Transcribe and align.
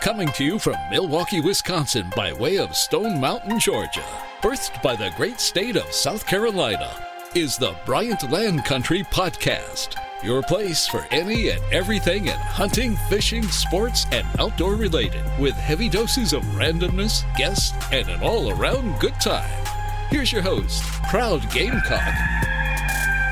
Coming 0.00 0.28
to 0.28 0.44
you 0.44 0.60
from 0.60 0.76
Milwaukee, 0.92 1.40
Wisconsin 1.40 2.08
by 2.14 2.32
way 2.32 2.58
of 2.58 2.76
Stone 2.76 3.20
Mountain, 3.20 3.58
Georgia. 3.58 4.04
Birthed 4.40 4.80
by 4.80 4.94
the 4.94 5.10
great 5.16 5.40
state 5.40 5.74
of 5.74 5.92
South 5.92 6.24
Carolina 6.24 7.04
is 7.34 7.56
the 7.58 7.74
Bryant 7.84 8.30
Land 8.30 8.64
Country 8.64 9.02
Podcast. 9.02 9.96
Your 10.22 10.40
place 10.42 10.86
for 10.86 11.04
any 11.10 11.48
and 11.50 11.60
everything 11.72 12.26
in 12.26 12.36
hunting, 12.36 12.94
fishing, 13.08 13.42
sports, 13.42 14.06
and 14.12 14.24
outdoor 14.38 14.76
related, 14.76 15.24
with 15.36 15.54
heavy 15.54 15.88
doses 15.88 16.32
of 16.32 16.44
randomness, 16.44 17.24
guests, 17.36 17.74
and 17.90 18.08
an 18.08 18.22
all 18.22 18.52
around 18.52 19.00
good 19.00 19.20
time. 19.20 19.66
Here's 20.10 20.32
your 20.32 20.42
host, 20.42 20.80
proud 21.10 21.50
Gamecock, 21.50 22.14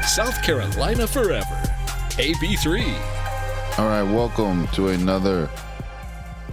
South 0.05 0.43
Carolina 0.43 1.07
Forever, 1.07 1.63
AB3. 2.19 3.79
All 3.79 3.87
right, 3.89 4.03
welcome 4.03 4.67
to 4.69 4.89
another 4.89 5.49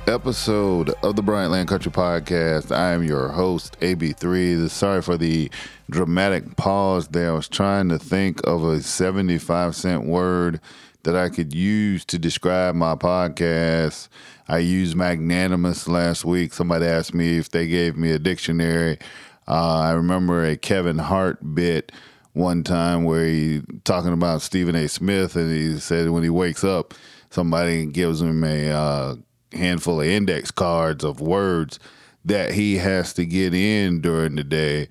episode 0.07 0.89
of 1.01 1.15
the 1.15 1.21
Bryant 1.21 1.51
Land 1.51 1.69
Country 1.69 1.91
Podcast. 1.91 2.75
I 2.75 2.91
am 2.91 3.03
your 3.03 3.29
host, 3.29 3.79
AB3. 3.79 4.69
Sorry 4.69 5.01
for 5.01 5.17
the 5.17 5.49
dramatic 5.89 6.57
pause 6.57 7.07
there. 7.07 7.31
I 7.31 7.35
was 7.35 7.47
trying 7.47 7.89
to 7.89 7.97
think 7.97 8.45
of 8.45 8.63
a 8.65 8.81
75 8.81 9.75
cent 9.75 10.05
word 10.05 10.59
that 11.03 11.15
I 11.15 11.29
could 11.29 11.53
use 11.53 12.03
to 12.05 12.19
describe 12.19 12.75
my 12.75 12.95
podcast. 12.95 14.09
I 14.47 14.57
used 14.57 14.95
magnanimous 14.95 15.87
last 15.87 16.25
week. 16.25 16.53
Somebody 16.53 16.85
asked 16.85 17.13
me 17.13 17.37
if 17.37 17.49
they 17.49 17.67
gave 17.67 17.95
me 17.95 18.11
a 18.11 18.19
dictionary. 18.19 18.99
Uh, 19.47 19.79
I 19.79 19.91
remember 19.91 20.45
a 20.45 20.57
Kevin 20.57 20.97
Hart 20.97 21.55
bit 21.55 21.91
one 22.33 22.63
time 22.63 23.03
where 23.03 23.25
he 23.25 23.61
talking 23.83 24.13
about 24.13 24.41
Stephen 24.41 24.75
A. 24.75 24.89
Smith, 24.89 25.35
and 25.35 25.51
he 25.51 25.79
said 25.79 26.09
when 26.09 26.23
he 26.23 26.29
wakes 26.29 26.63
up, 26.63 26.93
somebody 27.29 27.85
gives 27.85 28.21
him 28.21 28.43
a 28.43 28.69
uh, 28.69 29.15
handful 29.55 30.01
of 30.01 30.07
index 30.07 30.51
cards 30.51 31.03
of 31.03 31.19
words 31.21 31.79
that 32.25 32.51
he 32.53 32.77
has 32.77 33.13
to 33.13 33.25
get 33.25 33.53
in 33.53 34.01
during 34.01 34.35
the 34.35 34.43
day. 34.43 34.87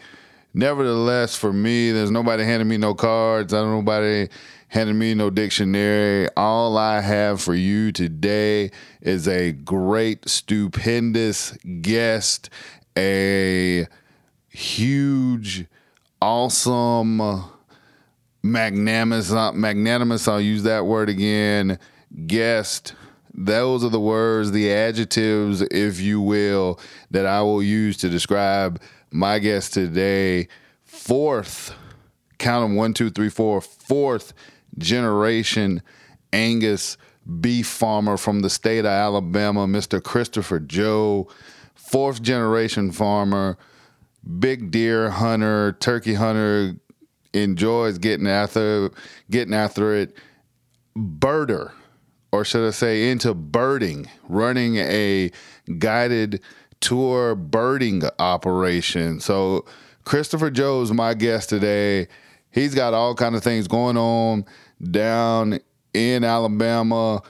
Nevertheless, 0.54 1.34
for 1.34 1.52
me, 1.52 1.92
there's 1.92 2.10
nobody 2.10 2.44
handing 2.44 2.68
me 2.68 2.76
no 2.76 2.94
cards. 2.94 3.54
I 3.54 3.60
don't 3.60 3.70
nobody 3.72 4.28
handing 4.68 4.98
me 4.98 5.14
no 5.14 5.30
dictionary. 5.30 6.28
All 6.36 6.76
I 6.76 7.00
have 7.00 7.40
for 7.40 7.54
you 7.54 7.90
today 7.92 8.70
is 9.00 9.26
a 9.28 9.52
great, 9.52 10.28
stupendous 10.28 11.52
guest, 11.80 12.50
a 12.96 13.86
huge, 14.50 15.66
awesome, 16.20 17.44
magnanimous, 18.42 19.32
uh, 19.32 19.52
magnanimous. 19.52 20.28
I'll 20.28 20.40
use 20.40 20.64
that 20.64 20.84
word 20.84 21.08
again. 21.08 21.78
Guest 22.26 22.94
those 23.34 23.82
are 23.82 23.88
the 23.88 24.00
words, 24.00 24.50
the 24.50 24.72
adjectives, 24.72 25.62
if 25.62 26.00
you 26.00 26.20
will, 26.20 26.78
that 27.10 27.26
I 27.26 27.42
will 27.42 27.62
use 27.62 27.96
to 27.98 28.08
describe 28.08 28.80
my 29.10 29.38
guest 29.38 29.72
today. 29.72 30.48
Fourth, 30.84 31.74
count 32.38 32.64
them 32.64 32.76
one, 32.76 32.92
two, 32.92 33.10
three, 33.10 33.30
four, 33.30 33.60
fourth 33.60 34.34
generation 34.78 35.82
Angus 36.32 36.96
beef 37.40 37.66
farmer 37.66 38.16
from 38.16 38.40
the 38.40 38.50
state 38.50 38.80
of 38.80 38.86
Alabama, 38.86 39.66
Mr. 39.66 40.02
Christopher 40.02 40.58
Joe. 40.58 41.28
Fourth 41.74 42.22
generation 42.22 42.90
farmer, 42.90 43.58
big 44.38 44.70
deer 44.70 45.10
hunter, 45.10 45.76
turkey 45.80 46.14
hunter, 46.14 46.76
enjoys 47.32 47.98
getting 47.98 48.26
after 48.26 48.90
getting 49.30 49.54
after 49.54 49.94
it. 49.94 50.16
Birder 50.96 51.72
or 52.32 52.44
should 52.44 52.66
I 52.66 52.70
say, 52.70 53.10
into 53.10 53.34
birding, 53.34 54.08
running 54.28 54.76
a 54.76 55.30
guided 55.78 56.40
tour 56.80 57.34
birding 57.34 58.02
operation. 58.18 59.20
So 59.20 59.66
Christopher 60.04 60.50
Joe 60.50 60.82
is 60.82 60.92
my 60.92 61.14
guest 61.14 61.50
today. 61.50 62.08
He's 62.50 62.74
got 62.74 62.94
all 62.94 63.14
kind 63.14 63.36
of 63.36 63.42
things 63.42 63.68
going 63.68 63.96
on 63.96 64.46
down 64.90 65.60
in 65.94 66.24
Alabama. 66.24 67.22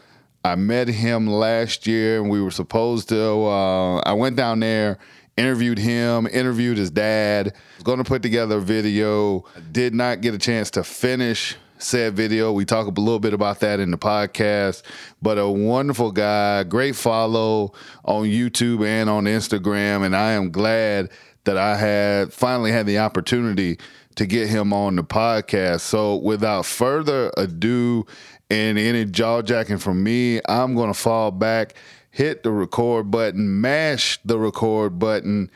I 0.45 0.57
met 0.57 0.89
him 0.89 1.29
last 1.29 1.87
year, 1.87 2.21
and 2.21 2.31
we 2.31 2.41
were 2.41 2.51
supposed 2.51 3.09
to. 3.11 3.45
Uh, 3.45 3.99
I 3.99 4.13
went 4.15 4.37
down 4.37 4.61
there, 4.61 4.99
interviewed 5.37 5.79
him, 5.79 6.27
interviewed 6.27 6.79
his 6.79 6.91
dad. 6.91 7.55
Was 7.77 7.85
going 7.85 7.99
to 7.99 8.05
put 8.05 8.23
together 8.23 8.59
a 8.59 8.61
video. 8.61 9.45
Did 9.71 9.95
not 9.95 10.21
get 10.21 10.35
a 10.35 10.39
chance 10.39 10.71
to 10.73 10.83
finish 10.83 11.57
said 11.83 12.15
video. 12.15 12.53
We 12.53 12.65
talk 12.65 12.87
a 12.87 13.01
little 13.01 13.21
bit 13.21 13.35
about 13.35 13.61
that 13.61 13.81
in 13.81 13.91
the 13.91 13.99
podcast. 13.99 14.83
But 15.21 15.39
a 15.39 15.49
wonderful 15.49 16.13
guy, 16.13 16.65
great 16.65 16.97
follow 16.97 17.73
on 18.05 18.25
YouTube 18.25 18.87
and 18.87 19.11
on 19.11 19.25
Instagram. 19.25 20.05
And 20.05 20.17
I 20.17 20.33
am 20.33 20.51
glad 20.51 21.11
that 21.45 21.57
I 21.57 21.77
had 21.77 22.33
finally 22.33 22.73
had 22.73 22.87
the 22.87 22.99
opportunity 22.99 23.79
to 24.17 24.27
get 24.27 24.49
him 24.49 24.73
on 24.73 24.97
the 24.97 25.05
podcast. 25.05 25.81
So 25.81 26.17
without 26.17 26.67
further 26.67 27.33
ado 27.37 28.07
and 28.51 28.79
any 28.79 29.05
jaw 29.05 29.43
jacking 29.43 29.79
from 29.79 30.03
me, 30.03 30.41
I'm 30.49 30.75
going 30.75 30.93
to 30.93 30.99
fall 30.99 31.31
back, 31.31 31.75
hit 32.11 32.43
the 32.43 32.51
record 32.51 33.11
button, 33.11 33.61
mash 33.61 34.19
the 34.25 34.39
record 34.39 34.99
button, 34.99 35.51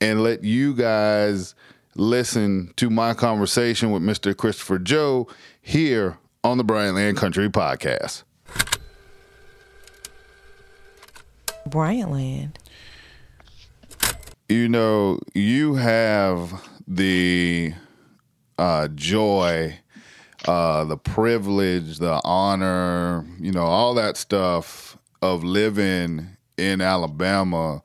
and 0.00 0.22
let 0.22 0.44
you 0.44 0.74
guys 0.74 1.54
listen 1.94 2.72
to 2.76 2.88
my 2.88 3.12
conversation 3.12 3.90
with 3.90 4.02
Mr. 4.02 4.34
Christopher 4.34 4.78
Joe 4.78 5.28
here 5.68 6.16
on 6.42 6.56
the 6.56 6.64
Bryant 6.64 6.94
Land 6.94 7.18
Country 7.18 7.50
Podcast. 7.50 8.22
Bryant 11.66 12.10
Land. 12.10 12.58
You 14.48 14.70
know, 14.70 15.18
you 15.34 15.74
have 15.74 16.66
the 16.88 17.74
uh, 18.56 18.88
joy, 18.94 19.78
uh, 20.46 20.84
the 20.84 20.96
privilege, 20.96 21.98
the 21.98 22.18
honor, 22.24 23.26
you 23.38 23.52
know, 23.52 23.64
all 23.64 23.92
that 23.92 24.16
stuff 24.16 24.96
of 25.20 25.44
living 25.44 26.30
in 26.56 26.80
Alabama 26.80 27.82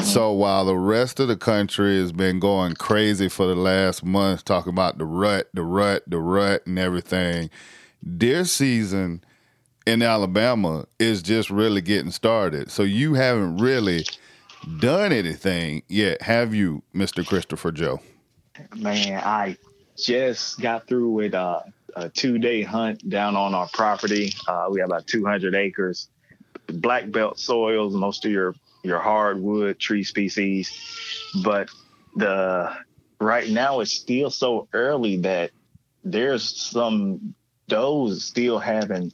so 0.00 0.32
while 0.32 0.64
the 0.64 0.76
rest 0.76 1.20
of 1.20 1.28
the 1.28 1.36
country 1.36 1.98
has 1.98 2.12
been 2.12 2.40
going 2.40 2.74
crazy 2.74 3.28
for 3.28 3.46
the 3.46 3.54
last 3.54 4.04
month, 4.04 4.44
talking 4.44 4.72
about 4.72 4.98
the 4.98 5.04
rut, 5.04 5.48
the 5.52 5.62
rut, 5.62 6.02
the 6.06 6.18
rut, 6.18 6.66
and 6.66 6.78
everything, 6.78 7.50
deer 8.16 8.44
season 8.44 9.22
in 9.86 10.02
Alabama 10.02 10.86
is 10.98 11.22
just 11.22 11.50
really 11.50 11.80
getting 11.80 12.10
started. 12.10 12.70
So 12.70 12.82
you 12.82 13.14
haven't 13.14 13.58
really 13.58 14.04
done 14.78 15.12
anything 15.12 15.82
yet, 15.88 16.22
have 16.22 16.54
you, 16.54 16.82
Mr. 16.94 17.26
Christopher 17.26 17.72
Joe? 17.72 18.00
Man, 18.76 19.20
I 19.24 19.56
just 19.96 20.60
got 20.60 20.86
through 20.86 21.10
with 21.10 21.34
uh, 21.34 21.60
a 21.96 22.08
two 22.08 22.38
day 22.38 22.62
hunt 22.62 23.08
down 23.08 23.36
on 23.36 23.54
our 23.54 23.68
property. 23.72 24.32
Uh, 24.46 24.68
we 24.70 24.80
have 24.80 24.88
about 24.88 25.06
200 25.06 25.54
acres, 25.54 26.08
black 26.66 27.10
belt 27.10 27.38
soils, 27.38 27.94
most 27.94 28.24
of 28.24 28.30
your 28.30 28.54
your 28.82 28.98
hardwood 28.98 29.78
tree 29.78 30.04
species. 30.04 30.70
But 31.42 31.68
the 32.16 32.74
right 33.20 33.48
now 33.48 33.80
it's 33.80 33.92
still 33.92 34.30
so 34.30 34.68
early 34.72 35.18
that 35.18 35.50
there's 36.04 36.44
some 36.44 37.34
does 37.68 38.24
still 38.24 38.58
having 38.58 39.12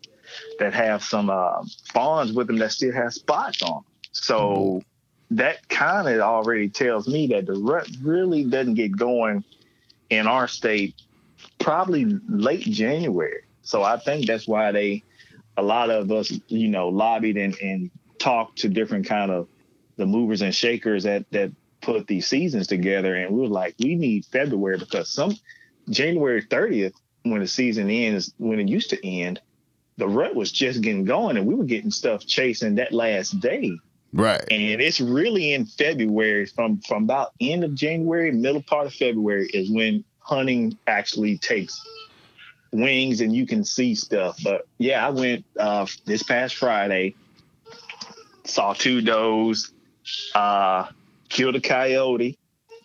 that 0.59 0.75
have 0.75 1.03
some 1.03 1.31
uh, 1.31 1.65
fawns 1.93 2.33
with 2.33 2.47
them 2.47 2.59
that 2.59 2.73
still 2.73 2.93
have 2.93 3.15
spots 3.15 3.63
on. 3.63 3.69
Them. 3.69 3.85
So 4.13 4.83
that 5.31 5.69
kind 5.69 6.09
of 6.09 6.21
already 6.21 6.69
tells 6.69 7.07
me 7.07 7.27
that 7.29 7.47
the 7.47 7.55
rut 7.55 7.89
really 8.03 8.45
doesn't 8.45 8.75
get 8.75 8.97
going 8.97 9.45
in 10.11 10.27
our 10.27 10.49
state 10.49 10.95
probably 11.59 12.07
late 12.29 12.65
January. 12.65 13.43
So 13.63 13.83
I 13.83 13.99
think 13.99 14.27
that's 14.27 14.49
why 14.49 14.73
they, 14.73 15.05
a 15.57 15.63
lot 15.63 15.91
of 15.91 16.11
us, 16.11 16.33
you 16.49 16.69
know, 16.69 16.89
lobbied 16.89 17.37
and, 17.37 17.57
and 17.61 17.91
talked 18.19 18.59
to 18.59 18.69
different 18.69 19.07
kind 19.07 19.31
of 19.31 19.49
the 19.99 20.07
movers 20.07 20.41
and 20.41 20.55
shakers 20.55 21.03
that 21.03 21.31
that 21.33 21.53
put 21.83 22.07
these 22.07 22.27
seasons 22.27 22.67
together, 22.67 23.15
and 23.15 23.35
we 23.35 23.43
were 23.43 23.49
like, 23.49 23.75
we 23.79 23.95
need 23.95 24.25
February 24.27 24.79
because 24.79 25.11
some 25.11 25.37
January 25.91 26.43
30th, 26.43 26.95
when 27.25 27.41
the 27.41 27.47
season 27.47 27.91
ends, 27.91 28.33
when 28.39 28.59
it 28.59 28.69
used 28.69 28.91
to 28.91 29.07
end, 29.07 29.41
the 29.99 30.09
rut 30.09 30.35
was 30.35 30.51
just 30.51 30.81
getting 30.81 31.05
going, 31.05 31.37
and 31.37 31.47
we 31.47 31.55
were 31.55 31.65
getting 31.65 31.91
stuff 31.91 32.27
chasing 32.27 32.77
that 32.77 32.93
last 32.93 33.39
day. 33.41 33.79
Right. 34.13 34.43
And 34.51 34.81
it's 34.81 35.01
really 35.01 35.53
in 35.53 35.67
February, 35.67 36.47
from 36.47 36.81
from 36.81 37.05
about 37.05 37.33
end 37.41 37.65
of 37.65 37.75
January, 37.75 38.33
middle 38.33 38.63
part 38.63 38.87
of 38.87 38.95
February 38.95 39.49
is 39.53 39.71
when 39.71 40.05
hunting 40.21 40.79
actually 40.87 41.39
takes 41.39 41.81
wings 42.73 43.21
and 43.21 43.35
you 43.35 43.47
can 43.47 43.65
see 43.65 43.95
stuff. 43.95 44.39
But 44.43 44.67
yeah, 44.79 45.07
I 45.07 45.11
went 45.11 45.45
uh, 45.59 45.87
this 46.07 46.23
past 46.23 46.57
Friday, 46.57 47.17
saw 48.45 48.73
two 48.73 49.03
does, 49.03 49.73
uh, 50.35 50.87
killed 51.29 51.57
a 51.57 51.61
coyote, 51.61 52.39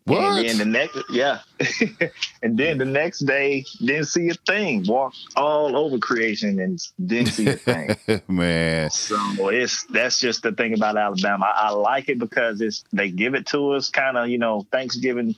What? 0.05 0.45
And 0.45 0.47
then 0.47 0.57
the 0.57 0.65
next, 0.65 0.97
yeah, 1.09 1.39
and 2.43 2.57
then 2.57 2.77
the 2.77 2.85
next 2.85 3.19
day, 3.19 3.65
didn't 3.79 4.05
see 4.05 4.29
a 4.29 4.33
thing. 4.33 4.85
Walked 4.87 5.17
all 5.35 5.77
over 5.77 5.97
creation 5.97 6.59
and 6.59 6.79
didn't 7.05 7.33
see 7.33 7.47
a 7.47 7.53
thing. 7.53 7.95
Man, 8.27 8.89
so 8.89 9.49
it's 9.49 9.85
that's 9.85 10.19
just 10.19 10.43
the 10.43 10.51
thing 10.51 10.73
about 10.73 10.97
Alabama. 10.97 11.45
I, 11.45 11.67
I 11.67 11.69
like 11.71 12.09
it 12.09 12.19
because 12.19 12.59
it's 12.61 12.83
they 12.91 13.09
give 13.11 13.35
it 13.35 13.47
to 13.47 13.71
us 13.71 13.89
kind 13.89 14.17
of 14.17 14.27
you 14.27 14.37
know 14.37 14.65
Thanksgiving 14.71 15.35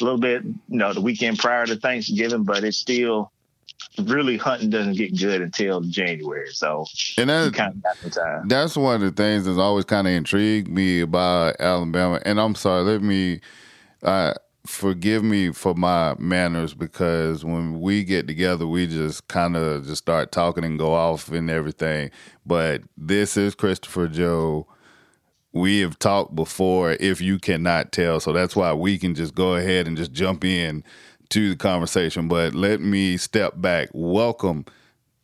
a 0.00 0.04
little 0.04 0.18
bit, 0.18 0.44
you 0.44 0.78
know, 0.78 0.92
the 0.92 1.00
weekend 1.00 1.38
prior 1.38 1.66
to 1.66 1.76
Thanksgiving, 1.76 2.44
but 2.44 2.64
it's 2.64 2.78
still 2.78 3.30
really 3.98 4.36
hunting 4.36 4.70
doesn't 4.70 4.96
get 4.96 5.18
good 5.18 5.40
until 5.40 5.80
January. 5.80 6.48
So 6.52 6.86
and 7.18 7.30
that, 7.30 7.54
kind 7.54 7.74
of 7.74 7.82
got 7.82 7.96
some 7.98 8.10
time. 8.10 8.48
that's 8.48 8.76
one 8.76 8.96
of 8.96 9.00
the 9.02 9.10
things 9.10 9.44
that's 9.44 9.58
always 9.58 9.84
kind 9.84 10.06
of 10.06 10.12
intrigued 10.12 10.68
me 10.68 11.00
about 11.00 11.56
Alabama. 11.60 12.20
And 12.24 12.40
I'm 12.40 12.54
sorry, 12.54 12.82
let 12.82 13.02
me 13.02 13.40
uh, 14.02 14.34
forgive 14.66 15.22
me 15.22 15.52
for 15.52 15.74
my 15.74 16.14
manners 16.18 16.74
because 16.74 17.44
when 17.44 17.80
we 17.80 18.02
get 18.02 18.26
together, 18.26 18.66
we 18.66 18.86
just 18.86 19.28
kind 19.28 19.56
of 19.56 19.86
just 19.86 20.02
start 20.02 20.32
talking 20.32 20.64
and 20.64 20.78
go 20.78 20.92
off 20.92 21.30
and 21.30 21.50
everything. 21.50 22.10
But 22.44 22.82
this 22.96 23.36
is 23.36 23.54
Christopher 23.54 24.08
Joe. 24.08 24.66
We 25.52 25.80
have 25.80 26.00
talked 26.00 26.34
before, 26.34 26.92
if 26.98 27.20
you 27.20 27.38
cannot 27.38 27.92
tell, 27.92 28.18
so 28.18 28.32
that's 28.32 28.56
why 28.56 28.72
we 28.72 28.98
can 28.98 29.14
just 29.14 29.36
go 29.36 29.54
ahead 29.54 29.86
and 29.86 29.96
just 29.96 30.12
jump 30.12 30.44
in 30.44 30.82
to 31.30 31.50
the 31.50 31.56
conversation. 31.56 32.28
But 32.28 32.54
let 32.54 32.80
me 32.80 33.16
step 33.16 33.54
back. 33.56 33.88
Welcome 33.92 34.64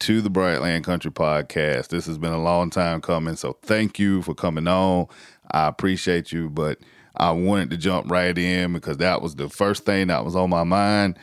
to 0.01 0.21
the 0.21 0.31
Bryant 0.31 0.63
Land 0.63 0.85
Country 0.85 1.11
Podcast. 1.11 1.89
This 1.89 2.07
has 2.07 2.19
been 2.19 2.33
a 2.33 2.43
long 2.43 2.71
time 2.71 3.01
coming, 3.01 3.37
so 3.37 3.59
thank 3.63 3.99
you 3.99 4.23
for 4.23 4.35
coming 4.35 4.67
on. 4.67 5.07
I 5.51 5.67
appreciate 5.67 6.33
you, 6.33 6.49
but 6.49 6.79
I 7.17 7.33
wanted 7.33 7.71
to 7.71 7.77
jump 7.77 8.11
right 8.11 8.37
in 8.37 8.73
because 8.73 8.97
that 8.99 9.21
was 9.21 9.35
the 9.35 9.49
first 9.49 9.85
thing 9.85 10.07
that 10.09 10.25
was 10.25 10.35
on 10.37 10.49
my 10.49 10.65
mind, 10.65 11.19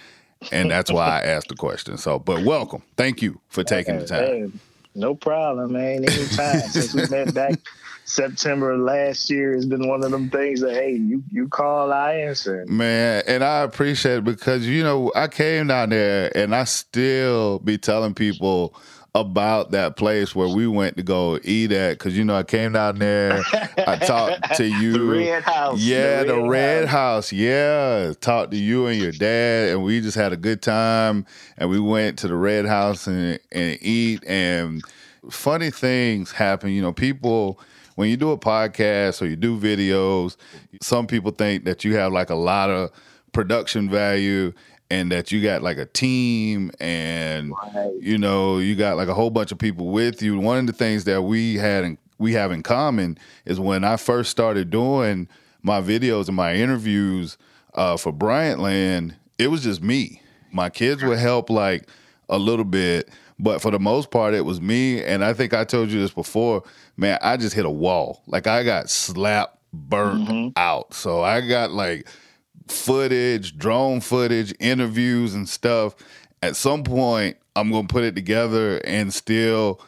and 0.51 0.69
that's 0.69 0.91
why 0.91 1.21
I 1.21 1.23
asked 1.23 1.49
the 1.49 1.55
question. 1.55 1.97
So, 1.97 2.19
but 2.19 2.43
welcome. 2.43 2.83
Thank 2.97 3.21
you 3.21 3.39
for 3.49 3.63
taking 3.63 3.97
the 3.97 4.05
time. 4.05 4.25
Hey, 4.25 4.51
no 4.93 5.15
problem, 5.15 5.73
man. 5.73 6.05
Anytime 6.05 6.59
since 6.61 6.93
we 6.93 7.07
met 7.07 7.33
back 7.33 7.59
September 8.07 8.71
of 8.71 8.79
last 8.79 9.29
year, 9.29 9.53
it's 9.53 9.65
been 9.65 9.85
one 9.85 10.01
of 10.01 10.11
them 10.11 10.29
things 10.29 10.61
that 10.61 10.73
hey, 10.73 10.93
you 10.93 11.21
you 11.29 11.49
call, 11.49 11.91
I 11.91 12.13
answer. 12.13 12.65
Man, 12.67 13.21
and 13.27 13.43
I 13.43 13.63
appreciate 13.63 14.19
it 14.19 14.23
because 14.23 14.65
you 14.65 14.81
know 14.81 15.11
I 15.13 15.27
came 15.27 15.67
down 15.67 15.89
there 15.89 16.31
and 16.35 16.55
I 16.55 16.63
still 16.63 17.59
be 17.59 17.77
telling 17.77 18.13
people 18.13 18.73
about 19.13 19.71
that 19.71 19.97
place 19.97 20.33
where 20.33 20.47
we 20.47 20.67
went 20.67 20.95
to 20.95 21.03
go 21.03 21.37
eat 21.43 21.73
at 21.73 21.97
because 21.97 22.17
you 22.17 22.23
know 22.23 22.37
I 22.37 22.43
came 22.43 22.71
down 22.71 22.99
there, 22.99 23.41
I 23.85 23.97
talked 23.97 24.53
to 24.55 24.65
you, 24.65 24.93
The 24.93 25.03
Red 25.03 25.43
House. 25.43 25.79
yeah, 25.81 26.23
the, 26.23 26.35
Red 26.35 26.47
Red 26.47 26.87
House. 26.87 27.25
House. 27.29 27.33
Yeah, 27.33 28.13
talked 28.21 28.51
to 28.51 28.57
you 28.57 28.85
and 28.85 29.01
your 29.01 29.11
dad, 29.11 29.71
and 29.71 29.83
we 29.83 29.99
just 29.99 30.15
had 30.15 30.31
a 30.31 30.37
good 30.37 30.61
time. 30.61 31.25
And 31.57 31.69
we 31.69 31.81
went 31.81 32.19
to 32.19 32.29
the 32.29 32.35
Red 32.35 32.65
House 32.67 33.05
and 33.05 33.37
and 33.51 33.77
eat. 33.81 34.23
And 34.25 34.81
funny 35.29 35.71
things 35.71 36.31
happen. 36.31 36.69
You 36.69 36.81
know, 36.81 36.93
people 36.93 37.59
when 37.97 38.09
you 38.09 38.15
do 38.15 38.29
a 38.29 38.37
podcast 38.37 39.23
or 39.23 39.25
you 39.25 39.35
do 39.35 39.59
videos, 39.59 40.37
some 40.83 41.07
people 41.07 41.31
think 41.31 41.65
that 41.65 41.83
you 41.83 41.95
have 41.95 42.13
like 42.13 42.29
a 42.29 42.35
lot 42.35 42.69
of 42.69 42.91
production 43.33 43.89
value 43.89 44.53
and 44.91 45.11
that 45.11 45.31
you 45.31 45.41
got 45.41 45.63
like 45.63 45.77
a 45.77 45.85
team 45.85 46.71
and 46.79 47.51
Right. 47.73 47.91
you 47.99 48.17
know 48.19 48.59
you 48.59 48.75
got 48.75 48.97
like 48.97 49.07
a 49.07 49.15
whole 49.15 49.31
bunch 49.31 49.51
of 49.51 49.57
people 49.57 49.87
with 49.87 50.21
you. 50.21 50.39
One 50.39 50.59
of 50.59 50.67
the 50.67 50.73
things 50.73 51.05
that 51.05 51.23
we 51.23 51.55
had 51.55 51.83
in, 51.83 51.97
we 52.19 52.33
have 52.33 52.51
in 52.51 52.61
common 52.63 53.17
is 53.45 53.59
when 53.59 53.83
i 53.83 53.97
first 53.97 54.29
started 54.29 54.69
doing 54.69 55.27
my 55.63 55.81
videos 55.81 56.27
and 56.27 56.35
my 56.37 56.53
interviews 56.53 57.37
uh, 57.73 57.97
for 57.97 58.11
bryant 58.11 58.59
land 58.59 59.15
it 59.39 59.47
was 59.51 59.63
just 59.63 59.81
me. 59.83 60.21
My 60.51 60.69
kids 60.69 61.03
would 61.03 61.19
help 61.19 61.49
like 61.49 61.87
a 62.29 62.37
little 62.37 62.65
bit 62.65 63.09
but 63.39 63.61
for 63.61 63.71
the 63.71 63.79
most 63.79 64.11
part 64.11 64.33
it 64.33 64.45
was 64.45 64.59
me 64.59 65.03
and 65.03 65.23
i 65.23 65.33
think 65.33 65.53
i 65.53 65.63
told 65.63 65.89
you 65.89 65.99
this 65.99 66.11
before 66.11 66.63
man 66.95 67.17
i 67.21 67.37
just 67.37 67.55
hit 67.55 67.65
a 67.65 67.69
wall 67.69 68.21
like 68.27 68.47
i 68.47 68.63
got 68.63 68.89
slapped 68.89 69.57
burnt 69.73 70.27
mm-hmm. 70.27 70.49
out 70.55 70.93
so 70.93 71.21
i 71.21 71.41
got 71.41 71.71
like 71.71 72.07
footage, 72.71 73.57
drone 73.57 74.01
footage, 74.01 74.53
interviews 74.59 75.33
and 75.33 75.47
stuff. 75.47 75.95
At 76.41 76.55
some 76.55 76.83
point, 76.83 77.37
I'm 77.55 77.71
going 77.71 77.87
to 77.87 77.93
put 77.93 78.03
it 78.03 78.15
together 78.15 78.77
and 78.79 79.13
still 79.13 79.81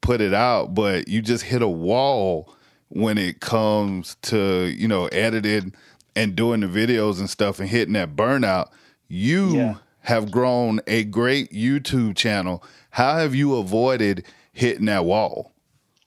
put 0.00 0.20
it 0.20 0.34
out, 0.34 0.74
but 0.74 1.08
you 1.08 1.22
just 1.22 1.44
hit 1.44 1.62
a 1.62 1.68
wall 1.68 2.52
when 2.88 3.16
it 3.18 3.40
comes 3.40 4.16
to, 4.22 4.66
you 4.76 4.86
know, 4.86 5.06
editing 5.06 5.74
and 6.14 6.36
doing 6.36 6.60
the 6.60 6.66
videos 6.66 7.18
and 7.18 7.30
stuff 7.30 7.58
and 7.58 7.68
hitting 7.68 7.94
that 7.94 8.14
burnout. 8.14 8.68
You 9.08 9.56
Yeah. 9.56 9.74
have 10.00 10.30
grown 10.30 10.80
a 10.86 11.04
great 11.04 11.50
YouTube 11.52 12.16
channel. 12.16 12.62
How 12.94 13.16
have 13.16 13.34
you 13.34 13.56
avoided 13.56 14.24
hitting 14.52 14.84
that 14.84 15.04
wall? 15.04 15.52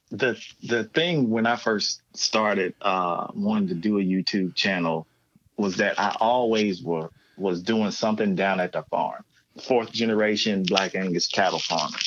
the 0.10 0.42
the 0.64 0.86
thing 0.86 1.30
when 1.30 1.46
I 1.46 1.58
first 1.58 2.02
started 2.14 2.76
uh 2.82 3.28
wanting 3.36 3.68
to 3.68 3.74
do 3.74 4.00
a 4.00 4.02
YouTube 4.02 4.56
channel 4.56 5.06
was 5.58 5.76
that 5.78 6.00
I 6.00 6.16
always 6.22 6.82
were 6.82 7.10
was 7.38 7.62
doing 7.62 7.92
something 7.92 8.36
down 8.36 8.62
at 8.62 8.72
the 8.72 8.84
farm. 8.84 9.26
Fourth 9.62 9.92
generation 9.92 10.64
Black 10.64 10.96
Angus 10.96 11.28
cattle 11.28 11.60
farmer. 11.60 11.98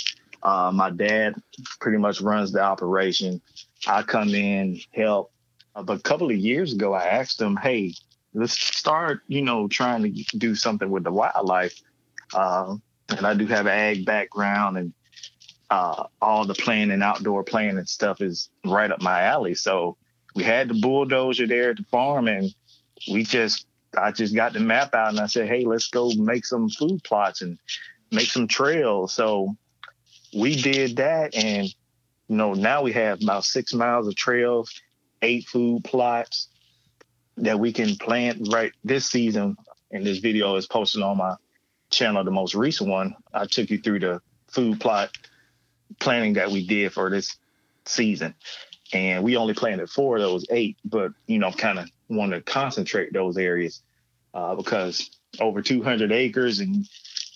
Uh, 0.43 0.73
my 0.73 0.89
dad 0.89 1.35
pretty 1.79 1.99
much 1.99 2.23
runs 2.23 2.51
the 2.51 2.63
operation. 2.63 3.43
I 3.87 4.01
come 4.01 4.35
in, 4.35 4.81
help. 4.93 5.31
Uh, 5.75 5.83
but 5.83 5.99
a 5.99 6.03
couple 6.03 6.31
of 6.31 6.37
years 6.37 6.73
ago, 6.73 6.95
I 6.95 7.05
asked 7.05 7.39
him, 7.39 7.57
"Hey, 7.57 7.93
let's 8.33 8.59
start, 8.59 9.21
you 9.29 9.43
know, 9.43 9.69
trying 9.69 10.03
to 10.05 10.39
do 10.39 10.55
something 10.55 10.91
with 10.91 11.05
the 11.05 11.13
wildlife." 11.13 11.79
Uh, 12.33 12.77
and 13.17 13.27
I 13.27 13.35
do 13.35 13.47
have 13.47 13.67
an 13.67 13.73
ag 13.73 14.05
background, 14.05 14.79
and 14.79 14.93
uh, 15.71 16.05
all 16.21 16.45
the 16.45 16.55
playing 16.55 16.91
and 16.91 17.03
outdoor 17.03 17.45
playing 17.45 17.79
and 17.79 17.89
stuff 17.89 18.21
is 18.21 18.51
right 18.65 18.91
up 18.91 19.01
my 19.01 19.23
alley. 19.23 19.55
So 19.55 19.97
we 20.35 20.43
had 20.43 20.69
the 20.69 20.75
bulldozer 20.75 21.47
there 21.47 21.71
at 21.71 21.77
the 21.77 21.85
farm, 21.85 22.29
and 22.29 22.53
we 23.11 23.25
just 23.25 23.67
I 23.97 24.13
just 24.13 24.35
got 24.35 24.53
the 24.53 24.61
map 24.61 24.95
out 24.95 25.11
and 25.11 25.21
I 25.21 25.27
said, 25.27 25.49
hey, 25.49 25.65
let's 25.65 25.89
go 25.89 26.13
make 26.15 26.45
some 26.45 26.69
food 26.69 27.03
plots 27.03 27.43
and 27.43 27.59
make 28.13 28.29
some 28.29 28.47
trails. 28.47 29.13
So 29.13 29.57
we 30.37 30.55
did 30.55 30.97
that, 30.97 31.35
and 31.35 31.67
you 32.29 32.37
know 32.37 32.55
now 32.55 32.83
we 32.83 32.93
have 32.93 33.23
about 33.23 33.45
six 33.45 33.75
miles 33.75 34.07
of 34.07 34.15
trails, 34.15 34.81
eight 35.23 35.47
food 35.47 35.85
plots 35.85 36.49
that 37.37 37.59
we 37.59 37.73
can 37.73 37.97
plant 37.97 38.49
right 38.53 38.73
this 38.85 39.09
season. 39.09 39.57
And 39.93 40.07
this 40.07 40.19
video 40.19 40.55
is 40.55 40.67
posted 40.67 41.03
on 41.03 41.17
my 41.17 41.35
channel, 41.91 42.25
the 42.25 42.31
most 42.31 42.55
recent 42.55 42.89
one. 42.89 43.15
I 43.33 43.47
took 43.47 43.71
you 43.71 43.79
through 43.79 44.01
the 44.01 44.23
food 44.49 44.81
plot 44.81 45.17
planning 45.99 46.35
that 46.35 46.51
we 46.51 46.67
did 46.67 46.93
for 46.93 47.11
this 47.11 47.37
season. 47.85 48.35
And 48.93 49.23
we 49.23 49.37
only 49.37 49.55
planted 49.55 49.89
four 49.89 50.17
of 50.17 50.23
those 50.23 50.45
eight, 50.51 50.77
but 50.85 51.13
you 51.27 51.39
know, 51.39 51.53
kind 51.53 51.79
of 51.79 51.89
want 52.09 52.33
to 52.33 52.41
concentrate 52.41 53.13
those 53.13 53.37
areas 53.37 53.83
uh, 54.35 54.55
because 54.57 55.11
over 55.39 55.63
200 55.63 56.11
acres, 56.11 56.59
and 56.61 56.89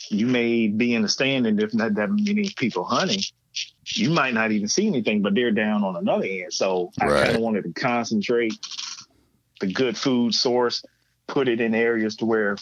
you 0.09 0.27
may 0.27 0.67
be 0.67 0.95
in 0.95 1.03
the 1.03 1.09
stand, 1.09 1.47
and 1.47 1.63
if 1.63 1.73
not 1.73 1.95
that 1.95 2.11
many 2.11 2.51
people 2.57 2.85
hunting, 2.85 3.23
you 3.87 4.11
might 4.11 4.35
not 4.35 4.51
even 4.51 4.69
see 4.69 4.87
anything, 4.87 5.23
but 5.23 5.35
they're 5.35 5.53
down 5.53 5.85
on 5.85 5.97
another 5.97 6.25
end. 6.25 6.53
So 6.53 6.91
I 7.01 7.07
kind 7.07 7.37
of 7.37 7.41
wanted 7.41 7.65
to 7.65 7.73
concentrate 7.81 8.55
the 9.61 9.73
good 9.73 9.97
food 9.97 10.35
source, 10.35 10.85
put 11.29 11.49
it 11.49 11.61
in 11.61 11.75
areas 11.75 12.17
to 12.17 12.25
where 12.25 12.57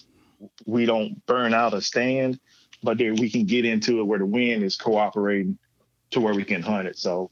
we 0.67 0.87
don't 0.87 1.25
burn 1.27 1.55
out 1.55 1.75
a 1.75 1.81
stand, 1.81 2.39
but 2.83 2.99
there 2.99 3.15
we 3.15 3.31
can 3.31 3.45
get 3.45 3.65
into 3.65 4.01
it 4.01 4.05
where 4.05 4.19
the 4.19 4.27
wind 4.27 4.63
is 4.63 4.77
cooperating 4.77 5.59
to 6.11 6.21
where 6.21 6.35
we 6.35 6.45
can 6.45 6.63
hunt 6.63 6.89
it. 6.89 6.99
So, 6.99 7.31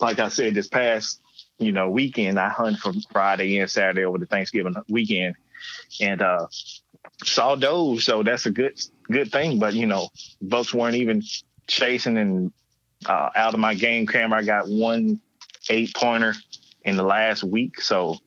like 0.00 0.18
I 0.18 0.28
said, 0.28 0.54
this 0.54 0.68
past 0.68 1.20
you 1.58 1.72
know 1.72 1.90
weekend, 1.90 2.38
I 2.38 2.48
hunt 2.48 2.78
from 2.78 3.00
Friday 3.12 3.58
and 3.58 3.70
Saturday 3.70 4.04
over 4.04 4.18
the 4.18 4.26
Thanksgiving 4.26 4.74
weekend, 4.88 5.36
and 6.00 6.22
uh, 6.22 6.46
saw 7.22 7.54
does. 7.56 8.04
So 8.04 8.22
that's 8.22 8.46
a 8.46 8.50
good 8.50 8.80
good 9.04 9.30
thing. 9.30 9.58
But 9.58 9.74
you 9.74 9.86
know, 9.86 10.08
bucks 10.40 10.74
weren't 10.74 10.96
even 10.96 11.22
chasing, 11.66 12.18
and 12.18 12.52
uh, 13.06 13.30
out 13.34 13.54
of 13.54 13.60
my 13.60 13.74
game 13.74 14.06
camera, 14.06 14.40
I 14.40 14.44
got 14.44 14.68
one 14.68 15.20
eight 15.70 15.94
pointer 15.94 16.34
in 16.84 16.96
the 16.96 17.02
last 17.02 17.44
week. 17.44 17.80
So 17.80 18.18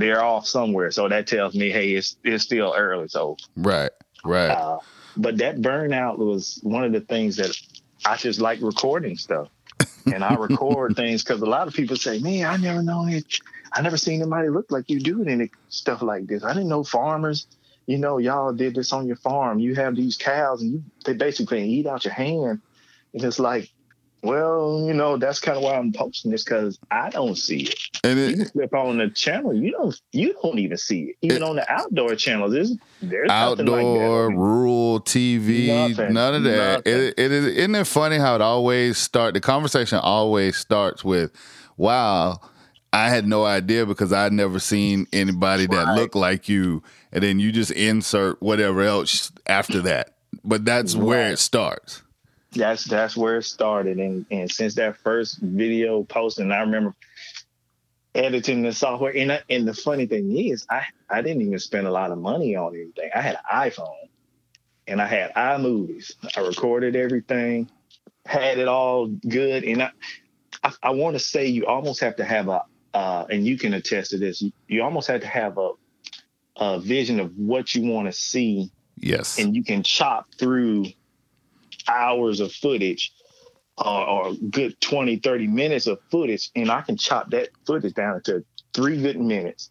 they're 0.00 0.22
off 0.22 0.46
somewhere. 0.46 0.90
So 0.90 1.08
that 1.08 1.26
tells 1.26 1.54
me, 1.54 1.70
hey, 1.70 1.92
it's 1.92 2.16
it's 2.24 2.44
still 2.44 2.74
early. 2.76 3.08
So 3.08 3.36
Right, 3.56 3.90
right. 4.24 4.50
uh, 4.50 4.78
but 5.16 5.38
that 5.38 5.56
burnout 5.56 6.18
was 6.18 6.58
one 6.62 6.84
of 6.84 6.92
the 6.92 7.00
things 7.00 7.36
that 7.36 7.56
I 8.04 8.16
just 8.16 8.40
like 8.40 8.60
recording 8.62 9.16
stuff. 9.16 9.48
And 10.06 10.24
I 10.24 10.34
record 10.34 10.96
things 10.96 11.22
because 11.22 11.42
a 11.42 11.46
lot 11.46 11.68
of 11.68 11.74
people 11.74 11.94
say, 11.94 12.18
man, 12.20 12.46
I 12.46 12.56
never 12.56 12.82
know 12.82 13.06
it. 13.06 13.24
I 13.72 13.82
never 13.82 13.98
seen 13.98 14.20
anybody 14.22 14.48
look 14.48 14.70
like 14.70 14.88
you 14.88 14.98
doing 14.98 15.28
any 15.28 15.50
stuff 15.68 16.00
like 16.00 16.26
this. 16.26 16.42
I 16.42 16.54
didn't 16.54 16.68
know 16.68 16.82
farmers, 16.82 17.46
you 17.86 17.98
know, 17.98 18.18
y'all 18.18 18.52
did 18.52 18.76
this 18.76 18.92
on 18.92 19.08
your 19.08 19.16
farm. 19.16 19.58
You 19.58 19.74
have 19.74 19.96
these 19.96 20.16
cows 20.16 20.62
and 20.62 20.72
you 20.72 20.84
they 21.04 21.12
basically 21.12 21.68
eat 21.68 21.86
out 21.86 22.04
your 22.04 22.14
hand. 22.14 22.62
And 23.12 23.24
it's 23.24 23.40
like, 23.40 23.68
well, 24.22 24.84
you 24.86 24.94
know, 24.94 25.16
that's 25.16 25.40
kind 25.40 25.56
of 25.56 25.64
why 25.64 25.74
I'm 25.74 25.92
posting 25.92 26.30
this 26.30 26.44
because 26.44 26.78
I 26.90 27.10
don't 27.10 27.36
see 27.36 27.62
it. 27.62 27.89
And 28.02 28.18
you 28.18 28.24
it, 28.26 28.34
can 28.36 28.44
flip 28.46 28.74
on 28.74 28.96
the 28.98 29.10
channel, 29.10 29.52
you 29.54 29.72
don't 29.72 30.00
you 30.12 30.34
don't 30.42 30.58
even 30.58 30.76
see 30.78 31.02
it. 31.10 31.16
Even 31.22 31.38
It- 31.38 31.42
on 31.42 31.56
the 31.56 31.70
outdoor 31.70 32.14
channels, 32.14 32.52
there's 32.52 32.74
there's 33.02 33.28
nothing 33.28 33.66
like 33.66 33.78
outdoor, 33.84 34.30
that. 34.30 34.36
rural 34.36 35.00
TV, 35.00 35.66
Nothing, 35.66 36.14
none 36.14 36.34
of 36.36 36.42
that. 36.44 36.86
nothing. 36.86 36.92
It, 37.00 37.14
it 37.18 37.32
is. 37.32 37.46
Isn't 37.46 37.74
it 37.74 37.86
funny 37.86 38.16
how 38.18 38.34
it 38.36 38.40
always 38.40 38.96
start? 38.96 39.34
The 39.34 39.40
conversation 39.40 39.98
always 39.98 40.56
starts 40.56 41.04
with, 41.04 41.30
"Wow, 41.76 42.40
I 42.92 43.10
had 43.10 43.26
no 43.26 43.44
idea 43.44 43.84
because 43.84 44.12
I'd 44.14 44.32
never 44.32 44.58
seen 44.58 45.06
anybody 45.12 45.66
that 45.66 45.94
looked 45.94 46.14
like 46.16 46.48
you," 46.48 46.82
and 47.12 47.22
then 47.22 47.38
you 47.38 47.52
just 47.52 47.70
insert 47.70 48.40
whatever 48.40 48.80
else 48.82 49.30
after 49.46 49.80
that. 49.82 50.14
But 50.42 50.64
that's 50.64 50.96
where 50.96 51.30
it 51.32 51.38
starts. 51.38 52.00
that's 52.56 52.84
that's 52.84 53.14
where 53.16 53.36
it 53.36 53.44
started 53.44 53.98
and 53.98 54.24
and 54.32 54.50
since 54.50 54.74
that 54.74 54.96
first 54.96 55.38
video 55.38 56.02
posting 56.02 56.50
i 56.50 56.58
remember 56.58 56.92
editing 58.14 58.62
the 58.62 58.72
software. 58.72 59.16
And, 59.16 59.32
I, 59.32 59.40
and 59.48 59.66
the 59.66 59.74
funny 59.74 60.06
thing 60.06 60.36
is 60.36 60.66
i 60.70 60.82
i 61.08 61.22
didn't 61.22 61.42
even 61.42 61.58
spend 61.58 61.86
a 61.86 61.90
lot 61.90 62.10
of 62.10 62.18
money 62.18 62.56
on 62.56 62.74
anything. 62.74 63.10
I 63.14 63.20
had 63.20 63.36
an 63.36 63.70
iphone 63.70 64.08
and 64.86 65.00
i 65.00 65.06
had 65.06 65.32
iMovies. 65.34 66.12
I 66.36 66.40
recorded 66.40 66.96
everything 66.96 67.70
had 68.26 68.58
it 68.58 68.68
all 68.68 69.06
good. 69.06 69.64
And 69.64 69.82
i 69.82 69.90
i, 70.64 70.72
I 70.82 70.90
want 70.90 71.14
to 71.14 71.20
say 71.20 71.46
you 71.46 71.66
almost 71.66 72.00
have 72.00 72.16
to 72.16 72.24
have 72.24 72.48
a 72.48 72.64
uh, 72.92 73.24
and 73.30 73.46
you 73.46 73.56
can 73.56 73.72
attest 73.74 74.10
to 74.10 74.18
this 74.18 74.42
you, 74.42 74.50
you 74.66 74.82
almost 74.82 75.06
have 75.06 75.20
to 75.20 75.26
have 75.26 75.58
a 75.58 75.70
a 76.56 76.80
vision 76.80 77.20
of 77.20 77.36
what 77.36 77.74
you 77.74 77.90
want 77.90 78.06
to 78.06 78.12
see. 78.12 78.70
Yes. 79.02 79.38
and 79.38 79.56
you 79.56 79.64
can 79.64 79.82
chop 79.82 80.26
through 80.38 80.84
hours 81.88 82.40
of 82.40 82.52
footage 82.52 83.12
or, 83.80 84.06
or 84.08 84.34
good 84.50 84.80
20 84.80 85.16
30 85.16 85.46
minutes 85.46 85.86
of 85.86 85.98
footage 86.10 86.50
and 86.54 86.70
i 86.70 86.80
can 86.80 86.96
chop 86.96 87.30
that 87.30 87.48
footage 87.66 87.94
down 87.94 88.22
to 88.22 88.44
three 88.74 89.00
good 89.00 89.20
minutes 89.20 89.70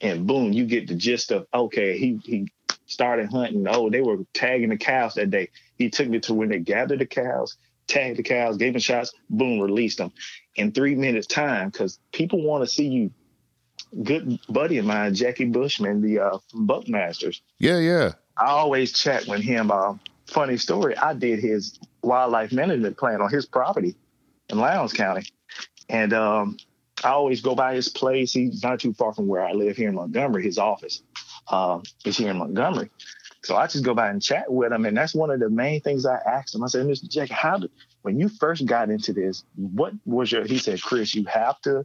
and 0.00 0.26
boom 0.26 0.52
you 0.52 0.64
get 0.64 0.88
the 0.88 0.94
gist 0.94 1.30
of 1.30 1.46
okay 1.52 1.98
he 1.98 2.18
he 2.24 2.48
started 2.86 3.30
hunting 3.30 3.66
oh 3.68 3.90
they 3.90 4.00
were 4.00 4.18
tagging 4.34 4.70
the 4.70 4.76
cows 4.76 5.14
that 5.14 5.30
day 5.30 5.48
he 5.76 5.90
took 5.90 6.08
me 6.08 6.20
to 6.20 6.34
when 6.34 6.48
they 6.48 6.58
gathered 6.58 6.98
the 6.98 7.06
cows 7.06 7.56
tagged 7.86 8.18
the 8.18 8.22
cows 8.22 8.56
gave 8.56 8.72
them 8.72 8.80
shots 8.80 9.12
boom 9.30 9.60
released 9.60 9.98
them 9.98 10.12
in 10.56 10.72
three 10.72 10.94
minutes 10.94 11.26
time 11.26 11.68
because 11.68 11.98
people 12.12 12.42
want 12.42 12.62
to 12.62 12.70
see 12.70 12.86
you 12.86 13.10
good 14.02 14.38
buddy 14.48 14.78
of 14.78 14.84
mine 14.84 15.14
jackie 15.14 15.44
bushman 15.44 16.00
the 16.00 16.18
uh 16.18 16.38
buckmasters 16.54 17.40
yeah. 17.58 17.78
Yeah. 17.78 18.12
I 18.36 18.46
always 18.46 18.92
chat 18.92 19.26
with 19.26 19.40
him. 19.40 19.70
Uh, 19.70 19.94
funny 20.26 20.56
story. 20.56 20.96
I 20.96 21.14
did 21.14 21.38
his 21.38 21.78
wildlife 22.02 22.52
management 22.52 22.96
plan 22.96 23.20
on 23.20 23.30
his 23.30 23.46
property 23.46 23.94
in 24.48 24.58
Lowndes 24.58 24.92
County, 24.92 25.26
and 25.88 26.12
um, 26.12 26.56
I 27.04 27.10
always 27.10 27.40
go 27.40 27.54
by 27.54 27.74
his 27.74 27.88
place. 27.88 28.32
He's 28.32 28.62
not 28.62 28.80
too 28.80 28.92
far 28.92 29.14
from 29.14 29.26
where 29.26 29.42
I 29.42 29.52
live 29.52 29.76
here 29.76 29.88
in 29.88 29.94
Montgomery. 29.94 30.44
His 30.44 30.58
office 30.58 31.02
um, 31.48 31.82
is 32.04 32.16
here 32.16 32.30
in 32.30 32.38
Montgomery, 32.38 32.90
so 33.42 33.56
I 33.56 33.66
just 33.66 33.84
go 33.84 33.94
by 33.94 34.10
and 34.10 34.22
chat 34.22 34.50
with 34.52 34.72
him. 34.72 34.84
And 34.84 34.96
that's 34.96 35.14
one 35.14 35.30
of 35.30 35.40
the 35.40 35.50
main 35.50 35.80
things 35.80 36.06
I 36.06 36.16
asked 36.26 36.54
him. 36.54 36.62
I 36.62 36.66
said, 36.66 36.86
"Mr. 36.86 37.08
Jack, 37.08 37.30
how 37.30 37.58
did 37.58 37.70
when 38.02 38.18
you 38.18 38.28
first 38.28 38.66
got 38.66 38.90
into 38.90 39.12
this? 39.12 39.44
What 39.56 39.94
was 40.04 40.30
your?" 40.32 40.44
He 40.44 40.58
said, 40.58 40.82
"Chris, 40.82 41.14
you 41.14 41.24
have 41.26 41.60
to 41.62 41.84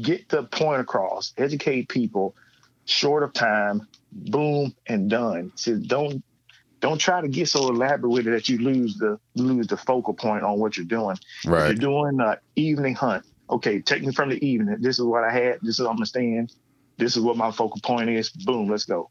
get 0.00 0.28
the 0.28 0.44
point 0.44 0.80
across, 0.80 1.32
educate 1.36 1.88
people." 1.88 2.34
Short 2.86 3.22
of 3.22 3.32
time, 3.32 3.86
boom 4.10 4.74
and 4.88 5.08
done. 5.08 5.52
So 5.54 5.76
don't 5.76 6.24
don't 6.80 6.98
try 6.98 7.20
to 7.20 7.28
get 7.28 7.48
so 7.48 7.68
elaborate 7.68 8.10
with 8.10 8.26
it 8.26 8.30
that 8.30 8.48
you 8.48 8.58
lose 8.58 8.96
the 8.96 9.18
lose 9.36 9.66
the 9.66 9.76
focal 9.76 10.14
point 10.14 10.42
on 10.42 10.58
what 10.58 10.76
you're 10.76 10.86
doing. 10.86 11.16
If 11.70 11.80
you're 11.80 11.90
doing 11.90 12.20
an 12.20 12.36
evening 12.56 12.94
hunt, 12.94 13.24
okay, 13.48 13.80
take 13.80 14.02
me 14.02 14.12
from 14.12 14.30
the 14.30 14.44
evening. 14.44 14.78
This 14.80 14.98
is 14.98 15.04
what 15.04 15.24
I 15.24 15.32
had. 15.32 15.58
This 15.62 15.78
is 15.78 15.80
what 15.80 15.90
I'm 15.90 15.96
gonna 15.96 16.06
stand. 16.06 16.52
This 16.96 17.16
is 17.16 17.22
what 17.22 17.36
my 17.36 17.50
focal 17.50 17.80
point 17.82 18.10
is. 18.10 18.30
Boom, 18.30 18.68
let's 18.68 18.84
go. 18.84 19.10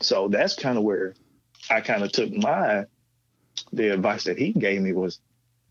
So 0.00 0.28
that's 0.28 0.54
kind 0.54 0.78
of 0.78 0.84
where 0.84 1.14
I 1.70 1.80
kind 1.80 2.02
of 2.02 2.12
took 2.12 2.32
my 2.32 2.84
the 3.72 3.92
advice 3.92 4.24
that 4.24 4.38
he 4.38 4.52
gave 4.52 4.80
me 4.82 4.92
was, 4.92 5.20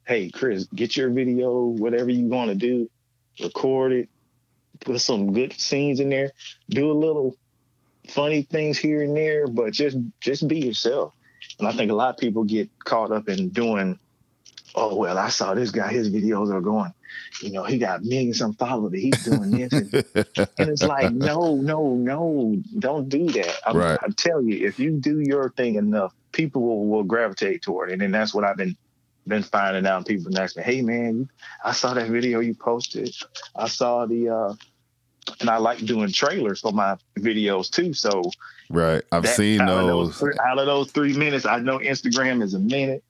hey 0.06 0.30
Chris, 0.30 0.66
get 0.76 0.98
your 0.98 1.10
video, 1.10 1.66
whatever 1.66 2.10
you 2.10 2.26
want 2.26 2.50
to 2.50 2.56
do, 2.56 2.90
record 3.42 3.92
it, 3.92 4.10
put 4.80 5.00
some 5.00 5.34
good 5.34 5.54
scenes 5.54 6.00
in 6.00 6.10
there, 6.10 6.32
do 6.70 6.92
a 6.92 6.94
little 6.94 7.36
funny 8.08 8.44
things 8.44 8.78
here 8.78 9.04
and 9.04 9.16
there, 9.16 9.48
but 9.48 9.74
just 9.74 9.98
just 10.20 10.48
be 10.48 10.60
yourself. 10.60 11.14
And 11.60 11.68
I 11.68 11.72
think 11.72 11.92
a 11.92 11.96
lot 11.96 12.10
of 12.10 12.18
people 12.18 12.44
get 12.44 12.70
caught 12.84 13.12
up 13.12 13.30
in 13.30 13.50
doing, 13.50 14.00
oh 14.76 14.96
well, 14.96 15.18
I 15.18 15.30
saw 15.30 15.54
this 15.54 15.72
guy, 15.72 15.92
his 15.92 16.10
videos 16.10 16.54
are 16.54 16.62
going, 16.62 16.94
you 17.42 17.52
know, 17.52 17.64
he 17.64 17.78
got 17.78 18.04
millions 18.04 18.40
some 18.40 18.54
followers, 18.54 19.00
he's 19.00 19.24
doing 19.24 19.52
this. 19.52 19.72
And, 19.74 19.94
and 20.58 20.70
it's 20.70 20.84
like, 20.84 21.12
no, 21.14 21.56
no, 21.56 21.96
no, 21.96 22.62
don't 22.80 23.10
do 23.10 23.28
that. 23.28 23.60
I'm, 23.66 23.78
Right. 23.78 24.00
I 24.02 24.08
tell 24.16 24.42
you, 24.42 24.66
if 24.68 24.80
you 24.80 24.92
do 24.92 25.20
your 25.20 25.50
thing 25.52 25.76
enough, 25.76 26.14
people 26.32 26.62
will, 26.62 26.88
will 26.88 27.04
gravitate 27.04 27.62
toward 27.62 27.92
it. 27.92 28.02
And 28.02 28.14
that's 28.14 28.34
what 28.34 28.44
I've 28.44 28.58
been 28.58 28.76
been 29.28 29.44
finding 29.44 29.86
out. 29.86 30.08
People 30.08 30.38
ask 30.38 30.58
me, 30.58 30.64
hey 30.64 30.82
man, 30.82 31.30
I 31.64 31.74
saw 31.74 31.94
that 31.94 32.10
video 32.10 32.40
you 32.40 32.56
posted. 32.56 33.16
I 33.56 33.68
saw 33.68 34.06
the 34.06 34.30
uh 34.30 34.54
and 35.40 35.50
I 35.50 35.58
like 35.58 35.80
doing 35.80 36.12
trailers 36.12 36.62
for 36.62 36.72
my 36.72 36.98
videos 37.18 37.70
too. 37.70 37.94
So 37.94 38.24
Right. 38.70 39.04
I've 39.12 39.24
that- 39.24 39.36
seen 39.36 39.62
out 39.62 39.70
of 39.70 39.88
those. 39.88 40.18
three- 40.18 40.38
out 40.46 40.60
of 40.60 40.66
those 40.66 40.92
three 40.92 41.14
minutes, 41.18 41.46
I 41.46 41.60
know 41.60 41.80
Instagram 41.80 42.42
is 42.44 42.54
a 42.54 42.60
minute. 42.60 43.04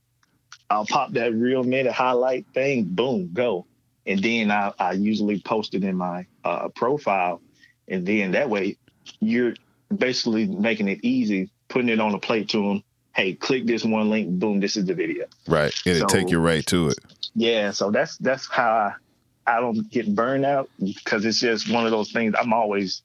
I'll 0.69 0.85
pop 0.85 1.11
that 1.13 1.33
real 1.33 1.63
minute 1.63 1.91
highlight 1.91 2.45
thing, 2.53 2.85
boom, 2.85 3.29
go. 3.33 3.65
And 4.07 4.21
then 4.23 4.49
I, 4.51 4.71
I 4.79 4.93
usually 4.93 5.39
post 5.41 5.75
it 5.75 5.83
in 5.83 5.95
my 5.97 6.25
uh, 6.43 6.69
profile. 6.69 7.41
And 7.87 8.05
then 8.05 8.31
that 8.31 8.49
way 8.49 8.77
you're 9.19 9.53
basically 9.95 10.45
making 10.47 10.87
it 10.87 10.99
easy, 11.03 11.49
putting 11.67 11.89
it 11.89 11.99
on 11.99 12.13
a 12.13 12.19
plate 12.19 12.49
to 12.49 12.57
them. 12.67 12.83
Hey, 13.13 13.33
click 13.33 13.65
this 13.65 13.83
one 13.83 14.09
link, 14.09 14.29
boom, 14.39 14.61
this 14.61 14.77
is 14.77 14.85
the 14.85 14.93
video. 14.93 15.25
Right. 15.47 15.73
And 15.85 15.97
It'll 15.97 16.07
take 16.07 16.29
you 16.29 16.39
right 16.39 16.65
to 16.67 16.87
it. 16.89 16.97
Yeah, 17.35 17.71
so 17.71 17.91
that's 17.91 18.17
that's 18.17 18.47
how 18.49 18.71
I, 18.71 18.93
I 19.45 19.59
don't 19.59 19.89
get 19.89 20.13
burned 20.13 20.45
out 20.45 20.69
because 20.79 21.25
it's 21.25 21.39
just 21.39 21.69
one 21.69 21.85
of 21.85 21.91
those 21.91 22.11
things. 22.11 22.35
I'm 22.39 22.53
always 22.53 23.01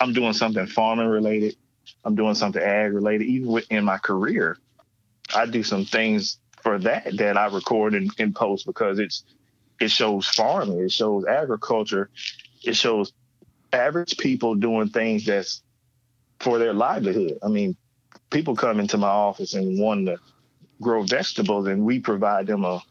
I'm 0.00 0.12
doing 0.12 0.32
something 0.32 0.66
farming 0.66 1.08
related. 1.08 1.56
I'm 2.04 2.14
doing 2.14 2.34
something 2.34 2.62
ag 2.62 2.92
related. 2.92 3.26
Even 3.26 3.48
within 3.50 3.84
my 3.84 3.98
career, 3.98 4.58
I 5.34 5.46
do 5.46 5.62
some 5.62 5.84
things 5.84 6.38
for 6.62 6.78
that 6.80 7.16
that 7.18 7.36
I 7.36 7.46
record 7.46 7.94
and, 7.94 8.10
and 8.18 8.34
post 8.34 8.66
because 8.66 8.98
it's 8.98 9.24
it 9.80 9.90
shows 9.90 10.26
farming, 10.28 10.80
it 10.80 10.92
shows 10.92 11.24
agriculture, 11.26 12.10
it 12.62 12.76
shows 12.76 13.12
average 13.72 14.16
people 14.18 14.54
doing 14.54 14.88
things 14.88 15.26
that's 15.26 15.62
for 16.40 16.58
their 16.58 16.72
livelihood. 16.72 17.38
I 17.42 17.48
mean, 17.48 17.76
people 18.30 18.56
come 18.56 18.80
into 18.80 18.98
my 18.98 19.08
office 19.08 19.54
and 19.54 19.78
want 19.78 20.06
to 20.06 20.18
grow 20.80 21.02
vegetables, 21.02 21.66
and 21.66 21.84
we 21.84 22.00
provide 22.00 22.46
them 22.46 22.64
a 22.64 22.82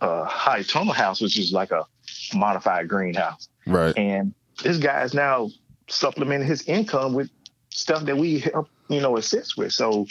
a 0.00 0.24
high 0.24 0.62
tunnel 0.62 0.92
house, 0.92 1.20
which 1.20 1.38
is 1.38 1.52
like 1.52 1.70
a 1.70 1.86
modified 2.34 2.88
greenhouse. 2.88 3.48
Right. 3.66 3.96
And 3.96 4.34
this 4.62 4.78
guy 4.78 5.02
is 5.02 5.14
now 5.14 5.50
supplementing 5.88 6.46
his 6.46 6.62
income 6.68 7.14
with 7.14 7.30
stuff 7.70 8.04
that 8.04 8.16
we 8.16 8.40
help, 8.40 8.68
you 8.88 9.00
know, 9.00 9.16
assist 9.16 9.56
with. 9.56 9.72
So 9.72 10.06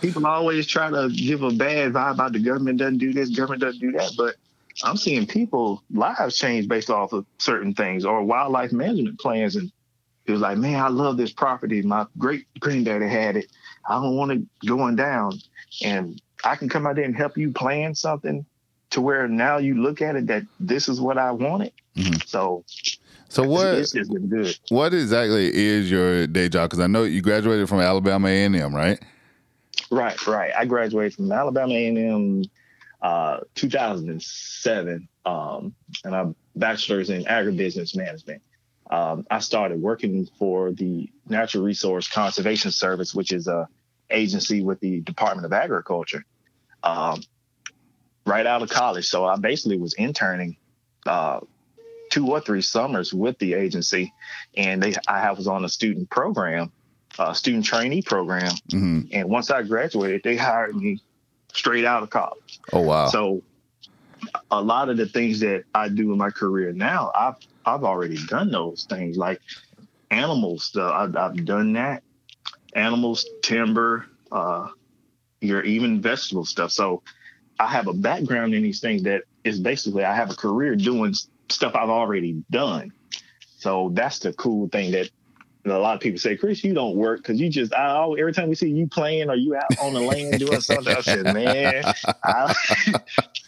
people 0.00 0.26
always 0.26 0.66
try 0.66 0.90
to 0.90 1.08
give 1.08 1.42
a 1.42 1.50
bad 1.50 1.92
vibe 1.92 2.14
about 2.14 2.32
the 2.32 2.38
government 2.38 2.78
doesn't 2.78 2.98
do 2.98 3.12
this, 3.12 3.30
government 3.30 3.62
doesn't 3.62 3.80
do 3.80 3.92
that. 3.92 4.12
But 4.16 4.36
I'm 4.84 4.96
seeing 4.96 5.26
people 5.26 5.82
lives 5.90 6.36
change 6.36 6.68
based 6.68 6.90
off 6.90 7.12
of 7.12 7.24
certain 7.38 7.74
things 7.74 8.04
or 8.04 8.22
wildlife 8.22 8.72
management 8.72 9.18
plans. 9.18 9.56
And 9.56 9.72
it 10.26 10.32
was 10.32 10.40
like, 10.40 10.58
man, 10.58 10.80
I 10.80 10.88
love 10.88 11.16
this 11.16 11.32
property. 11.32 11.82
My 11.82 12.06
great 12.18 12.46
granddaddy 12.60 13.08
had 13.08 13.36
it. 13.36 13.46
I 13.88 13.94
don't 13.94 14.16
want 14.16 14.32
it 14.32 14.42
going 14.66 14.96
down. 14.96 15.32
And 15.84 16.20
I 16.44 16.56
can 16.56 16.68
come 16.68 16.86
out 16.86 16.96
there 16.96 17.04
and 17.04 17.16
help 17.16 17.38
you 17.38 17.52
plan 17.52 17.94
something 17.94 18.44
to 18.96 19.02
where 19.02 19.28
now 19.28 19.58
you 19.58 19.74
look 19.74 20.00
at 20.00 20.16
it 20.16 20.26
that 20.26 20.42
this 20.58 20.88
is 20.88 21.02
what 21.02 21.18
I 21.18 21.30
wanted. 21.30 21.70
Mhm. 21.96 22.26
So 22.26 22.64
so 23.28 23.42
what? 23.42 23.74
it's 23.74 23.92
just 23.92 24.10
been 24.10 24.26
good. 24.26 24.58
What 24.70 24.94
exactly 24.94 25.54
is 25.54 25.90
your 25.90 26.26
day 26.26 26.48
job? 26.48 26.70
Because 26.70 26.82
I 26.82 26.86
know 26.86 27.02
you 27.04 27.20
graduated 27.20 27.68
from 27.68 27.80
Alabama 27.80 28.28
A 28.28 28.44
and 28.44 28.56
M, 28.56 28.74
right? 28.74 28.98
Right, 29.90 30.26
right. 30.26 30.50
I 30.56 30.64
graduated 30.64 31.14
from 31.14 31.30
Alabama 31.30 31.74
A&M 31.74 32.44
uh, 33.02 33.40
2007, 33.54 35.08
um, 35.26 35.74
and 36.02 36.16
I'm 36.16 36.34
bachelor's 36.56 37.10
in 37.10 37.24
agribusiness 37.24 37.94
management. 37.94 38.40
Um, 38.90 39.26
I 39.30 39.40
started 39.40 39.82
working 39.82 40.26
for 40.38 40.72
the 40.72 41.10
Natural 41.28 41.62
Resource 41.62 42.08
Conservation 42.08 42.70
Service, 42.70 43.14
which 43.14 43.30
is 43.30 43.46
a 43.46 43.68
agency 44.08 44.62
with 44.62 44.80
the 44.80 45.00
Department 45.00 45.44
of 45.44 45.52
Agriculture, 45.52 46.24
um, 46.82 47.22
right 48.26 48.46
out 48.46 48.62
of 48.62 48.68
college. 48.68 49.06
So 49.08 49.24
I 49.24 49.36
basically 49.36 49.78
was 49.78 49.94
interning 49.94 50.56
uh, 51.06 51.40
two 52.10 52.26
or 52.28 52.40
three 52.40 52.62
summers 52.62 53.14
with 53.14 53.38
the 53.38 53.54
agency, 53.54 54.12
and 54.56 54.82
they 54.82 54.94
I 55.08 55.30
was 55.32 55.46
on 55.46 55.64
a 55.64 55.68
student 55.68 56.10
program, 56.10 56.72
uh, 57.18 57.32
student 57.32 57.64
trainee 57.64 58.02
program. 58.02 58.52
hmm 58.70 59.02
And 59.12 59.28
once 59.28 59.50
I 59.50 59.62
graduated, 59.62 60.22
they 60.24 60.36
hired 60.36 60.76
me 60.76 61.00
straight 61.52 61.84
out 61.84 62.02
of 62.02 62.10
college. 62.10 62.60
Oh 62.72 62.80
wow. 62.80 63.08
So 63.08 63.42
a 64.50 64.60
lot 64.60 64.88
of 64.88 64.96
the 64.96 65.06
things 65.06 65.40
that 65.40 65.64
I 65.74 65.88
do 65.88 66.12
in 66.12 66.18
my 66.18 66.30
career 66.30 66.72
now, 66.72 67.12
I've 67.14 67.36
I've 67.64 67.84
already 67.84 68.18
done 68.26 68.50
those 68.50 68.86
things 68.88 69.16
like 69.16 69.40
animals 70.10 70.64
stuff. 70.64 70.92
I've, 70.94 71.16
I've 71.16 71.44
done 71.44 71.74
that. 71.74 72.02
Animals, 72.74 73.26
timber, 73.42 74.06
uh, 74.30 74.68
your 75.40 75.62
even 75.62 76.00
vegetable 76.00 76.44
stuff. 76.44 76.70
So 76.70 77.02
I 77.58 77.68
have 77.68 77.88
a 77.88 77.92
background 77.92 78.54
in 78.54 78.62
these 78.62 78.80
things 78.80 79.02
that 79.04 79.22
is 79.44 79.60
basically 79.60 80.04
I 80.04 80.14
have 80.14 80.30
a 80.30 80.34
career 80.34 80.76
doing 80.76 81.14
stuff 81.48 81.74
I've 81.74 81.90
already 81.90 82.42
done. 82.50 82.92
So 83.58 83.90
that's 83.94 84.18
the 84.18 84.32
cool 84.32 84.68
thing 84.68 84.92
that 84.92 85.10
a 85.64 85.78
lot 85.78 85.94
of 85.94 86.00
people 86.00 86.18
say, 86.18 86.36
Chris, 86.36 86.62
you 86.62 86.74
don't 86.74 86.96
work 86.96 87.22
because 87.22 87.40
you 87.40 87.48
just 87.48 87.74
I, 87.74 87.88
always, 87.88 88.20
every 88.20 88.32
time 88.32 88.48
we 88.48 88.54
see 88.54 88.70
you 88.70 88.86
playing 88.86 89.30
or 89.30 89.34
you 89.34 89.56
out 89.56 89.72
on 89.78 89.94
the 89.94 90.00
land 90.00 90.38
doing 90.38 90.60
something, 90.60 90.92
I 90.92 91.00
said, 91.00 91.26
man, 91.26 91.84
I, 92.22 92.54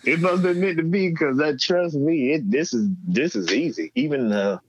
it 0.05 0.21
must 0.21 0.45
have 0.45 0.57
meant 0.57 0.79
to 0.79 0.83
be 0.83 1.11
because 1.11 1.37
that 1.39 1.61
trust 1.61 1.95
me, 1.95 2.33
it 2.33 2.51
this 2.51 2.75
is 2.75 2.89
this 3.07 3.37
is 3.37 3.53
easy. 3.53 3.93
Even 3.95 4.29
the 4.29 4.61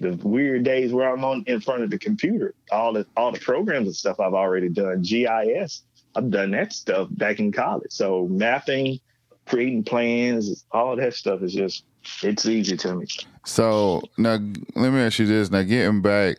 the 0.00 0.12
weird 0.22 0.64
days 0.64 0.92
where 0.92 1.10
I'm 1.10 1.24
on 1.24 1.44
in 1.46 1.60
front 1.60 1.82
of 1.82 1.90
the 1.90 1.98
computer, 1.98 2.54
all 2.70 2.92
the 2.92 3.06
all 3.16 3.32
the 3.32 3.40
programs 3.40 3.86
and 3.86 3.96
stuff 3.96 4.20
I've 4.20 4.34
already 4.34 4.68
done. 4.68 5.02
GIS, 5.02 5.82
I've 6.14 6.30
done 6.30 6.50
that 6.52 6.72
stuff 6.72 7.08
back 7.10 7.38
in 7.38 7.52
college. 7.52 7.90
So 7.90 8.26
mapping, 8.28 9.00
creating 9.46 9.84
plans, 9.84 10.64
all 10.72 10.96
that 10.96 11.14
stuff 11.14 11.42
is 11.42 11.52
just 11.52 11.84
it's 12.22 12.46
easy 12.46 12.76
to 12.78 12.94
me. 12.94 13.06
So 13.44 14.02
now 14.16 14.38
let 14.74 14.92
me 14.92 15.00
ask 15.00 15.18
you 15.18 15.26
this. 15.26 15.50
Now 15.50 15.62
getting 15.62 16.02
back 16.02 16.38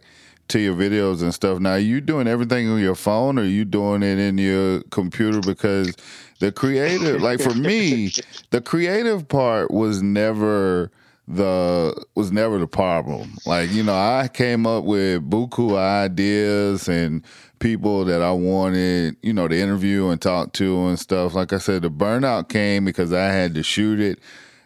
to 0.52 0.60
your 0.60 0.76
videos 0.76 1.22
and 1.22 1.34
stuff. 1.34 1.60
Now, 1.60 1.76
you 1.76 2.02
doing 2.02 2.28
everything 2.28 2.70
on 2.70 2.80
your 2.80 2.96
phone 2.96 3.40
or 3.40 3.44
you 3.44 3.64
doing 3.66 4.04
it 4.04 4.20
in 4.20 4.38
your 4.38 4.82
computer? 4.92 5.40
Because 5.40 5.96
the 6.40 6.52
creative, 6.52 7.22
like 7.22 7.40
for 7.40 7.54
me, 7.54 8.12
the 8.50 8.62
creative 8.62 9.28
part 9.28 9.72
was 9.72 10.02
never 10.02 10.92
the 11.28 12.06
was 12.16 12.32
never 12.32 12.58
the 12.58 12.68
problem. 12.68 13.38
Like 13.46 13.72
you 13.72 13.84
know, 13.84 13.94
I 13.94 14.30
came 14.32 14.68
up 14.68 14.84
with 14.84 15.30
buku 15.30 15.78
ideas 15.78 16.90
and 16.90 17.24
people 17.62 18.04
that 18.06 18.22
I 18.22 18.32
wanted, 18.32 19.16
you 19.22 19.32
know, 19.32 19.48
to 19.48 19.58
interview 19.58 20.10
and 20.10 20.22
talk 20.22 20.52
to 20.54 20.88
and 20.88 21.00
stuff. 21.00 21.34
Like 21.34 21.54
I 21.54 21.60
said, 21.60 21.84
the 21.84 21.90
burnout 21.90 22.50
came 22.50 22.84
because 22.84 23.14
I 23.14 23.28
had 23.28 23.56
to 23.56 23.64
shoot 23.64 24.02
it. 24.02 24.20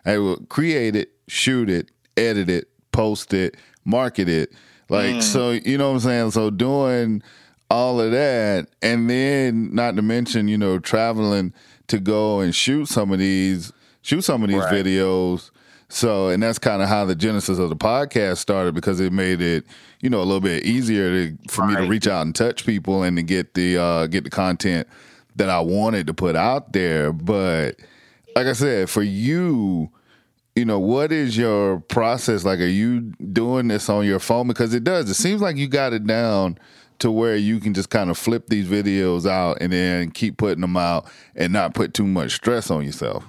I 0.06 0.18
would 0.18 0.50
create 0.50 0.96
it, 0.96 1.12
shoot 1.28 1.70
it, 1.70 1.92
edit 2.18 2.50
it, 2.50 2.70
post 2.92 3.34
it, 3.34 3.58
market 3.86 4.28
it 4.28 4.52
like, 4.90 5.16
mm. 5.16 5.24
so, 5.24 5.52
you 5.52 5.78
know 5.78 5.90
what 5.90 5.96
I'm 5.96 6.00
saying? 6.02 6.32
So, 6.32 6.50
doing 6.50 7.24
all 7.70 8.00
of 8.00 8.12
that, 8.12 8.68
and 8.82 9.10
then 9.10 9.74
not 9.74 9.96
to 9.96 10.02
mention, 10.02 10.48
you 10.48 10.58
know, 10.58 10.80
traveling 10.80 11.54
to 11.88 12.00
go 12.00 12.40
and 12.40 12.54
shoot 12.54 12.88
some 12.88 13.12
of 13.12 13.20
these, 13.20 13.74
shoot 14.02 14.22
some 14.22 14.44
of 14.44 14.50
these 14.50 14.60
right. 14.60 14.74
videos. 14.74 15.50
So, 15.96 16.28
and 16.28 16.44
that's 16.44 16.60
kind 16.60 16.82
of 16.82 16.90
how 16.90 17.06
the 17.06 17.16
genesis 17.16 17.58
of 17.58 17.70
the 17.70 17.76
podcast 17.78 18.40
started 18.40 18.76
because 18.76 19.00
it 19.00 19.14
made 19.14 19.40
it, 19.40 19.66
you 20.02 20.10
know, 20.10 20.18
a 20.18 20.26
little 20.26 20.42
bit 20.42 20.66
easier 20.66 21.10
to, 21.10 21.38
for 21.48 21.62
right. 21.62 21.70
me 21.70 21.76
to 21.78 21.90
reach 21.90 22.06
out 22.06 22.26
and 22.26 22.36
touch 22.36 22.66
people 22.66 23.04
and 23.04 23.16
to 23.16 23.24
get 23.24 23.54
the 23.54 23.78
uh, 23.78 24.08
get 24.08 24.26
the 24.26 24.30
content 24.30 24.90
that 25.38 25.50
I 25.50 25.62
wanted 25.62 26.08
to 26.08 26.14
put 26.14 26.36
out 26.36 26.74
there. 26.74 27.14
But 27.14 27.80
like 28.36 28.46
I 28.46 28.52
said, 28.52 28.90
for 28.90 29.04
you, 29.04 29.90
you 30.54 30.66
know, 30.66 30.82
what 30.82 31.14
is 31.14 31.38
your 31.38 31.80
process 31.80 32.44
like? 32.44 32.60
Are 32.60 32.66
you 32.66 33.14
doing 33.32 33.70
this 33.70 33.88
on 33.88 34.06
your 34.06 34.20
phone? 34.20 34.50
Because 34.50 34.74
it 34.74 34.84
does. 34.84 35.10
It 35.10 35.14
seems 35.14 35.42
like 35.42 35.56
you 35.56 35.70
got 35.70 35.94
it 35.94 36.06
down 36.06 36.58
to 37.00 37.10
where 37.10 37.38
you 37.38 37.62
can 37.62 37.74
just 37.74 37.90
kind 37.90 38.10
of 38.10 38.18
flip 38.18 38.48
these 38.48 38.68
videos 38.68 39.26
out 39.26 39.60
and 39.62 39.72
then 39.72 40.12
keep 40.12 40.36
putting 40.36 40.60
them 40.60 40.76
out 40.76 41.10
and 41.38 41.54
not 41.54 41.74
put 41.74 41.94
too 41.94 42.06
much 42.06 42.34
stress 42.34 42.70
on 42.70 42.84
yourself. 42.84 43.24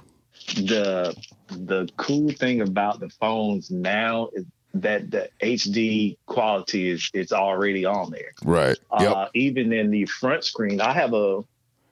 The 0.57 1.15
the 1.47 1.89
cool 1.97 2.31
thing 2.31 2.61
about 2.61 2.99
the 2.99 3.09
phones 3.09 3.71
now 3.71 4.29
is 4.33 4.45
that 4.73 5.09
the 5.09 5.29
HD 5.41 6.17
quality 6.25 6.89
is 6.89 7.09
it's 7.13 7.31
already 7.31 7.85
on 7.85 8.11
there. 8.11 8.33
Right. 8.43 8.77
Yep. 8.99 9.15
Uh, 9.15 9.27
even 9.33 9.73
in 9.73 9.91
the 9.91 10.05
front 10.05 10.43
screen, 10.43 10.81
I 10.81 10.93
have 10.93 11.13
a 11.13 11.43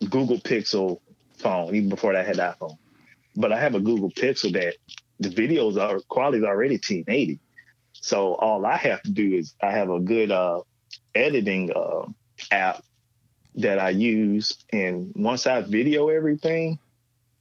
Google 0.10 0.38
Pixel 0.38 1.00
phone 1.38 1.76
even 1.76 1.90
before 1.90 2.16
I 2.16 2.24
had 2.24 2.38
that 2.38 2.60
phone. 2.60 2.78
But 3.36 3.52
I 3.52 3.60
have 3.60 3.76
a 3.76 3.80
Google 3.80 4.12
Pixel 4.12 4.54
that 4.54 4.76
the 5.20 5.30
videos 5.30 5.78
are 5.80 6.00
quality 6.02 6.40
is 6.40 6.44
already 6.44 6.76
1080. 6.76 7.40
So 7.94 8.36
all 8.36 8.66
I 8.66 8.78
have 8.78 9.02
to 9.04 9.12
do 9.12 9.36
is 9.36 9.56
I 9.62 9.72
have 9.72 9.90
a 9.90 10.00
good 10.00 10.32
uh, 10.32 10.62
editing 11.14 11.72
uh, 11.76 12.06
app 12.52 12.84
that 13.56 13.80
I 13.80 13.90
use, 13.90 14.58
and 14.72 15.14
once 15.16 15.48
I 15.48 15.62
video 15.62 16.10
everything, 16.10 16.78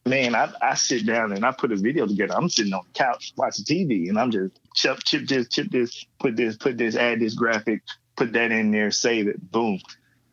man, 0.07 0.35
I, 0.35 0.53
I 0.61 0.75
sit 0.75 1.07
down 1.07 1.33
and 1.33 1.45
I 1.45 1.53
put 1.53 1.73
a 1.73 1.77
video 1.77 2.07
together. 2.07 2.35
I'm 2.37 2.49
sitting 2.49 2.73
on 2.73 2.85
the 2.87 2.99
couch 2.99 3.33
watching 3.37 3.65
TV, 3.65 4.09
and 4.09 4.19
I'm 4.19 4.31
just 4.31 4.59
chip 4.75 4.99
chip 5.05 5.27
this, 5.27 5.49
chip 5.49 5.71
this, 5.71 6.05
put 6.19 6.37
this, 6.37 6.57
put 6.57 6.79
this, 6.79 6.97
add 6.97 7.21
this 7.21 7.35
graphic, 7.35 7.83
put 8.17 8.33
that 8.35 8.53
in 8.53 8.71
there, 8.71 8.91
save 8.91 9.29
it, 9.29 9.51
boom. 9.51 9.81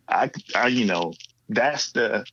I, 0.07 0.29
I 0.55 0.67
you 0.67 0.85
know, 0.85 1.13
that's 1.49 1.91
the 1.91 2.25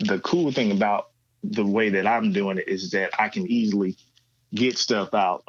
the 0.00 0.18
cool 0.20 0.50
thing 0.52 0.72
about 0.72 1.10
the 1.42 1.64
way 1.64 1.90
that 1.90 2.06
I'm 2.06 2.32
doing 2.32 2.58
it 2.58 2.68
is 2.68 2.90
that 2.90 3.10
I 3.18 3.28
can 3.28 3.46
easily 3.46 3.96
get 4.52 4.78
stuff 4.78 5.14
out. 5.14 5.44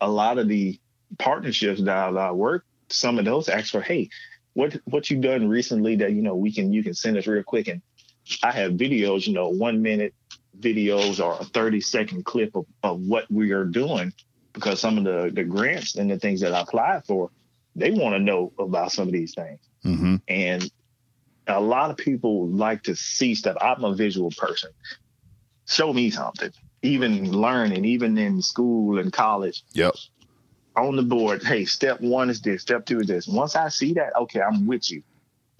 A 0.00 0.10
lot 0.10 0.38
of 0.38 0.48
the 0.48 0.78
partnerships 1.18 1.82
that 1.82 1.96
I 1.96 2.32
work, 2.32 2.66
some 2.90 3.18
of 3.18 3.24
those 3.24 3.48
ask 3.48 3.72
for, 3.72 3.80
hey, 3.80 4.10
what 4.52 4.74
what 4.84 5.08
you 5.08 5.18
done 5.20 5.48
recently 5.48 5.96
that 5.96 6.12
you 6.12 6.22
know 6.22 6.34
we 6.34 6.52
can 6.52 6.72
you 6.72 6.82
can 6.82 6.94
send 6.94 7.16
us 7.16 7.26
real 7.26 7.42
quick 7.42 7.68
and 7.68 7.80
I 8.42 8.52
have 8.52 8.72
videos, 8.72 9.26
you 9.26 9.32
know, 9.32 9.48
one 9.48 9.80
minute 9.80 10.14
videos 10.58 11.24
or 11.24 11.40
a 11.40 11.44
30 11.44 11.80
second 11.80 12.24
clip 12.24 12.54
of, 12.56 12.66
of 12.82 13.00
what 13.00 13.30
we 13.30 13.52
are 13.52 13.64
doing 13.64 14.12
because 14.52 14.80
some 14.80 14.98
of 14.98 15.04
the, 15.04 15.30
the 15.32 15.44
grants 15.44 15.96
and 15.96 16.10
the 16.10 16.18
things 16.18 16.40
that 16.40 16.52
I 16.52 16.60
applied 16.60 17.04
for, 17.04 17.30
they 17.76 17.90
want 17.90 18.14
to 18.14 18.18
know 18.18 18.52
about 18.58 18.92
some 18.92 19.06
of 19.06 19.12
these 19.12 19.34
things. 19.34 19.60
Mm-hmm. 19.84 20.16
And 20.26 20.70
a 21.46 21.60
lot 21.60 21.90
of 21.90 21.96
people 21.96 22.48
like 22.48 22.84
to 22.84 22.96
see 22.96 23.34
stuff. 23.34 23.56
I'm 23.60 23.84
a 23.84 23.94
visual 23.94 24.30
person. 24.36 24.70
Show 25.66 25.92
me 25.92 26.10
something 26.10 26.52
even 26.82 27.32
learning, 27.32 27.84
even 27.84 28.16
in 28.18 28.42
school 28.42 28.98
and 28.98 29.12
college. 29.12 29.64
Yep. 29.72 29.94
On 30.76 30.94
the 30.94 31.02
board, 31.02 31.42
hey, 31.42 31.64
step 31.64 32.00
one 32.00 32.30
is 32.30 32.40
this, 32.40 32.62
step 32.62 32.86
two 32.86 33.00
is 33.00 33.08
this. 33.08 33.26
Once 33.26 33.56
I 33.56 33.68
see 33.68 33.94
that, 33.94 34.14
okay, 34.16 34.40
I'm 34.40 34.66
with 34.66 34.90
you. 34.90 35.02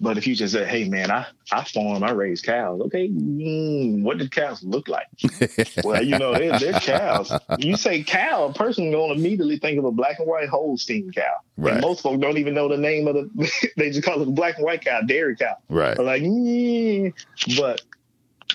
But 0.01 0.17
if 0.17 0.25
you 0.27 0.35
just 0.35 0.53
say, 0.53 0.65
hey, 0.65 0.87
man, 0.87 1.11
I, 1.11 1.25
I 1.51 1.65
farm, 1.65 2.03
I 2.03 2.11
raise 2.11 2.41
cows. 2.41 2.79
Okay, 2.81 3.09
mm, 3.09 4.01
what 4.01 4.17
did 4.17 4.31
cows 4.31 4.63
look 4.63 4.87
like? 4.87 5.07
well, 5.83 6.01
you 6.01 6.17
know, 6.17 6.33
they're, 6.33 6.57
they're 6.57 6.79
cows. 6.79 7.33
You 7.57 7.75
say 7.75 8.03
cow, 8.03 8.45
a 8.45 8.53
person 8.53 8.91
going 8.91 9.13
to 9.13 9.19
immediately 9.19 9.57
think 9.57 9.77
of 9.77 9.83
a 9.83 9.91
black 9.91 10.19
and 10.19 10.27
white 10.27 10.47
Holstein 10.47 11.11
cow. 11.11 11.33
Right. 11.57 11.73
And 11.73 11.81
most 11.81 12.01
folks 12.01 12.21
don't 12.21 12.37
even 12.37 12.53
know 12.53 12.69
the 12.69 12.77
name 12.77 13.07
of 13.09 13.15
the, 13.15 13.69
they 13.77 13.89
just 13.89 14.03
call 14.03 14.21
it 14.21 14.27
a 14.27 14.31
black 14.31 14.55
and 14.55 14.63
white 14.63 14.85
cow, 14.85 15.01
dairy 15.01 15.35
cow. 15.35 15.57
Right. 15.67 15.97
They're 15.97 16.05
like, 16.05 16.21
mm. 16.21 17.13
but 17.57 17.81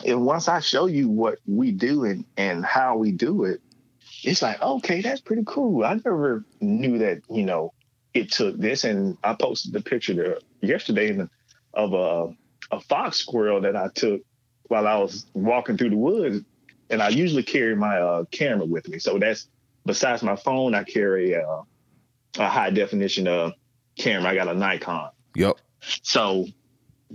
and 0.04 0.24
once 0.24 0.48
I 0.48 0.60
show 0.60 0.86
you 0.86 1.08
what 1.08 1.38
we 1.46 1.70
do 1.70 2.04
and, 2.04 2.24
and 2.36 2.64
how 2.64 2.96
we 2.96 3.12
do 3.12 3.44
it, 3.44 3.60
it's 4.22 4.42
like, 4.42 4.60
okay, 4.60 5.02
that's 5.02 5.20
pretty 5.20 5.44
cool. 5.46 5.84
I 5.84 5.94
never 5.94 6.44
knew 6.60 6.98
that, 6.98 7.22
you 7.30 7.44
know, 7.44 7.72
it 8.14 8.30
took 8.30 8.56
this. 8.58 8.84
And 8.84 9.18
I 9.22 9.34
posted 9.34 9.72
the 9.72 9.82
picture 9.82 10.14
there 10.14 10.38
yesterday 10.60 11.18
of 11.74 11.92
a, 11.92 12.34
a 12.74 12.80
fox 12.80 13.18
squirrel 13.18 13.60
that 13.62 13.76
I 13.76 13.88
took 13.94 14.22
while 14.68 14.86
I 14.86 14.96
was 14.96 15.26
walking 15.34 15.76
through 15.76 15.90
the 15.90 15.96
woods. 15.96 16.40
And 16.90 17.02
I 17.02 17.08
usually 17.08 17.42
carry 17.42 17.74
my 17.74 17.98
uh, 17.98 18.24
camera 18.30 18.66
with 18.66 18.88
me. 18.88 18.98
So 18.98 19.18
that's 19.18 19.48
besides 19.84 20.22
my 20.22 20.36
phone, 20.36 20.74
I 20.74 20.84
carry 20.84 21.32
a, 21.32 21.62
a 22.38 22.48
high 22.48 22.70
definition 22.70 23.26
uh, 23.26 23.50
camera. 23.98 24.30
I 24.30 24.34
got 24.34 24.48
a 24.48 24.54
Nikon. 24.54 25.10
Yep. 25.34 25.56
So 26.02 26.46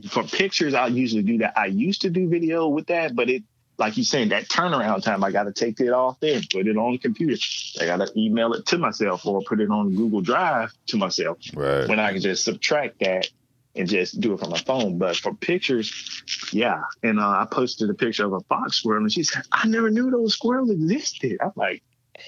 for 0.10 0.24
pictures, 0.24 0.74
I 0.74 0.88
usually 0.88 1.24
do 1.24 1.38
that. 1.40 1.58
I 1.58 1.68
used 1.68 2.02
to 2.02 2.10
do 2.10 2.30
video 2.30 2.68
with 2.68 2.88
that, 2.88 3.16
but 3.16 3.30
it, 3.30 3.44
like 3.80 3.98
you 3.98 4.04
saying, 4.04 4.30
that 4.30 4.50
turnaround 4.50 5.04
time, 5.04 5.24
I 5.24 5.32
got 5.32 5.44
to 5.44 5.54
take 5.54 5.80
it 5.80 5.90
off 5.90 6.20
there, 6.20 6.42
put 6.52 6.68
it 6.68 6.78
on 6.78 6.92
the 6.92 6.98
computer. 6.98 7.36
I 7.82 7.86
got 7.86 8.06
to 8.06 8.12
email 8.20 8.54
it 8.54 8.66
to 8.68 8.78
myself 8.78 9.26
or 9.26 9.42
put 9.42 9.62
it 9.62 9.70
on 9.70 9.96
Google 9.96 10.22
Drive 10.22 10.74
to 10.88 10.98
myself. 10.98 11.38
Right. 11.54 11.88
When 11.88 12.00
I 12.00 12.12
can 12.12 12.22
just 12.22 12.44
subtract 12.44 13.00
that 13.00 13.30
and 13.76 13.88
just 13.88 14.20
do 14.20 14.34
it 14.34 14.40
from 14.40 14.50
my 14.50 14.58
phone. 14.60 14.98
But 14.98 15.16
for 15.16 15.34
pictures, 15.34 16.22
yeah. 16.52 16.82
And 17.04 17.20
uh, 17.20 17.30
I 17.30 17.48
posted 17.50 17.90
a 17.90 17.94
picture 17.94 18.26
of 18.26 18.34
a 18.34 18.42
fox 18.42 18.78
squirrel, 18.78 19.04
and 19.04 19.12
she 19.12 19.24
said, 19.24 19.44
"I 19.52 19.68
never 19.68 19.90
knew 19.90 20.12
those 20.12 20.34
squirrels 20.34 20.70
existed." 20.70 21.38
I'm 21.42 21.52
like, 21.56 21.82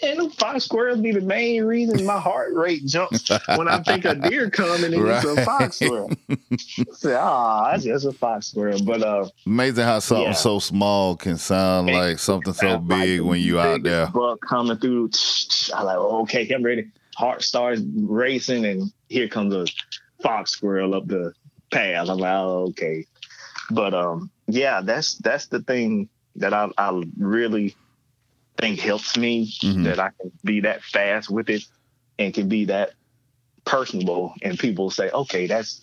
and 0.04 0.20
them 0.20 0.30
fox 0.32 0.66
squirrels 0.66 1.00
be 1.00 1.12
the 1.12 1.22
main 1.22 1.64
reason 1.64 2.06
my 2.06 2.20
heart 2.20 2.54
rate 2.54 2.86
jumps 2.86 3.30
when 3.56 3.68
I 3.68 3.82
think 3.82 4.06
a 4.06 4.16
deer 4.16 4.50
coming 4.50 4.94
and 4.94 5.04
right. 5.04 5.24
it's 5.24 5.38
a 5.38 5.46
fox 5.46 5.78
squirrel. 5.78 6.12
say, 6.94 7.16
ah, 7.16 7.72
that's 7.72 7.84
just 7.84 8.06
a 8.06 8.12
fox 8.12 8.48
squirrel. 8.48 8.84
But 8.84 9.04
uh, 9.04 9.30
amazing 9.46 9.84
how 9.84 10.00
something 10.00 10.26
yeah. 10.26 10.32
so 10.34 10.60
small 10.60 11.16
can 11.16 11.38
sound 11.38 11.90
and, 11.90 11.98
like 11.98 12.20
something 12.20 12.54
so 12.54 12.78
big 12.78 13.22
like 13.22 13.30
when 13.30 13.42
you 13.42 13.60
out 13.60 13.84
there. 13.84 14.08
Buck 14.08 14.40
coming 14.42 14.78
through, 14.78 15.10
I 15.76 15.84
like, 15.84 15.98
oh, 15.98 16.22
okay, 16.24 16.50
I'm 16.54 16.64
ready. 16.64 16.90
Heart 17.16 17.44
starts 17.44 17.82
racing, 17.96 18.66
and 18.66 18.92
here 19.10 19.28
comes 19.28 19.54
a 19.54 19.66
fox 20.24 20.52
squirrel 20.52 20.96
up 20.96 21.08
the 21.08 21.34
path. 21.72 22.10
I'm 22.10 22.18
like, 22.18 22.34
oh, 22.34 22.68
okay. 22.70 23.06
But 23.70 23.94
um, 23.94 24.32
yeah, 24.48 24.82
that's 24.82 25.16
that's 25.16 25.48
the 25.48 25.62
thing 25.62 26.10
that 26.36 26.54
I 26.54 26.70
I 26.78 27.04
really 27.18 27.76
think 28.62 28.80
helps 28.80 29.18
me 29.18 29.48
mm-hmm. 29.48 29.84
that 29.84 30.00
I 30.00 30.12
can 30.20 30.32
be 30.44 30.62
that 30.62 30.84
fast 30.84 31.30
with 31.30 31.50
it 31.50 31.64
and 32.18 32.34
can 32.34 32.48
be 32.48 32.66
that 32.66 32.92
personable 33.66 34.34
and 34.42 34.58
people 34.58 34.90
say, 34.90 35.10
okay, 35.12 35.48
that's 35.48 35.82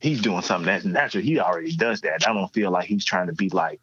he's 0.00 0.22
doing 0.22 0.42
something 0.42 0.66
that's 0.66 0.84
natural. 0.84 1.24
He 1.24 1.38
already 1.38 1.74
does 1.74 2.00
that. 2.02 2.28
I 2.28 2.32
don't 2.32 2.52
feel 2.52 2.70
like 2.70 2.86
he's 2.86 3.04
trying 3.04 3.26
to 3.26 3.32
be 3.32 3.48
like 3.48 3.80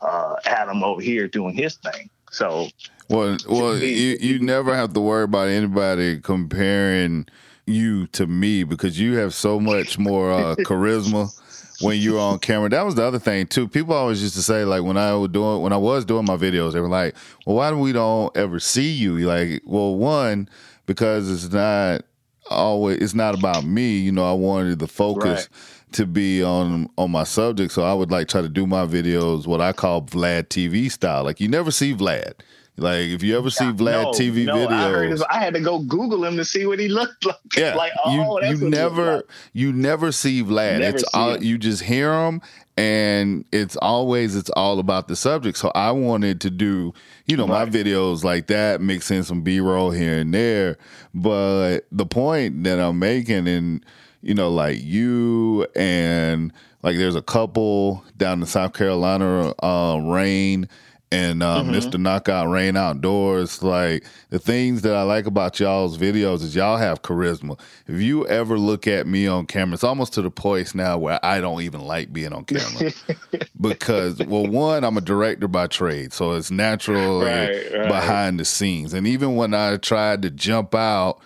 uh, 0.00 0.36
Adam 0.44 0.82
over 0.82 1.00
here 1.00 1.28
doing 1.28 1.54
his 1.54 1.76
thing. 1.76 2.10
So 2.30 2.68
well, 3.08 3.36
well, 3.48 3.76
you 3.76 4.18
you 4.20 4.38
never 4.38 4.74
have 4.74 4.92
to 4.92 5.00
worry 5.00 5.24
about 5.24 5.48
anybody 5.48 6.20
comparing 6.20 7.26
you 7.66 8.06
to 8.08 8.26
me 8.26 8.64
because 8.64 8.98
you 8.98 9.16
have 9.16 9.34
so 9.34 9.58
much 9.58 9.98
more 9.98 10.30
uh, 10.30 10.56
charisma 10.56 11.30
when 11.80 11.98
you're 11.98 12.18
on 12.18 12.38
camera. 12.38 12.68
That 12.68 12.84
was 12.84 12.94
the 12.94 13.04
other 13.04 13.18
thing 13.18 13.46
too. 13.46 13.68
People 13.68 13.94
always 13.94 14.22
used 14.22 14.34
to 14.34 14.42
say 14.42 14.64
like 14.64 14.82
when 14.82 14.96
I 14.96 15.14
was 15.14 15.30
doing 15.30 15.62
when 15.62 15.72
I 15.72 15.76
was 15.76 16.04
doing 16.04 16.24
my 16.24 16.36
videos, 16.36 16.72
they 16.72 16.80
were 16.80 16.88
like, 16.88 17.14
"Well, 17.46 17.56
why 17.56 17.70
do 17.70 17.78
we 17.78 17.92
don't 17.92 18.36
ever 18.36 18.60
see 18.60 18.90
you?" 18.90 19.18
Like, 19.18 19.62
well, 19.64 19.94
one 19.96 20.48
because 20.86 21.30
it's 21.30 21.52
not 21.52 22.02
always 22.50 22.98
it's 22.98 23.14
not 23.14 23.38
about 23.38 23.64
me. 23.64 23.98
You 23.98 24.12
know, 24.12 24.28
I 24.28 24.34
wanted 24.34 24.78
the 24.78 24.88
focus. 24.88 25.48
Right 25.50 25.74
to 25.92 26.06
be 26.06 26.42
on 26.42 26.88
on 26.98 27.10
my 27.10 27.24
subject. 27.24 27.72
So 27.72 27.82
I 27.82 27.94
would 27.94 28.10
like 28.10 28.28
try 28.28 28.42
to 28.42 28.48
do 28.48 28.66
my 28.66 28.84
videos 28.86 29.46
what 29.46 29.60
I 29.60 29.72
call 29.72 30.02
Vlad 30.02 30.48
TV 30.48 30.90
style. 30.90 31.24
Like 31.24 31.40
you 31.40 31.48
never 31.48 31.70
see 31.70 31.94
Vlad. 31.94 32.34
Like 32.78 33.08
if 33.08 33.22
you 33.22 33.36
ever 33.36 33.50
see 33.50 33.64
Vlad 33.64 34.02
no, 34.02 34.10
TV 34.12 34.46
no, 34.46 34.54
videos, 34.54 35.22
I, 35.28 35.36
I, 35.36 35.40
had 35.40 35.54
to 35.54 35.60
go 35.60 35.80
Google 35.80 36.24
him 36.24 36.36
to 36.36 36.44
see 36.44 36.64
what 36.64 36.78
he 36.78 36.88
looked 36.88 37.26
like. 37.26 37.36
Yeah, 37.56 37.74
like 37.74 37.92
oh, 38.04 38.40
you, 38.40 38.56
you 38.56 38.68
never 38.68 39.16
like. 39.16 39.24
you 39.52 39.72
never 39.72 40.12
see 40.12 40.42
Vlad. 40.42 40.78
Never 40.78 40.96
it's 40.96 41.10
see 41.10 41.18
all 41.18 41.42
you 41.42 41.58
just 41.58 41.82
hear 41.82 42.12
him, 42.12 42.40
and 42.76 43.44
it's 43.50 43.76
always 43.76 44.36
it's 44.36 44.50
all 44.50 44.78
about 44.78 45.08
the 45.08 45.16
subject. 45.16 45.58
So 45.58 45.72
I 45.74 45.90
wanted 45.90 46.40
to 46.42 46.50
do 46.50 46.94
you 47.26 47.36
know 47.36 47.48
right. 47.48 47.66
my 47.66 47.78
videos 47.78 48.22
like 48.22 48.46
that, 48.46 48.80
mix 48.80 49.10
in 49.10 49.24
some 49.24 49.42
B 49.42 49.58
roll 49.58 49.90
here 49.90 50.18
and 50.18 50.32
there. 50.32 50.78
But 51.12 51.80
the 51.90 52.06
point 52.06 52.62
that 52.64 52.78
I'm 52.78 53.00
making, 53.00 53.48
and 53.48 53.84
you 54.22 54.34
know, 54.34 54.50
like 54.50 54.78
you 54.80 55.66
and 55.74 56.52
like 56.82 56.96
there's 56.96 57.16
a 57.16 57.22
couple 57.22 58.04
down 58.16 58.40
in 58.40 58.46
South 58.46 58.72
Carolina, 58.72 59.52
uh, 59.62 60.00
Rain 60.04 60.68
and 61.10 61.42
uh, 61.42 61.62
mm-hmm. 61.62 61.70
Mr. 61.70 61.98
Knockout 61.98 62.48
Rain 62.48 62.76
Outdoors. 62.76 63.62
Like 63.62 64.04
the 64.30 64.38
things 64.38 64.82
that 64.82 64.94
I 64.94 65.02
like 65.02 65.26
about 65.26 65.58
y'all's 65.58 65.96
videos 65.96 66.42
is 66.42 66.54
y'all 66.54 66.76
have 66.76 67.02
charisma. 67.02 67.58
If 67.86 68.00
you 68.00 68.26
ever 68.26 68.58
look 68.58 68.86
at 68.86 69.06
me 69.06 69.26
on 69.26 69.46
camera, 69.46 69.74
it's 69.74 69.84
almost 69.84 70.12
to 70.14 70.22
the 70.22 70.30
point 70.30 70.74
now 70.74 70.98
where 70.98 71.24
I 71.24 71.40
don't 71.40 71.62
even 71.62 71.80
like 71.80 72.12
being 72.12 72.32
on 72.32 72.44
camera 72.44 72.92
because, 73.60 74.18
well, 74.26 74.46
one, 74.46 74.84
I'm 74.84 74.96
a 74.96 75.00
director 75.00 75.48
by 75.48 75.66
trade, 75.66 76.12
so 76.12 76.32
it's 76.32 76.50
natural 76.50 77.22
right, 77.22 77.72
right. 77.72 77.88
behind 77.88 78.40
the 78.40 78.44
scenes. 78.44 78.92
And 78.92 79.06
even 79.06 79.36
when 79.36 79.54
I 79.54 79.76
tried 79.76 80.22
to 80.22 80.30
jump 80.30 80.74
out 80.74 81.20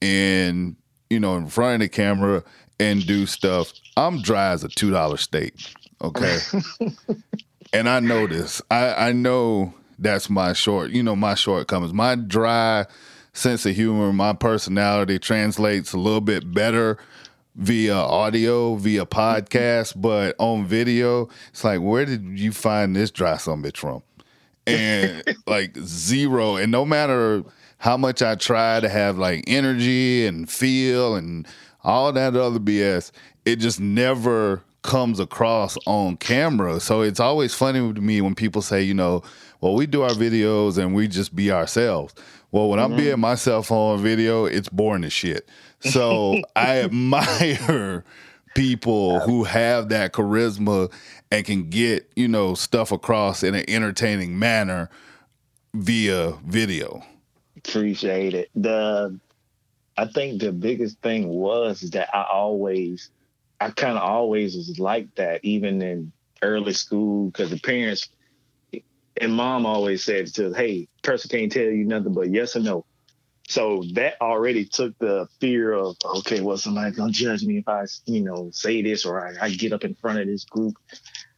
and 0.00 0.76
you 1.10 1.18
know 1.18 1.36
in 1.36 1.48
front 1.48 1.74
of 1.74 1.80
the 1.80 1.88
camera 1.88 2.44
and 2.78 3.04
do 3.06 3.26
stuff, 3.26 3.72
I'm 3.96 4.22
dry 4.22 4.50
as 4.50 4.64
a 4.64 4.68
two 4.68 4.90
dollar 4.90 5.16
steak. 5.16 5.54
Okay. 6.00 6.38
and 7.72 7.88
I 7.88 8.00
know 8.00 8.26
this. 8.26 8.62
I, 8.70 9.08
I 9.08 9.12
know 9.12 9.74
that's 9.98 10.30
my 10.30 10.52
short, 10.52 10.90
you 10.90 11.02
know, 11.02 11.16
my 11.16 11.34
shortcomings. 11.34 11.92
My 11.92 12.14
dry 12.14 12.86
sense 13.32 13.66
of 13.66 13.74
humor, 13.74 14.12
my 14.12 14.32
personality 14.32 15.18
translates 15.18 15.92
a 15.92 15.98
little 15.98 16.20
bit 16.20 16.52
better 16.52 16.98
via 17.56 17.94
audio, 17.94 18.76
via 18.76 19.04
podcast, 19.04 20.00
but 20.00 20.34
on 20.38 20.64
video, 20.64 21.28
it's 21.50 21.64
like, 21.64 21.80
where 21.80 22.04
did 22.04 22.38
you 22.38 22.52
find 22.52 22.94
this 22.94 23.10
dry 23.10 23.36
some 23.36 23.62
bitch 23.62 23.78
from? 23.78 24.02
And 24.66 25.22
like 25.46 25.76
zero. 25.78 26.56
And 26.56 26.70
no 26.70 26.84
matter 26.84 27.42
how 27.78 27.96
much 27.96 28.22
I 28.22 28.34
try 28.36 28.80
to 28.80 28.88
have 28.88 29.18
like 29.18 29.44
energy 29.46 30.26
and 30.26 30.48
feel 30.48 31.16
and 31.16 31.46
all 31.82 32.12
that 32.12 32.36
other 32.36 32.60
BS, 32.60 33.10
it 33.44 33.56
just 33.56 33.80
never 33.80 34.62
comes 34.82 35.20
across 35.20 35.76
on 35.86 36.16
camera. 36.16 36.80
So 36.80 37.02
it's 37.02 37.20
always 37.20 37.54
funny 37.54 37.92
to 37.92 38.00
me 38.00 38.20
when 38.20 38.34
people 38.34 38.62
say, 38.62 38.82
you 38.82 38.94
know, 38.94 39.22
well, 39.60 39.74
we 39.74 39.86
do 39.86 40.02
our 40.02 40.10
videos 40.10 40.78
and 40.78 40.94
we 40.94 41.08
just 41.08 41.34
be 41.34 41.50
ourselves. 41.50 42.14
Well, 42.50 42.68
when 42.68 42.78
mm-hmm. 42.78 42.92
I'm 42.92 42.98
being 42.98 43.20
myself 43.20 43.70
on 43.70 44.02
video, 44.02 44.44
it's 44.44 44.68
boring 44.68 45.04
as 45.04 45.12
shit. 45.12 45.48
So 45.80 46.40
I 46.56 46.78
admire 46.78 48.04
people 48.54 49.20
who 49.20 49.44
have 49.44 49.88
that 49.90 50.12
charisma 50.12 50.92
and 51.30 51.44
can 51.44 51.68
get, 51.68 52.10
you 52.16 52.28
know, 52.28 52.54
stuff 52.54 52.92
across 52.92 53.42
in 53.42 53.54
an 53.54 53.64
entertaining 53.68 54.38
manner 54.38 54.88
via 55.74 56.32
video. 56.46 57.02
Appreciate 57.56 58.34
it. 58.34 58.50
The 58.54 59.18
I 59.96 60.06
think 60.06 60.40
the 60.40 60.52
biggest 60.52 61.00
thing 61.00 61.28
was 61.28 61.80
that 61.90 62.08
I 62.14 62.22
always 62.32 63.10
I 63.60 63.70
kind 63.70 63.96
of 63.96 64.02
always 64.02 64.56
was 64.56 64.78
like 64.78 65.14
that, 65.16 65.44
even 65.44 65.82
in 65.82 66.12
early 66.42 66.72
school, 66.72 67.26
because 67.30 67.50
the 67.50 67.58
parents 67.58 68.08
and 69.20 69.34
mom 69.34 69.66
always 69.66 70.04
said 70.04 70.28
to, 70.34 70.52
"Hey, 70.52 70.88
person 71.02 71.28
can't 71.30 71.50
tell 71.50 71.64
you 71.64 71.84
nothing 71.84 72.14
but 72.14 72.30
yes 72.30 72.54
or 72.54 72.60
no." 72.60 72.84
So 73.48 73.82
that 73.94 74.20
already 74.20 74.66
took 74.66 74.96
the 74.98 75.26
fear 75.40 75.72
of, 75.72 75.96
okay, 76.04 76.40
well, 76.42 76.58
somebody's 76.58 76.96
gonna 76.96 77.12
judge 77.12 77.42
me 77.42 77.58
if 77.58 77.68
I, 77.68 77.86
you 78.04 78.20
know, 78.20 78.50
say 78.52 78.82
this 78.82 79.06
or 79.06 79.26
I, 79.26 79.46
I 79.46 79.50
get 79.50 79.72
up 79.72 79.84
in 79.84 79.94
front 79.94 80.20
of 80.20 80.26
this 80.26 80.44
group. 80.44 80.74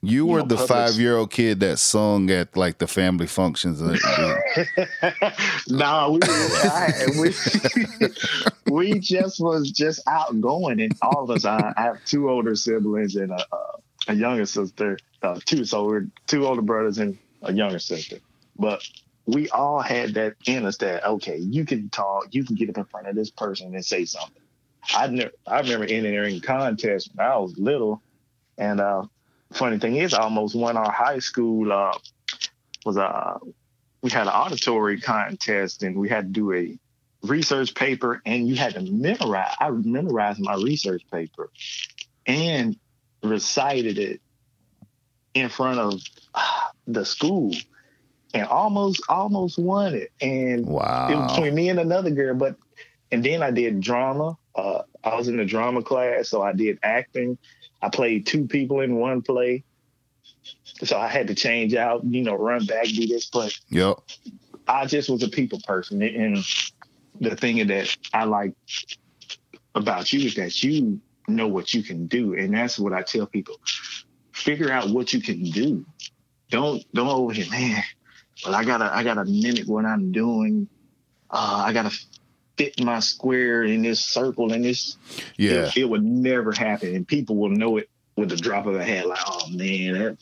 You, 0.02 0.24
were 0.24 0.38
know, 0.38 0.46
the 0.46 0.56
five 0.56 0.94
year 0.94 1.18
old 1.18 1.30
kid 1.30 1.60
that 1.60 1.78
sung 1.78 2.30
at 2.30 2.56
like 2.56 2.78
the 2.78 2.86
family 2.86 3.26
functions. 3.26 3.82
no, 5.68 6.12
we, 6.12 6.20
I, 6.22 6.92
we, 7.20 7.34
we 8.72 8.98
just 8.98 9.40
was 9.40 9.70
just 9.70 10.00
outgoing, 10.08 10.80
and 10.80 10.92
all 11.02 11.24
of 11.24 11.30
us. 11.30 11.44
I, 11.44 11.74
I 11.76 11.82
have 11.82 12.04
two 12.06 12.30
older 12.30 12.54
siblings 12.54 13.16
and 13.16 13.30
a, 13.30 13.44
a 14.08 14.14
younger 14.14 14.46
sister. 14.46 14.98
Uh, 15.22 15.38
two, 15.44 15.66
so 15.66 15.84
we're 15.84 16.06
two 16.26 16.46
older 16.46 16.62
brothers 16.62 16.96
and 16.96 17.18
a 17.42 17.52
younger 17.52 17.78
sister. 17.78 18.20
But 18.58 18.82
we 19.26 19.50
all 19.50 19.80
had 19.80 20.14
that 20.14 20.34
in 20.46 20.64
us 20.64 20.78
that 20.78 21.04
okay, 21.04 21.36
you 21.36 21.66
can 21.66 21.90
talk, 21.90 22.28
you 22.30 22.44
can 22.44 22.56
get 22.56 22.70
up 22.70 22.78
in 22.78 22.84
front 22.84 23.06
of 23.06 23.16
this 23.16 23.30
person 23.30 23.74
and 23.74 23.84
say 23.84 24.06
something. 24.06 24.42
I 24.94 25.08
never, 25.08 25.32
I 25.46 25.60
remember 25.60 25.84
entering 25.84 26.40
contests 26.40 27.10
when 27.12 27.26
I 27.26 27.36
was 27.36 27.58
little, 27.58 28.00
and 28.56 28.80
uh, 28.80 29.04
funny 29.52 29.78
thing 29.78 29.96
is, 29.96 30.14
I 30.14 30.22
almost 30.22 30.54
won 30.54 30.76
our 30.76 30.90
high 30.90 31.18
school. 31.18 31.72
Uh, 31.72 31.92
was 32.84 32.96
a 32.96 33.04
uh, 33.04 33.38
we 34.02 34.10
had 34.10 34.22
an 34.22 34.32
auditory 34.32 35.00
contest, 35.00 35.82
and 35.82 35.96
we 35.96 36.08
had 36.08 36.26
to 36.26 36.40
do 36.40 36.52
a 36.52 36.78
research 37.22 37.74
paper, 37.74 38.22
and 38.24 38.48
you 38.48 38.56
had 38.56 38.74
to 38.74 38.80
memorize. 38.80 39.54
I 39.58 39.70
memorized 39.70 40.40
my 40.40 40.54
research 40.54 41.02
paper 41.10 41.50
and 42.26 42.76
recited 43.22 43.98
it 43.98 44.20
in 45.34 45.48
front 45.48 45.78
of 45.78 46.00
uh, 46.34 46.68
the 46.86 47.04
school 47.04 47.52
and 48.32 48.46
almost 48.46 49.02
almost 49.08 49.58
won 49.58 49.94
it. 49.94 50.12
And 50.20 50.66
wow. 50.66 51.08
it 51.10 51.16
was 51.16 51.32
between 51.32 51.54
me 51.54 51.68
and 51.68 51.80
another 51.80 52.10
girl. 52.10 52.34
But 52.34 52.56
and 53.10 53.24
then 53.24 53.42
I 53.42 53.50
did 53.50 53.80
drama. 53.80 54.36
Uh, 54.54 54.82
I 55.02 55.16
was 55.16 55.28
in 55.28 55.36
the 55.36 55.44
drama 55.44 55.82
class, 55.82 56.28
so 56.28 56.42
I 56.42 56.52
did 56.52 56.78
acting. 56.82 57.38
I 57.82 57.88
played 57.88 58.26
two 58.26 58.46
people 58.46 58.80
in 58.80 58.96
one 58.96 59.22
play. 59.22 59.64
So 60.82 60.98
I 60.98 61.08
had 61.08 61.28
to 61.28 61.34
change 61.34 61.74
out, 61.74 62.04
you 62.04 62.22
know, 62.22 62.34
run 62.34 62.64
back, 62.64 62.86
do 62.86 63.06
this. 63.06 63.26
But 63.26 63.56
yep. 63.68 63.98
I 64.66 64.86
just 64.86 65.08
was 65.08 65.22
a 65.22 65.28
people 65.28 65.60
person. 65.66 66.02
And 66.02 66.38
the 67.20 67.36
thing 67.36 67.66
that 67.66 67.96
I 68.12 68.24
like 68.24 68.54
about 69.74 70.12
you 70.12 70.26
is 70.26 70.34
that 70.36 70.62
you 70.62 71.00
know 71.28 71.48
what 71.48 71.74
you 71.74 71.82
can 71.82 72.06
do. 72.06 72.34
And 72.34 72.54
that's 72.54 72.78
what 72.78 72.92
I 72.92 73.02
tell 73.02 73.26
people. 73.26 73.56
Figure 74.32 74.70
out 74.70 74.88
what 74.88 75.12
you 75.12 75.20
can 75.20 75.42
do. 75.44 75.84
Don't 76.50 76.84
don't 76.92 77.08
over 77.08 77.32
here, 77.32 77.50
man 77.50 77.82
but 78.44 78.54
I 78.54 78.64
gotta 78.64 78.94
I 78.94 79.02
gotta 79.02 79.24
mimic 79.24 79.66
what 79.66 79.84
I'm 79.84 80.12
doing. 80.12 80.68
Uh, 81.30 81.64
I 81.66 81.72
gotta 81.72 81.96
fit 82.60 82.84
my 82.84 83.00
square 83.00 83.64
in 83.64 83.82
this 83.82 84.00
circle 84.04 84.52
and 84.52 84.64
this. 84.64 84.98
Yeah, 85.38 85.66
it, 85.66 85.78
it, 85.78 85.84
would 85.88 86.04
never 86.04 86.52
happen, 86.52 86.94
and 86.94 87.08
people 87.08 87.36
will 87.36 87.48
know 87.48 87.78
it 87.78 87.88
with 88.16 88.28
the 88.28 88.36
drop 88.36 88.66
of 88.66 88.74
a 88.74 88.84
hat. 88.84 89.06
Like, 89.06 89.20
oh 89.26 89.48
man, 89.50 89.94
that, 89.94 90.18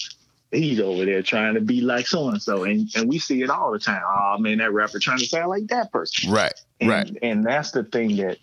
he's 0.52 0.78
over 0.78 1.04
there 1.04 1.22
trying 1.22 1.54
to 1.54 1.60
be 1.60 1.80
like 1.80 2.06
so 2.06 2.28
and 2.28 2.40
so, 2.40 2.62
and 2.62 2.88
and 2.94 3.08
we 3.08 3.18
see 3.18 3.42
it 3.42 3.50
all 3.50 3.72
the 3.72 3.78
time. 3.80 4.02
Oh 4.06 4.38
man, 4.38 4.58
that 4.58 4.72
rapper 4.72 5.00
trying 5.00 5.18
to 5.18 5.26
sound 5.26 5.48
like 5.48 5.66
that 5.68 5.90
person. 5.90 6.30
Right, 6.30 6.54
and, 6.80 6.88
right. 6.88 7.18
And 7.22 7.44
that's 7.44 7.72
the 7.72 7.82
thing 7.82 8.16
that 8.18 8.38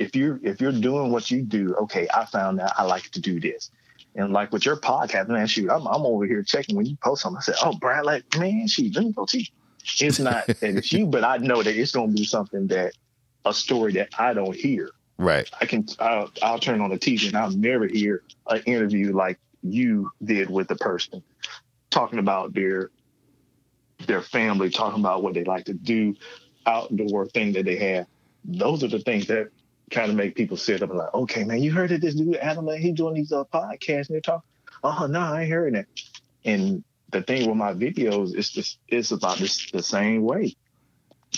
if 0.00 0.16
you're 0.16 0.40
if 0.42 0.60
you're 0.60 0.72
doing 0.72 1.12
what 1.12 1.30
you 1.30 1.42
do, 1.42 1.74
okay, 1.82 2.08
I 2.12 2.24
found 2.26 2.60
out 2.60 2.72
I 2.76 2.84
like 2.84 3.04
to 3.12 3.20
do 3.20 3.38
this. 3.38 3.70
And 4.16 4.32
like 4.32 4.50
with 4.50 4.66
your 4.66 4.76
podcast, 4.76 5.28
man, 5.28 5.46
shoot, 5.46 5.70
I'm, 5.70 5.86
I'm 5.86 6.04
over 6.04 6.26
here 6.26 6.42
checking 6.42 6.74
when 6.74 6.86
you 6.86 6.96
post 6.96 7.22
something. 7.22 7.38
I 7.38 7.42
said, 7.42 7.54
oh, 7.62 7.76
Brad, 7.78 8.04
like, 8.04 8.24
man, 8.36 8.66
shoot, 8.66 8.96
let 8.96 9.04
me 9.04 9.12
go 9.12 9.26
see. 9.26 9.48
It's 10.00 10.18
not 10.18 10.46
that 10.46 10.60
it's 10.60 10.92
you, 10.92 11.06
but 11.06 11.22
I 11.22 11.36
know 11.36 11.62
that 11.62 11.76
it's 11.76 11.92
going 11.92 12.08
to 12.08 12.14
be 12.14 12.24
something 12.24 12.66
that 12.68 12.94
a 13.44 13.54
story 13.54 13.92
that 13.94 14.08
I 14.18 14.34
don't 14.34 14.54
hear. 14.54 14.90
Right. 15.18 15.50
I 15.60 15.66
can, 15.66 15.86
I'll, 15.98 16.30
I'll 16.42 16.58
turn 16.58 16.80
on 16.80 16.90
the 16.90 16.98
TV 16.98 17.26
and 17.28 17.36
I'll 17.36 17.50
never 17.50 17.86
hear 17.86 18.22
an 18.48 18.62
interview 18.62 19.14
like 19.14 19.38
you 19.62 20.10
did 20.22 20.48
with 20.48 20.68
the 20.68 20.76
person 20.76 21.22
talking 21.90 22.18
about 22.18 22.54
their 22.54 22.90
their 24.06 24.22
family, 24.22 24.70
talking 24.70 25.00
about 25.00 25.24
what 25.24 25.34
they 25.34 25.42
like 25.42 25.64
to 25.64 25.74
do, 25.74 26.14
outdoor 26.66 27.26
thing 27.26 27.52
that 27.52 27.64
they 27.64 27.76
have. 27.76 28.06
those 28.44 28.84
are 28.84 28.88
the 28.88 29.00
things 29.00 29.26
that 29.26 29.48
kind 29.90 30.10
of 30.10 30.16
make 30.16 30.36
people 30.36 30.56
sit 30.56 30.82
up 30.82 30.90
and 30.90 30.98
like, 30.98 31.14
okay, 31.14 31.44
man, 31.44 31.62
you 31.62 31.72
heard 31.72 31.90
of 31.90 32.00
this 32.00 32.14
dude 32.14 32.36
Adam? 32.36 32.68
He 32.68 32.92
doing 32.92 33.14
these 33.14 33.32
uh, 33.32 33.44
podcasts 33.44 34.06
and 34.06 34.10
they're 34.10 34.20
talking. 34.20 34.48
Oh 34.84 35.06
no, 35.06 35.20
I 35.20 35.40
ain't 35.40 35.48
hearing 35.48 35.74
that. 35.74 35.86
And 36.44 36.84
the 37.10 37.22
thing 37.22 37.48
with 37.48 37.56
my 37.56 37.72
videos, 37.72 38.34
it's 38.36 38.50
just 38.50 38.78
it's 38.86 39.10
about 39.10 39.38
this 39.38 39.70
the 39.72 39.82
same 39.82 40.22
way. 40.22 40.54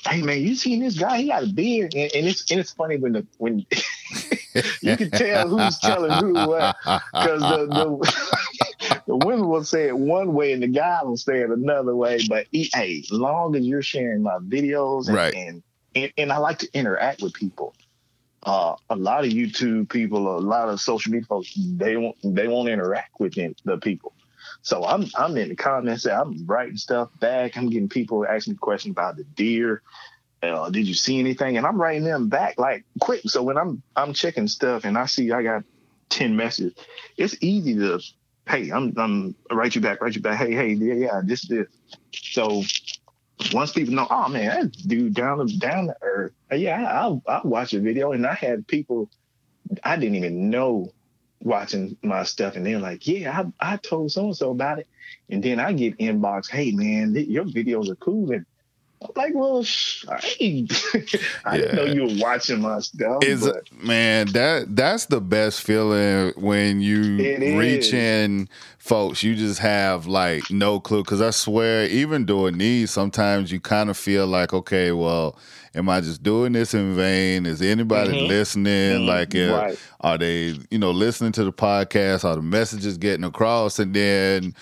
Hey 0.07 0.22
man, 0.22 0.40
you 0.40 0.55
seen 0.55 0.81
this 0.81 0.98
guy? 0.98 1.18
He 1.18 1.29
got 1.29 1.42
a 1.42 1.46
beard, 1.46 1.94
and, 1.94 2.11
and 2.14 2.26
it's 2.26 2.50
and 2.50 2.61
it's 2.61 2.72
funny 2.72 2.96
when 2.96 3.12
the 3.12 3.26
when 3.38 3.66
you 4.83 4.96
can 4.96 5.11
tell 5.11 5.48
who's 5.48 5.79
telling 5.79 6.12
who 6.12 6.35
what 6.46 6.76
because 7.12 7.40
the, 7.42 7.66
the 7.66 9.00
the 9.07 9.16
women 9.16 9.48
will 9.48 9.64
say 9.64 9.88
it 9.88 9.98
one 9.98 10.33
way 10.33 10.53
and 10.53 10.62
the 10.62 10.68
guy 10.68 11.00
will 11.03 11.16
say 11.16 11.40
it 11.40 11.50
another 11.50 11.94
way. 11.94 12.20
But 12.29 12.46
hey, 12.53 13.05
long 13.11 13.57
as 13.57 13.66
you're 13.66 13.83
sharing 13.83 14.22
my 14.22 14.38
videos 14.38 15.09
and, 15.09 15.16
Right. 15.16 15.35
and, 15.35 15.62
and 15.94 16.12
and 16.16 16.33
I 16.33 16.38
like 16.38 16.59
to 16.61 16.68
interact 16.72 17.22
with 17.22 17.35
people. 17.35 17.74
Uh, 18.42 18.74
a 18.88 18.96
lot 18.96 19.24
of 19.24 19.33
YouTube 19.33 19.90
people, 19.90 20.38
a 20.38 20.40
lot 20.40 20.68
of 20.70 20.81
social 20.81 21.12
media 21.12 21.26
folks, 21.26 21.53
they 21.57 21.96
won't 21.96 22.16
they 22.24 22.48
won't 22.48 22.68
interact 22.68 23.20
with 23.20 23.35
them, 23.35 23.55
the 23.64 23.76
people. 23.76 24.14
So 24.62 24.85
I'm 24.85 25.07
I'm 25.16 25.37
in 25.37 25.49
the 25.49 25.57
comments, 25.57 26.07
I'm 26.07 26.46
writing 26.46 26.77
stuff 26.77 27.11
back. 27.18 27.57
I'm 27.57 27.70
getting 27.70 27.88
people 27.88 28.27
asking 28.27 28.57
questions 28.57 28.92
about 28.92 29.16
the 29.16 29.25
deer. 29.25 29.83
Uh, 30.42 30.70
did 30.70 30.87
you 30.87 30.94
see 30.94 31.18
anything? 31.18 31.57
And 31.57 31.66
I'm 31.66 31.81
writing 31.81 32.05
them 32.05 32.29
back 32.29 32.59
like 32.59 32.85
quick. 33.01 33.23
So 33.27 33.42
when 33.42 33.59
I'm 33.59 33.83
I'm 33.96 34.12
checking 34.12 34.49
stuff 34.49 34.85
and 34.85 34.96
I 34.96 35.07
see 35.07 35.33
I 35.33 35.42
got 35.42 35.64
ten 36.09 36.37
messages, 36.37 36.75
it's 37.16 37.37
easy 37.40 37.75
to 37.77 38.01
hey 38.49 38.70
I'm 38.70 38.94
I'm 38.96 39.35
write 39.51 39.75
you 39.75 39.81
back, 39.81 40.01
write 40.01 40.14
you 40.14 40.23
back. 40.23 40.38
Hey 40.38 40.53
hey 40.55 40.73
yeah 40.73 40.94
yeah 40.94 41.20
this 41.25 41.46
this. 41.46 41.68
So 42.12 42.62
once 43.53 43.73
people 43.73 43.94
know, 43.94 44.07
oh 44.11 44.29
man, 44.29 44.49
that 44.49 44.73
dude 44.87 45.14
down 45.14 45.46
to 45.46 45.59
down 45.59 45.87
to 45.87 45.96
earth. 46.03 46.33
Yeah, 46.53 46.83
I, 46.83 47.01
I'll 47.01 47.23
I'll 47.27 47.42
watch 47.44 47.73
a 47.73 47.81
video 47.81 48.12
and 48.12 48.27
I 48.27 48.35
had 48.35 48.66
people 48.66 49.11
I 49.85 49.96
didn't 49.96 50.16
even 50.16 50.51
know 50.51 50.92
watching 51.40 51.96
my 52.03 52.22
stuff 52.22 52.57
and 52.57 52.66
they're 52.66 52.79
like, 52.79 53.07
yeah, 53.07 53.44
I, 53.61 53.74
I 53.74 53.76
told 53.76 54.12
so 54.12 54.26
and 54.26 54.37
so 54.37 54.50
about 54.50 54.79
it. 54.79 54.88
And 55.29 55.42
then 55.42 55.59
I 55.59 55.72
get 55.72 55.98
inbox, 55.98 56.50
hey 56.50 56.72
man, 56.72 57.14
th- 57.14 57.29
your 57.29 57.44
videos 57.44 57.90
are 57.90 57.96
cool. 57.96 58.31
And 58.33 58.46
I'm 59.02 59.08
like, 59.16 59.32
well, 59.34 59.62
sh- 59.62 60.04
I, 60.08 60.20
ain't- 60.40 60.72
I 61.46 61.56
didn't 61.56 61.76
know 61.76 61.84
you 61.84 62.02
were 62.02 62.22
watching 62.22 62.60
my 62.60 62.80
stuff. 62.80 63.24
is 63.24 63.50
man 63.82 64.26
that 64.32 64.76
that's 64.76 65.06
the 65.06 65.20
best 65.22 65.62
feeling 65.62 66.32
when 66.36 66.80
you 66.82 67.16
It 67.18 67.42
is. 67.42 67.54
reach 67.58 67.94
in 67.94 68.48
folks 68.78 69.22
you 69.22 69.34
just 69.36 69.58
have 69.60 70.06
like 70.06 70.50
no 70.50 70.80
clue 70.80 71.02
because 71.04 71.20
i 71.20 71.30
swear 71.30 71.86
even 71.86 72.24
doing 72.24 72.56
these 72.58 72.90
sometimes 72.90 73.52
you 73.52 73.60
kind 73.60 73.88
of 73.90 73.96
feel 73.96 74.26
like 74.26 74.52
okay 74.54 74.90
well 74.90 75.36
am 75.74 75.88
i 75.88 76.00
just 76.00 76.22
doing 76.22 76.52
this 76.52 76.72
in 76.74 76.94
vain 76.96 77.44
is 77.46 77.60
anybody 77.62 78.12
Mhm. 78.12 78.28
listening 78.28 79.00
Mhm. 79.00 79.06
like 79.06 79.34
uh, 79.34 79.54
Right. 79.54 79.78
are 80.00 80.18
they 80.18 80.58
you 80.70 80.78
know 80.78 80.90
listening 80.90 81.32
to 81.32 81.44
the 81.44 81.52
podcast 81.52 82.24
are 82.24 82.36
the 82.36 82.42
messages 82.42 82.96
getting 82.98 83.24
across 83.24 83.78
and 83.78 83.94
then 83.94 84.54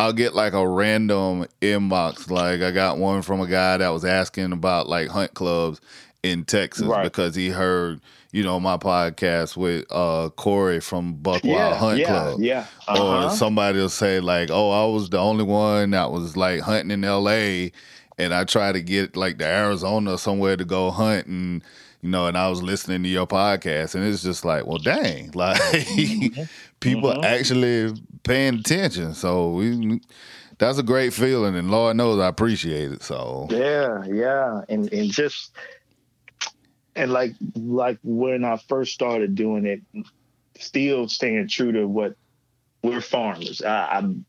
I'll 0.00 0.12
get 0.14 0.34
like 0.34 0.54
a 0.54 0.66
random 0.66 1.46
inbox. 1.60 2.30
Like 2.30 2.62
I 2.62 2.70
got 2.70 2.96
one 2.98 3.20
from 3.22 3.40
a 3.40 3.46
guy 3.46 3.76
that 3.76 3.88
was 3.90 4.04
asking 4.04 4.52
about 4.52 4.88
like 4.88 5.08
hunt 5.08 5.34
clubs 5.34 5.80
in 6.22 6.44
Texas 6.44 6.86
Right. 6.86 7.02
because 7.04 7.34
he 7.34 7.50
heard, 7.50 8.00
you 8.32 8.42
know, 8.42 8.58
my 8.60 8.78
podcast 8.78 9.56
with 9.58 9.84
uh 9.90 10.30
Corey 10.36 10.80
from 10.80 11.14
Buckwild 11.14 11.44
yeah, 11.54 11.74
Hunt 11.74 11.98
yeah, 11.98 12.06
Club. 12.06 12.40
yeah. 12.40 12.66
Or 12.88 12.94
Uh-huh. 12.96 13.28
somebody 13.30 13.78
will 13.78 13.90
say 13.90 14.20
like, 14.20 14.50
"Oh, 14.50 14.70
I 14.70 14.90
was 14.90 15.10
the 15.10 15.18
only 15.18 15.44
one 15.44 15.90
that 15.90 16.10
was 16.10 16.34
like 16.36 16.60
hunting 16.60 16.90
in 16.92 17.04
L.A." 17.04 17.70
and 18.18 18.34
I 18.34 18.44
tried 18.44 18.72
to 18.72 18.82
get 18.82 19.16
like 19.16 19.38
to 19.38 19.46
Arizona 19.46 20.16
somewhere 20.18 20.56
to 20.56 20.64
go 20.64 20.90
hunt 20.90 21.26
and 21.26 21.62
you 22.02 22.08
know, 22.08 22.26
and 22.26 22.36
I 22.36 22.48
was 22.48 22.62
listening 22.62 23.02
to 23.02 23.08
your 23.08 23.26
podcast, 23.26 23.94
and 23.94 24.04
it's 24.04 24.22
just 24.22 24.44
like, 24.44 24.66
well, 24.66 24.78
dang, 24.78 25.30
like 25.34 25.60
people 26.80 27.10
Mhm. 27.12 27.24
actually 27.24 27.92
paying 28.22 28.54
attention. 28.60 29.14
So 29.14 29.50
we, 29.50 30.00
that's 30.58 30.78
a 30.78 30.82
great 30.82 31.12
feeling, 31.12 31.54
and 31.56 31.70
Lord 31.70 31.96
knows 31.96 32.18
I 32.18 32.28
appreciate 32.28 32.92
it. 32.92 33.02
So 33.02 33.48
Yeah, 33.50 34.04
yeah, 34.06 34.62
and 34.68 34.92
and 34.92 35.10
just 35.10 35.52
and 36.96 37.12
like 37.12 37.34
like 37.54 37.98
when 38.02 38.44
I 38.44 38.56
first 38.68 38.92
started 38.94 39.34
doing 39.34 39.64
it, 39.66 39.80
still 40.58 41.08
staying 41.08 41.48
true 41.48 41.72
to 41.72 41.86
what 41.86 42.14
we're 42.82 43.00
farmers. 43.00 43.62
I, 43.62 43.88
I'm 43.98 44.24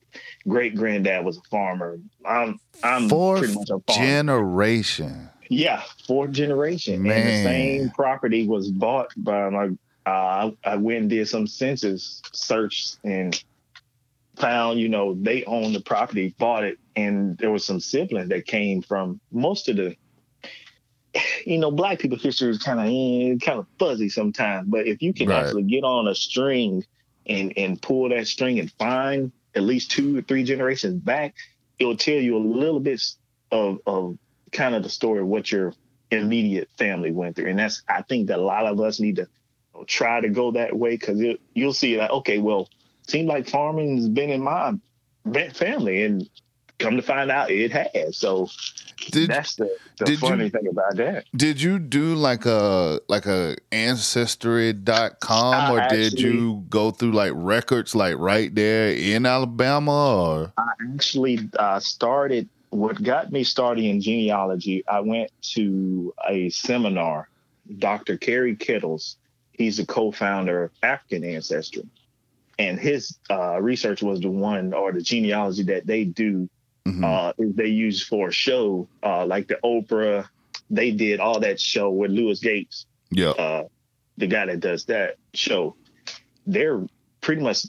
great 0.48 0.76
granddad 0.76 1.24
was 1.26 1.38
a 1.38 1.42
farmer. 1.50 2.00
I'm 2.26 2.60
I'm 2.84 3.08
pretty 3.10 3.54
much 3.54 3.70
fourth 3.70 3.70
a 3.70 3.80
farmer. 3.94 4.06
generation, 4.06 5.30
yeah, 5.52 5.84
fourth 6.08 6.32
generation, 6.32 7.06
and 7.12 7.28
the 7.28 7.34
same 7.34 7.90
property 7.92 8.48
was 8.48 8.72
bought 8.72 9.12
by 9.18 9.50
my. 9.50 9.66
Uh, 10.06 10.10
I, 10.10 10.58
I 10.64 10.76
went 10.78 11.00
and 11.00 11.10
did 11.10 11.28
some 11.28 11.46
census 11.46 12.22
search 12.34 12.96
and 13.04 13.40
found, 14.38 14.80
you 14.80 14.90
know, 14.90 15.16
they 15.22 15.44
owned 15.44 15.76
the 15.76 15.82
property, 15.82 16.34
bought 16.40 16.64
it, 16.64 16.80
and 16.96 17.38
there 17.38 17.52
was 17.52 17.66
some 17.66 17.82
siblings 17.82 18.30
that 18.30 18.46
came 18.48 18.82
from 18.82 19.20
most 19.32 19.68
of 19.70 19.76
the, 19.76 19.96
you 21.46 21.58
know, 21.58 21.70
black 21.70 22.00
people 22.00 22.18
history 22.18 22.50
is 22.50 22.60
kind 22.60 22.80
of 22.80 23.42
kind 23.42 23.60
of 23.60 23.68
fuzzy 23.78 24.10
sometimes. 24.10 24.70
But 24.70 24.88
if 24.88 25.02
you 25.02 25.14
can 25.14 25.30
Right. 25.30 25.46
actually 25.46 25.64
get 25.64 25.84
on 25.84 26.08
a 26.08 26.16
string 26.16 26.86
and 27.28 27.54
and 27.58 27.82
pull 27.82 28.10
that 28.10 28.28
string 28.28 28.58
and 28.60 28.72
find 28.80 29.34
at 29.54 29.64
least 29.64 29.92
two 29.92 30.18
or 30.18 30.22
three 30.22 30.46
generations 30.46 30.96
back, 30.96 31.36
it'll 31.78 31.98
tell 31.98 32.16
you 32.16 32.38
a 32.38 32.40
little 32.40 32.80
bit 32.80 33.04
of 33.52 33.80
of 33.86 34.18
kind 34.52 34.76
of 34.76 34.84
the 34.84 34.90
story 34.90 35.22
of 35.22 35.28
what 35.28 35.52
your 35.52 35.74
immediate 36.12 36.70
family 36.78 37.12
went 37.12 37.36
through, 37.36 37.50
and 37.50 37.60
that's 37.60 37.82
I 37.88 38.02
think 38.02 38.28
that 38.28 38.40
a 38.40 38.42
lot 38.42 38.66
of 38.66 38.80
us 38.80 39.00
need 39.00 39.18
to 39.18 39.28
try 39.88 40.22
to 40.22 40.30
go 40.30 40.52
that 40.52 40.78
way 40.78 40.92
because 40.92 41.22
you'll 41.54 41.74
see 41.74 41.98
like 41.98 42.12
okay, 42.12 42.38
well, 42.38 42.70
seems 43.08 43.28
like 43.28 43.50
farming's 43.50 44.08
been 44.10 44.30
in 44.30 44.42
my 44.42 44.74
family, 45.54 46.04
and 46.04 46.30
come 46.80 46.96
to 46.98 47.02
find 47.02 47.32
out 47.32 47.52
it 47.52 47.72
has. 47.72 48.18
So 48.18 48.50
did 49.12 49.30
that's 49.30 49.56
the, 49.56 49.70
the 50.00 50.16
funny 50.18 50.46
you- 50.46 50.50
thing 50.50 50.68
about 50.68 50.96
that. 50.98 51.26
did 51.36 51.62
you 51.62 51.80
do 51.80 52.16
like 52.16 52.46
a 52.46 53.00
like 53.08 53.26
a 53.26 53.56
ancestry.com 53.72 55.54
I 55.54 55.72
or 55.72 55.90
did 55.90 56.20
you 56.20 56.66
go 56.70 56.92
through 56.92 57.12
like 57.12 57.32
records 57.36 57.96
like 57.96 58.16
right 58.18 58.54
there 58.54 58.92
in 58.92 59.26
Alabama 59.26 60.16
or 60.16 60.54
I 60.58 60.72
actually 60.94 61.50
uh, 61.58 61.80
started. 61.80 62.50
What 62.72 63.02
got 63.02 63.32
me 63.32 63.44
started 63.44 63.86
in 63.86 64.02
genealogy, 64.02 64.84
I 64.88 65.02
went 65.02 65.32
to 65.54 66.14
a 66.28 66.50
seminar. 66.50 67.30
Dr. 67.78 68.18
Kerry 68.18 68.56
Kittles, 68.56 69.18
he's 69.52 69.78
the 69.78 69.86
co-founder 69.86 70.64
of 70.64 70.72
African 70.82 71.24
Ancestry, 71.24 71.88
and 72.58 72.80
his 72.80 73.18
uh, 73.30 73.62
research 73.62 74.02
was 74.02 74.20
the 74.20 74.30
one 74.30 74.74
or 74.74 74.92
the 74.92 75.02
genealogy 75.02 75.64
that 75.64 75.86
they 75.86 76.04
do. 76.04 76.50
Mhm. 76.86 77.04
Uh, 77.04 77.34
they 77.38 77.68
use 77.68 78.02
for 78.02 78.30
a 78.30 78.32
show 78.32 78.88
uh, 79.04 79.26
like 79.26 79.48
the 79.48 79.60
Oprah. 79.64 80.28
They 80.72 80.92
did 80.92 81.20
all 81.20 81.40
that 81.42 81.62
show 81.62 81.92
with 81.92 82.10
Louis 82.12 82.40
Gates 82.40 82.88
yeah 83.12 83.30
uh, 83.32 83.64
the 84.18 84.28
guy 84.28 84.46
that 84.46 84.60
does 84.60 84.86
that 84.86 85.18
show, 85.34 85.76
they're 86.48 86.84
pretty 87.20 87.42
much 87.42 87.66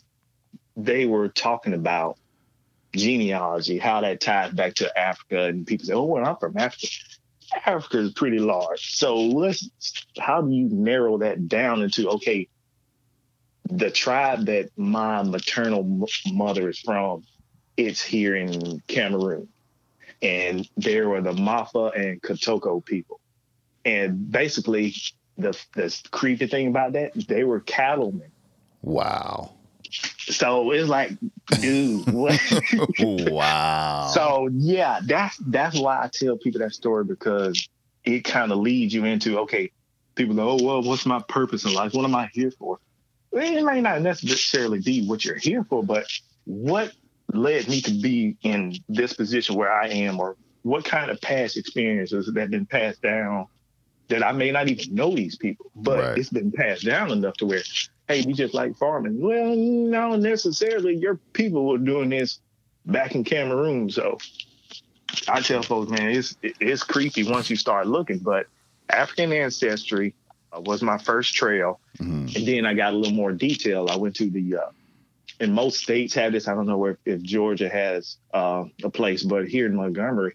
they 0.77 1.05
were 1.05 1.29
talking 1.29 1.75
about 1.75 2.17
genealogy, 2.94 3.78
how 3.78 4.00
that 4.00 4.20
ties 4.20 4.52
back 4.52 4.74
to 4.74 4.98
Africa, 4.98 5.44
and 5.44 5.66
people 5.66 5.87
say, 5.87 5.94
"Oh, 5.94 6.05
well, 6.05 6.24
I'm 6.24 6.37
from 6.37 6.57
Africa." 6.57 6.88
Africa 7.66 7.98
is 7.98 8.12
pretty 8.12 8.38
large, 8.38 8.94
so 8.94 9.16
let's. 9.16 9.68
How 10.18 10.42
do 10.42 10.52
you 10.52 10.68
narrow 10.70 11.18
that 11.18 11.48
down 11.48 11.83
into 11.83 12.09
okay? 12.11 12.48
The 13.70 13.90
tribe 13.90 14.46
that 14.46 14.70
my 14.76 15.22
maternal 15.22 16.07
mother 16.33 16.68
is 16.68 16.78
from, 16.81 17.24
it's 17.76 18.02
here 18.02 18.37
in 18.37 18.81
Cameroon, 18.88 19.48
and 20.20 20.68
there 20.76 21.09
were 21.09 21.20
the 21.20 21.33
Mafa 21.33 21.92
and 21.94 22.20
Kotoko 22.20 22.85
people, 22.85 23.20
and 23.85 24.31
basically 24.31 24.94
the 25.38 25.59
the 25.74 26.00
creepy 26.11 26.46
thing 26.46 26.68
about 26.68 26.92
that, 26.92 27.12
they 27.14 27.44
were 27.44 27.61
cattlemen. 27.61 28.31
wow 28.83 29.55
So 30.18 30.70
it's 30.70 30.88
like, 30.88 31.12
dude, 31.61 32.07
what? 32.12 32.40
wow 32.98 34.09
so 34.12 34.48
yeah, 34.52 35.00
that's 35.05 35.37
that's 35.38 35.78
why 35.78 36.02
I 36.02 36.09
tell 36.12 36.37
people 36.37 36.61
that 36.61 36.72
story 36.72 37.05
because 37.05 37.68
it 38.05 38.24
kind 38.24 38.52
of 38.52 38.59
leads 38.59 38.92
you 38.94 39.05
into 39.05 39.40
okay, 39.40 39.70
people 40.14 40.35
go, 40.35 40.50
oh 40.50 40.62
well, 40.62 40.83
what's 40.83 41.07
my 41.07 41.22
purpose 41.28 41.64
in 41.64 41.74
life? 41.74 41.94
What 41.94 42.05
am 42.05 42.14
I 42.14 42.28
here 42.33 42.50
for? 42.50 42.78
It 43.33 43.64
may 43.64 43.81
not 43.81 44.02
necessarily 44.02 44.81
be 44.81 45.07
what 45.07 45.24
you're 45.24 45.37
here 45.37 45.64
for, 45.64 45.83
but 45.83 46.07
what 46.44 46.92
led 47.33 47.68
me 47.68 47.81
to 47.83 47.90
be 47.92 48.37
in 48.42 48.74
this 48.88 49.14
position 49.14 49.55
where 49.57 49.72
I 49.72 49.88
am, 49.88 50.20
or 50.20 50.37
what 50.62 50.85
kind 50.85 51.11
of 51.11 51.20
past 51.20 51.57
experiences 51.57 52.26
that 52.26 52.40
have 52.40 52.50
been 52.50 52.66
passed 52.66 53.00
down 53.00 53.46
that 54.09 54.22
I 54.22 54.33
may 54.33 54.50
not 54.50 54.68
even 54.68 54.94
know 54.94 55.14
these 55.14 55.37
people, 55.37 55.70
but 55.74 55.98
Right. 55.98 56.18
it's 56.18 56.28
been 56.28 56.52
passed 56.52 56.85
down 56.85 57.11
enough 57.11 57.35
to 57.38 57.46
where, 57.46 57.62
hey, 58.09 58.23
we 58.27 58.33
just 58.33 58.55
like 58.55 58.77
farming. 58.77 59.21
Well, 59.21 59.55
not 59.57 60.21
necessarily. 60.21 60.95
Your 60.97 61.17
people 61.33 61.67
were 61.67 61.79
doing 61.79 62.11
this 62.11 62.41
back 62.87 63.15
in 63.15 63.25
Cameroon, 63.25 63.91
so 63.91 64.19
I 65.29 65.41
tell 65.41 65.62
folks, 65.62 65.91
man, 65.91 66.11
it's 66.11 66.37
it's 66.43 66.83
creepy 66.83 67.25
once 67.25 67.51
you 67.51 67.57
start 67.57 67.87
looking, 67.87 68.19
but 68.19 68.47
African 68.88 69.33
ancestry 69.33 70.15
uh, 70.53 70.61
was 70.61 70.83
my 70.83 70.99
first 70.99 71.35
trail, 71.35 71.81
Mhm. 71.99 72.35
and 72.37 72.47
then 72.47 72.67
I 72.67 72.75
got 72.75 72.93
a 72.93 72.97
little 72.97 73.15
more 73.15 73.33
detail. 73.33 73.88
I 73.91 73.97
went 73.97 74.17
to 74.17 74.29
the, 74.31 74.57
uh, 74.57 74.71
and 75.41 75.55
most 75.55 75.81
states 75.81 76.15
have 76.15 76.33
this. 76.33 76.49
I 76.49 76.55
don't 76.55 76.67
know 76.67 76.79
where 76.79 76.99
if 77.05 77.23
Georgia 77.23 77.69
has 77.69 78.17
uh, 78.35 78.65
a 78.83 78.91
place, 78.91 79.23
but 79.23 79.47
here 79.49 79.67
in 79.67 79.75
Montgomery, 79.77 80.35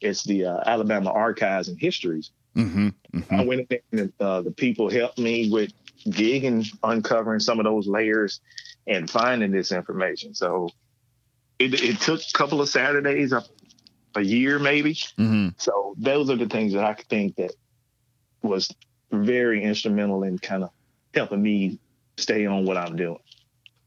it's 0.00 0.22
the 0.24 0.44
uh, 0.46 0.60
Alabama 0.66 1.10
Archives 1.10 1.68
and 1.68 1.80
Histories. 1.80 2.30
Mhm. 2.56 2.94
Mhm. 3.14 3.32
I 3.32 3.44
went 3.44 3.60
in 3.62 3.66
there 3.70 3.80
and 4.04 4.12
uh, 4.20 4.42
the 4.42 4.50
people 4.50 4.90
helped 4.90 5.18
me 5.18 5.48
with 5.50 5.72
digging, 6.04 6.64
uncovering 6.82 7.40
some 7.40 7.58
of 7.58 7.64
those 7.64 7.86
layers, 7.86 8.40
and 8.86 9.10
finding 9.10 9.50
this 9.50 9.72
information. 9.72 10.34
So 10.34 10.70
it, 11.58 11.82
it 11.82 12.00
took 12.00 12.20
a 12.20 12.32
couple 12.38 12.60
of 12.60 12.68
Saturdays, 12.68 13.32
a, 13.32 13.44
a 14.14 14.22
year 14.22 14.58
maybe. 14.58 14.94
Mhm. 14.94 15.54
So 15.60 15.94
those 15.98 16.30
are 16.30 16.36
the 16.36 16.46
things 16.46 16.72
that 16.72 16.84
I 16.84 16.94
think 16.94 17.36
that 17.36 17.52
was 18.42 18.72
very 19.10 19.62
instrumental 19.62 20.22
in 20.22 20.38
kind 20.38 20.64
of 20.64 20.70
helping 21.14 21.42
me 21.42 21.78
stay 22.16 22.46
on 22.46 22.64
what 22.64 22.76
I'm 22.76 22.96
doing. 22.96 23.18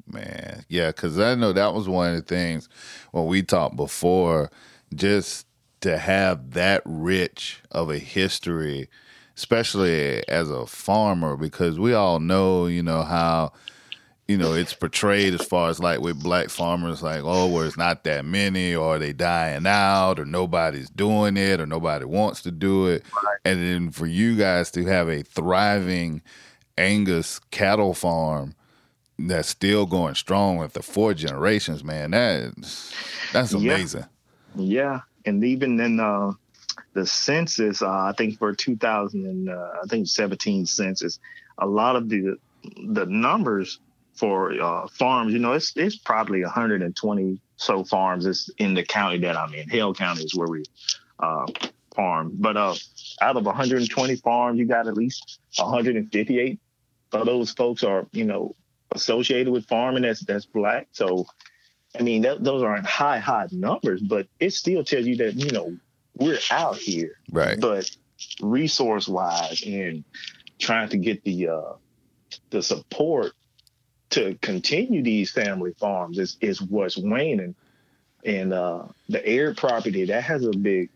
Man, 0.08 0.66
yeah, 0.68 0.88
because 0.88 1.20
I 1.20 1.36
know 1.36 1.54
that 1.54 1.74
was 1.74 1.88
one 1.88 2.10
of 2.10 2.16
the 2.16 2.22
things 2.22 2.68
when 3.12 3.28
we 3.28 3.44
talked 3.44 3.76
before, 3.76 4.52
just 4.94 5.48
to 5.82 5.98
have 5.98 6.52
that 6.52 6.82
rich 6.86 7.62
of 7.72 7.90
a 7.90 7.98
history, 7.98 8.90
especially 9.36 10.28
as 10.28 10.50
a 10.50 10.66
farmer, 10.66 11.38
because 11.38 11.80
we 11.80 11.94
all 11.94 12.20
know, 12.20 12.68
you 12.68 12.84
know, 12.84 13.04
how, 13.04 13.54
you 14.28 14.38
know, 14.38 14.54
it's 14.54 14.74
portrayed 14.74 15.34
as 15.34 15.44
far 15.44 15.70
as 15.70 15.80
like 15.80 16.00
with 16.00 16.22
black 16.24 16.50
farmers, 16.50 17.04
like, 17.04 17.22
oh, 17.24 17.48
where 17.48 17.66
it's 17.66 17.78
not 17.78 18.04
that 18.06 18.24
many, 18.24 18.74
or 18.74 18.98
they 18.98 19.14
dying 19.14 19.66
out, 19.68 20.20
or 20.20 20.26
nobody's 20.26 20.90
doing 20.90 21.36
it, 21.38 21.60
or 21.60 21.66
nobody 21.66 22.06
wants 22.06 22.42
to 22.44 22.52
do 22.52 22.88
it. 22.88 23.04
And 23.44 23.60
then 23.60 23.92
for 23.92 24.06
you 24.06 24.36
guys 24.36 24.72
to 24.72 24.86
have 24.86 25.10
a 25.10 25.24
thriving 25.24 26.22
Angus 26.78 27.40
cattle 27.52 27.94
farm 27.94 28.56
that's 29.20 29.50
still 29.50 29.86
going 29.86 30.16
strong 30.16 30.58
with 30.58 30.74
the 30.74 30.82
four 30.82 31.14
generations, 31.14 31.84
man. 31.84 32.12
That's 32.12 32.94
that's 33.34 33.54
amazing. 33.54 34.06
Yeah, 34.56 35.02
and 35.26 35.44
even 35.44 35.78
then 35.78 36.00
uh, 36.00 36.32
the 36.94 37.06
census, 37.06 37.82
uh, 37.82 37.90
I 37.90 38.14
think 38.18 38.38
for 38.38 38.54
2000 38.54 39.26
and 39.26 39.50
uh, 39.50 39.70
I 39.84 39.88
think 39.88 40.08
17 40.08 40.66
census, 40.66 41.20
a 41.58 41.66
lot 41.66 41.96
of 41.96 42.10
the 42.10 42.38
the 42.88 43.06
numbers 43.06 43.80
for 44.14 44.54
uh, 44.62 44.88
farms, 44.88 45.34
you 45.34 45.40
know, 45.40 45.54
it's 45.54 45.74
it's 45.76 45.96
probably 45.96 46.44
120 46.44 47.40
so 47.56 47.84
farms. 47.84 48.26
It's 48.26 48.50
in 48.58 48.74
the 48.74 48.84
county 48.84 49.20
that 49.20 49.38
I'm 49.38 49.54
in. 49.54 49.70
Hale 49.70 49.94
County 49.94 50.24
is 50.24 50.36
where 50.36 50.48
we 50.48 50.64
uh, 51.20 51.46
farm. 51.96 52.32
But 52.36 52.58
uh, 52.58 52.76
out 53.22 53.38
of 53.38 53.46
120 53.46 54.16
farms, 54.18 54.60
you 54.60 54.66
got 54.66 54.88
at 54.88 54.96
least 54.96 55.40
158 55.58 56.60
of 57.14 57.26
those 57.26 57.52
folks 57.52 57.84
are, 57.84 58.08
you 58.12 58.26
know, 58.26 58.56
associated 58.92 59.52
with 59.52 59.68
farming. 59.68 60.04
That's 60.04 60.22
that's 60.22 60.46
black. 60.46 60.88
So 60.92 61.26
I 61.98 62.04
mean, 62.04 62.22
that, 62.22 62.44
those 62.44 62.64
aren't 62.64 62.86
high, 62.86 63.20
high 63.20 63.48
numbers, 63.52 64.02
but 64.02 64.28
it 64.40 64.54
still 64.54 64.84
tells 64.84 65.06
you 65.06 65.18
that, 65.18 65.36
you 65.36 65.52
know, 65.52 65.78
we're 66.16 66.40
out 66.50 66.78
here. 66.78 67.20
Right. 67.32 67.60
But 67.60 67.90
resource 68.42 69.08
wise 69.08 69.64
and 69.66 70.04
trying 70.60 70.90
to 70.90 70.98
get 70.98 71.24
the 71.24 71.50
uh, 71.50 71.74
the 72.50 72.62
support 72.62 73.34
to 74.12 74.38
continue 74.42 75.02
these 75.02 75.32
family 75.32 75.74
farms 75.80 76.20
is, 76.20 76.38
is 76.42 76.62
what's 76.62 76.98
waning. 76.98 77.56
And 78.24 78.54
uh, 78.54 78.84
the 79.10 79.26
heir 79.26 79.56
property 79.56 80.06
that 80.06 80.24
has 80.24 80.46
a 80.46 80.52
big 80.52 80.90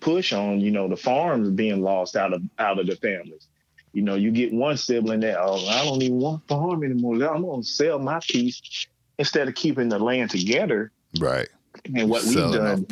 push 0.00 0.32
on, 0.32 0.60
you 0.60 0.70
know, 0.70 0.86
the 0.86 0.96
farms 0.96 1.50
being 1.50 1.82
lost 1.82 2.14
out 2.14 2.32
of 2.32 2.42
out 2.58 2.78
of 2.78 2.86
the 2.86 2.96
families. 2.96 3.48
You 3.92 4.02
know, 4.02 4.16
you 4.16 4.32
get 4.32 4.52
one 4.52 4.76
sibling 4.76 5.20
that, 5.20 5.38
oh, 5.40 5.66
I 5.66 5.84
don't 5.84 6.02
even 6.02 6.18
want 6.18 6.46
farm 6.46 6.84
anymore. 6.84 7.14
I'm 7.14 7.44
gonna 7.44 7.62
sell 7.62 7.98
my 7.98 8.20
piece 8.20 8.86
instead 9.18 9.48
of 9.48 9.54
keeping 9.54 9.88
the 9.88 9.98
land 9.98 10.30
together. 10.30 10.92
Right. 11.18 11.48
And 11.94 12.08
what 12.08 12.22
we've 12.24 12.34
done, 12.52 12.86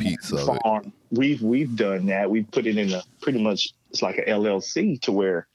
farm, 0.63 0.93
we've 1.11 1.41
we've 1.41 1.75
done 1.75 2.05
that. 2.07 2.29
We've 2.29 2.49
put 2.51 2.67
it 2.67 2.77
in 2.77 2.91
a 2.93 3.01
pretty 3.21 3.41
much 3.41 3.69
it's 3.89 4.01
like 4.01 4.17
an 4.17 4.25
LLC 4.25 4.99
to 5.01 5.11
where 5.11 5.47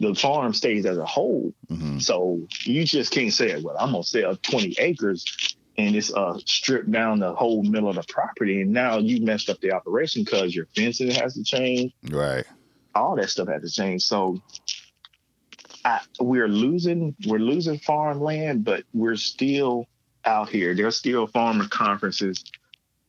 the 0.00 0.14
farm 0.14 0.52
stays 0.52 0.84
as 0.86 0.98
a 0.98 1.04
whole. 1.06 1.52
hmm 1.68 1.98
So 1.98 2.40
you 2.64 2.84
just 2.84 3.10
can't 3.12 3.32
say, 3.32 3.60
well, 3.60 3.76
I'm 3.78 3.92
gonna 3.92 4.02
sell 4.04 4.36
20 4.36 4.76
acres 4.78 5.56
and 5.78 5.96
it's 5.96 6.12
uh 6.12 6.38
stripped 6.46 6.90
down 6.90 7.20
the 7.20 7.34
whole 7.34 7.62
middle 7.62 7.88
of 7.88 7.96
the 7.96 8.04
property, 8.08 8.60
and 8.60 8.72
now 8.72 8.98
you 8.98 9.24
messed 9.24 9.48
up 9.50 9.60
the 9.60 9.72
operation 9.72 10.22
because 10.24 10.54
your 10.54 10.66
fencing 10.76 11.10
has 11.10 11.34
to 11.34 11.42
change, 11.44 11.92
Right. 12.10 12.44
all 12.94 13.16
that 13.16 13.30
stuff 13.30 13.48
has 13.48 13.62
to 13.62 13.70
change. 13.70 14.02
So 14.02 14.40
I, 15.84 16.00
we're 16.20 16.48
losing 16.48 17.14
we're 17.26 17.38
losing 17.38 17.78
farmland, 17.78 18.64
but 18.64 18.84
we're 18.92 19.16
still 19.16 19.86
out 20.24 20.48
here. 20.48 20.74
There's 20.74 20.96
still 20.96 21.26
farmer 21.26 21.66
conferences. 21.68 22.42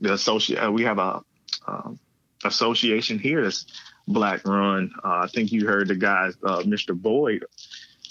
The 0.01 0.13
associate 0.13 0.59
uh, 0.59 0.71
we 0.71 0.83
have 0.83 0.99
a 0.99 1.21
um, 1.67 1.99
association 2.43 3.19
here 3.19 3.43
that's 3.43 3.65
black 4.07 4.45
run. 4.45 4.91
Uh, 5.03 5.21
I 5.23 5.27
think 5.27 5.51
you 5.51 5.65
heard 5.65 5.87
the 5.87 5.95
guy, 5.95 6.29
uh, 6.43 6.59
Mr. 6.59 6.99
Boyd. 6.99 7.45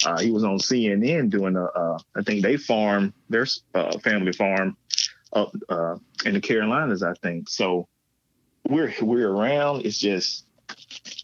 Uh, 0.05 0.19
he 0.19 0.31
was 0.31 0.45
on 0.45 0.59
CNN 0.59 1.31
doing 1.31 1.57
a. 1.57 1.65
Uh, 1.65 1.99
I 2.17 2.23
think 2.23 2.43
they 2.43 2.57
farm 2.57 3.15
their 3.29 3.47
uh, 3.75 3.99
family 3.99 4.33
farm 4.33 4.77
up 5.33 5.55
uh, 5.69 5.97
in 6.25 6.35
the 6.35 6.41
Carolinas. 6.41 7.03
I 7.03 7.15
think 7.23 7.49
so. 7.49 7.89
We're 8.69 8.93
we're 9.01 9.31
around. 9.31 9.87
It's 9.87 9.99
just 9.99 10.47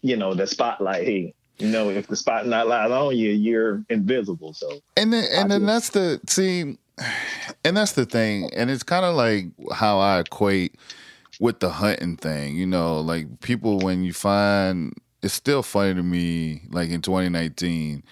you 0.01 0.15
know 0.15 0.33
the 0.33 0.47
spotlight. 0.47 1.03
Hey, 1.03 1.33
you 1.57 1.67
know 1.67 1.89
if 1.89 2.07
the 2.07 2.15
spotlight 2.15 2.67
lies 2.67 2.91
on 2.91 3.15
you, 3.17 3.31
you're 3.31 3.83
invisible. 3.89 4.53
So 4.53 4.79
And 4.95 5.11
then 5.11 5.25
and 5.31 5.51
then 5.51 5.65
that's 5.65 5.89
the 5.89 6.21
see 6.27 6.77
and 7.63 7.77
that's 7.77 7.93
the 7.93 8.05
thing. 8.05 8.49
And 8.53 8.69
it's 8.69 8.83
kind 8.83 9.05
of 9.05 9.15
like 9.15 9.45
how 9.73 9.99
I 9.99 10.19
equate 10.19 10.75
with 11.39 11.59
the 11.59 11.69
hunting 11.69 12.17
thing, 12.17 12.55
you 12.55 12.65
know, 12.65 12.99
like 12.99 13.41
people 13.41 13.79
when 13.79 14.03
you 14.03 14.13
find 14.13 14.93
it's 15.21 15.33
still 15.33 15.63
funny 15.63 15.93
to 15.93 16.03
me 16.03 16.61
like 16.69 16.89
in 16.89 17.01
2019 17.01 18.03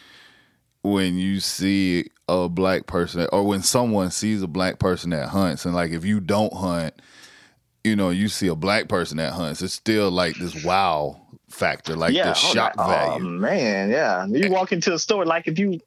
when 0.84 1.18
you 1.18 1.40
see 1.40 2.06
a 2.28 2.48
black 2.48 2.86
person 2.86 3.28
or 3.34 3.44
when 3.44 3.62
someone 3.62 4.12
sees 4.12 4.42
a 4.42 4.48
black 4.48 4.80
person 4.80 5.10
that 5.10 5.30
hunts 5.30 5.66
and 5.66 5.74
like 5.74 5.92
if 5.92 6.06
you 6.06 6.20
don't 6.20 6.54
hunt 6.54 6.94
you 7.84 7.96
know 7.96 8.12
you 8.12 8.28
see 8.28 8.48
a 8.48 8.56
black 8.56 8.88
person 8.88 9.18
that 9.18 9.34
hunts 9.34 9.62
it's 9.62 9.74
still 9.74 10.12
like 10.12 10.36
this 10.36 10.64
wow 10.64 11.20
factor 11.50 11.96
like 11.96 12.14
the 12.14 12.30
oh, 12.30 12.34
shock 12.34 12.76
like, 12.78 12.88
oh, 12.88 12.90
value 12.90 13.26
Oh 13.26 13.30
man, 13.30 13.90
yeah. 13.90 14.26
You 14.28 14.52
walk 14.52 14.72
into 14.72 14.94
a 14.94 15.00
store 15.00 15.26
like 15.26 15.48
if 15.48 15.58
you 15.58 15.80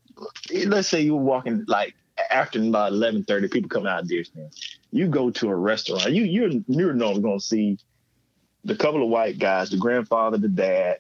let's 0.67 0.89
say 0.89 1.01
you 1.01 1.15
were 1.15 1.23
walking 1.23 1.65
like 1.69 1.95
after 2.31 2.63
about 2.63 2.93
eleven 2.93 3.25
thirty, 3.25 3.49
people 3.49 3.69
come 3.69 3.87
out 3.87 4.03
of 4.03 4.09
deer 4.09 4.25
stand. 4.25 4.53
You 4.91 5.09
go 5.09 5.31
to 5.31 5.49
a 5.49 5.55
restaurant, 5.55 6.11
you 6.11 6.25
you're 6.25 6.51
you're 6.69 6.93
normally 6.93 7.23
gonna 7.23 7.41
see 7.41 7.79
the 8.65 8.77
couple 8.77 9.03
of 9.03 9.09
white 9.09 9.39
guys, 9.39 9.71
the 9.71 9.77
grandfather, 9.77 10.39
the 10.39 10.49
dad, 10.49 10.99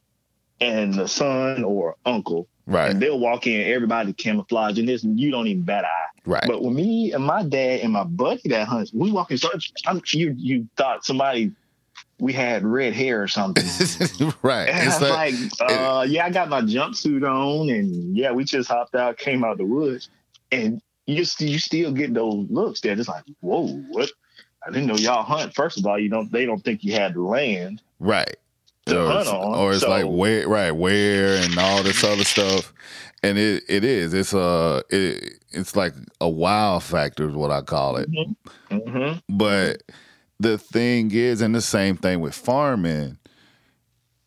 and 0.60 0.94
the 0.94 1.06
son 1.06 1.64
or 1.64 1.96
uncle. 2.04 2.48
right 2.66 2.90
And 2.90 3.00
they'll 3.00 3.18
walk 3.18 3.46
in, 3.46 3.72
everybody 3.72 4.12
camouflage 4.12 4.78
and 4.78 4.88
this, 4.88 5.04
and 5.04 5.18
you 5.18 5.30
don't 5.30 5.46
even 5.46 5.62
bat 5.62 5.84
an 5.84 5.90
eye. 5.90 6.20
right 6.24 6.44
But 6.46 6.62
when 6.62 6.74
me 6.74 7.12
and 7.12 7.24
my 7.24 7.42
dad 7.42 7.80
and 7.80 7.92
my 7.92 8.04
buddy 8.04 8.48
that 8.48 8.66
hunts, 8.66 8.92
we 8.92 9.12
walk 9.12 9.30
in, 9.30 9.38
so 9.38 9.50
I'm, 9.86 10.00
you 10.12 10.34
you 10.36 10.68
thought 10.76 11.04
somebody 11.04 11.52
we 12.18 12.32
had 12.32 12.64
red 12.64 12.94
hair 12.94 13.20
or 13.20 13.26
something. 13.28 13.64
right 14.42 14.68
And 14.68 14.86
it's 14.86 15.00
like 15.00 15.34
like, 15.34 15.34
uh, 15.60 16.06
yeah, 16.08 16.24
I 16.24 16.30
got 16.30 16.48
my 16.48 16.62
jumpsuit 16.62 17.28
on, 17.28 17.68
and 17.68 18.16
yeah, 18.16 18.30
we 18.32 18.44
just 18.44 18.68
hopped 18.68 18.94
out, 18.94 19.18
came 19.18 19.44
out 19.44 19.52
of 19.52 19.58
the 19.58 19.64
woods, 19.64 20.08
and 20.52 20.80
you 21.06 21.24
you 21.38 21.58
still 21.58 21.92
get 21.92 22.14
those 22.14 22.46
looks 22.50 22.80
there. 22.80 22.94
Just 22.94 23.08
like, 23.08 23.24
whoa, 23.40 23.68
what? 23.88 24.10
I 24.66 24.70
didn't 24.70 24.86
know 24.86 24.94
y'all 24.96 25.24
hunt. 25.24 25.54
First 25.54 25.78
of 25.78 25.86
all, 25.86 25.98
you 25.98 26.08
don't 26.08 26.30
they 26.30 26.46
don't 26.46 26.62
think 26.64 26.84
you 26.84 26.92
had 26.92 27.16
land. 27.16 27.82
Right. 27.98 28.36
to 28.86 29.00
or 29.02 29.06
hunt 29.06 29.20
it's, 29.22 29.30
on, 29.30 29.58
or 29.58 29.72
it's 29.72 29.80
so- 29.82 29.90
like 29.90 30.04
where 30.06 30.48
right 30.48 30.72
where 30.72 31.36
and 31.36 31.58
all 31.58 31.82
this 31.82 32.02
other 32.04 32.24
stuff 32.24 32.72
and 33.22 33.38
it 33.38 33.62
it 33.68 33.84
is 33.84 34.12
it's 34.12 34.32
a 34.34 34.82
it, 34.90 35.34
it's 35.52 35.76
like 35.76 35.94
a 36.20 36.28
wow 36.28 36.80
factor 36.80 37.28
is 37.28 37.34
what 37.36 37.52
i 37.52 37.60
call 37.60 37.96
it 37.96 38.08
hmm 38.70 39.12
but 39.28 39.84
the 40.40 40.58
thing 40.58 41.12
is 41.12 41.40
and 41.40 41.54
the 41.54 41.60
same 41.60 41.96
thing 41.96 42.18
with 42.20 42.34
farming 42.34 43.16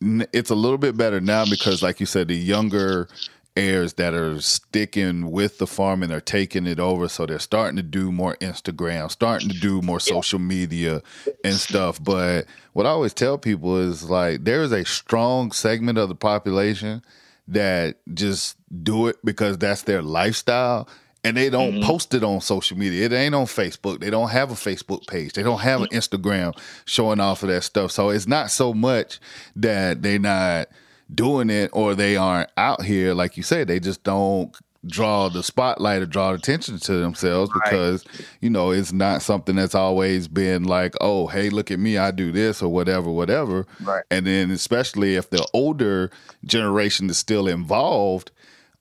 it's 0.00 0.48
a 0.50 0.54
little 0.54 0.78
bit 0.78 0.96
better 0.96 1.20
now 1.20 1.44
because 1.44 1.82
like 1.82 2.00
you 2.00 2.06
said 2.06 2.28
the 2.28 2.34
younger 2.36 3.08
heirs 3.56 3.94
that 3.94 4.14
are 4.14 4.40
sticking 4.40 5.30
with 5.30 5.58
the 5.58 5.66
farm 5.66 5.86
farming 5.86 6.10
are 6.10 6.20
taking 6.20 6.66
it 6.66 6.80
over 6.80 7.08
so 7.08 7.24
they're 7.24 7.38
starting 7.38 7.76
to 7.76 7.82
do 7.82 8.10
more 8.10 8.36
instagram 8.40 9.08
starting 9.08 9.48
to 9.48 9.58
do 9.60 9.80
more 9.82 10.00
social 10.00 10.40
media 10.40 11.00
and 11.44 11.54
stuff 11.54 12.02
but 12.02 12.44
what 12.72 12.86
i 12.86 12.88
always 12.88 13.14
tell 13.14 13.38
people 13.38 13.76
is 13.76 14.10
like 14.10 14.42
there 14.42 14.62
is 14.62 14.72
a 14.72 14.84
strong 14.84 15.52
segment 15.52 15.96
of 15.96 16.08
the 16.08 16.14
population 16.14 17.00
that 17.46 17.98
just 18.12 18.56
do 18.82 19.06
it 19.06 19.16
because 19.24 19.56
that's 19.58 19.82
their 19.82 20.02
lifestyle 20.02 20.88
and 21.22 21.36
they 21.36 21.50
don't 21.50 21.74
mm-hmm. 21.74 21.82
post 21.82 22.14
it 22.14 22.22
on 22.22 22.40
social 22.40 22.76
media. 22.78 23.04
It 23.04 23.12
ain't 23.12 23.34
on 23.34 23.46
Facebook. 23.46 23.98
They 23.98 24.10
don't 24.10 24.28
have 24.28 24.52
a 24.52 24.54
Facebook 24.54 25.08
page. 25.08 25.32
They 25.32 25.42
don't 25.42 25.60
have 25.60 25.82
an 25.82 25.88
Instagram 25.88 26.56
showing 26.84 27.18
off 27.18 27.42
of 27.42 27.48
that 27.48 27.64
stuff. 27.64 27.90
So 27.90 28.10
it's 28.10 28.28
not 28.28 28.48
so 28.48 28.72
much 28.72 29.18
that 29.56 30.02
they're 30.02 30.20
not 30.20 30.68
doing 31.14 31.50
it 31.50 31.70
or 31.72 31.94
they 31.94 32.16
aren't 32.16 32.50
out 32.56 32.82
here, 32.82 33.14
like 33.14 33.36
you 33.36 33.42
said, 33.42 33.68
they 33.68 33.80
just 33.80 34.02
don't 34.02 34.56
draw 34.86 35.28
the 35.28 35.42
spotlight 35.42 36.00
or 36.00 36.06
draw 36.06 36.32
attention 36.32 36.78
to 36.78 36.92
themselves 36.98 37.50
Right. 37.52 37.70
because 37.70 38.04
you 38.40 38.48
know 38.50 38.70
it's 38.70 38.92
not 38.92 39.20
something 39.20 39.56
that's 39.56 39.74
always 39.74 40.28
been 40.28 40.62
like 40.62 40.94
oh 41.00 41.26
hey 41.26 41.50
look 41.50 41.72
at 41.72 41.80
me 41.80 41.98
i 41.98 42.12
do 42.12 42.30
this 42.30 42.62
or 42.62 42.68
whatever 42.72 43.10
whatever 43.10 43.66
Right. 43.82 44.04
and 44.12 44.24
then 44.28 44.52
especially 44.52 45.16
if 45.16 45.28
the 45.30 45.44
older 45.52 46.12
generation 46.44 47.10
is 47.10 47.18
still 47.18 47.48
involved 47.48 48.30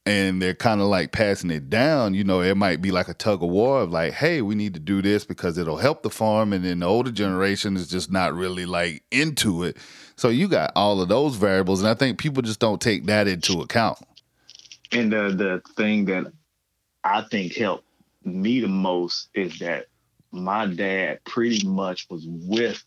and 0.06 0.40
they're 0.40 0.54
kind 0.54 0.80
of 0.80 0.86
like 0.88 1.12
passing 1.12 1.50
it 1.50 1.72
down 1.72 2.14
you 2.14 2.24
know 2.24 2.40
it 2.42 2.56
might 2.56 2.84
be 2.84 2.92
like 2.92 3.08
a 3.08 3.14
tug 3.16 3.42
of 3.42 3.50
war 3.50 3.82
of 3.82 3.90
like 3.90 4.14
hey 4.14 4.44
we 4.44 4.54
need 4.54 4.76
to 4.76 4.80
do 4.80 5.02
this 5.02 5.26
because 5.26 5.58
it'll 5.58 5.78
help 5.78 6.04
the 6.04 6.10
farm 6.12 6.54
and 6.54 6.64
then 6.64 6.82
the 6.82 6.86
older 6.86 7.10
generation 7.12 7.76
is 7.76 7.88
just 7.88 8.12
not 8.12 8.32
really 8.36 8.68
like 8.68 9.02
into 9.10 9.64
it 9.64 9.76
so 10.18 10.30
you 10.30 10.48
got 10.48 10.72
all 10.76 11.02
of 11.02 11.10
those 11.10 11.36
variables 11.36 11.82
and 11.82 11.90
i 11.90 11.94
think 11.94 12.18
people 12.18 12.42
just 12.42 12.60
don't 12.60 12.82
take 12.82 13.06
that 13.06 13.28
into 13.28 13.62
account 13.62 13.98
And 14.92 15.12
the 15.12 15.30
the 15.36 15.62
thing 15.76 16.06
that 16.06 16.32
I 17.04 17.22
think 17.22 17.56
helped 17.56 17.86
me 18.24 18.60
the 18.62 18.68
most 18.68 19.30
is 19.36 19.60
that 19.60 19.86
my 20.32 20.66
dad 20.66 21.20
pretty 21.24 21.66
much 21.68 22.08
was 22.10 22.26
with 22.28 22.84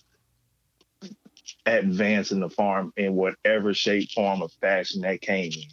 advancing 1.67 2.41
the 2.41 2.51
farm 2.51 2.93
in 2.97 3.15
whatever 3.15 3.73
shape, 3.73 4.11
form, 4.11 4.43
or 4.43 4.49
fashion 4.61 5.03
that 5.03 5.21
came 5.21 5.53
in. 5.53 5.69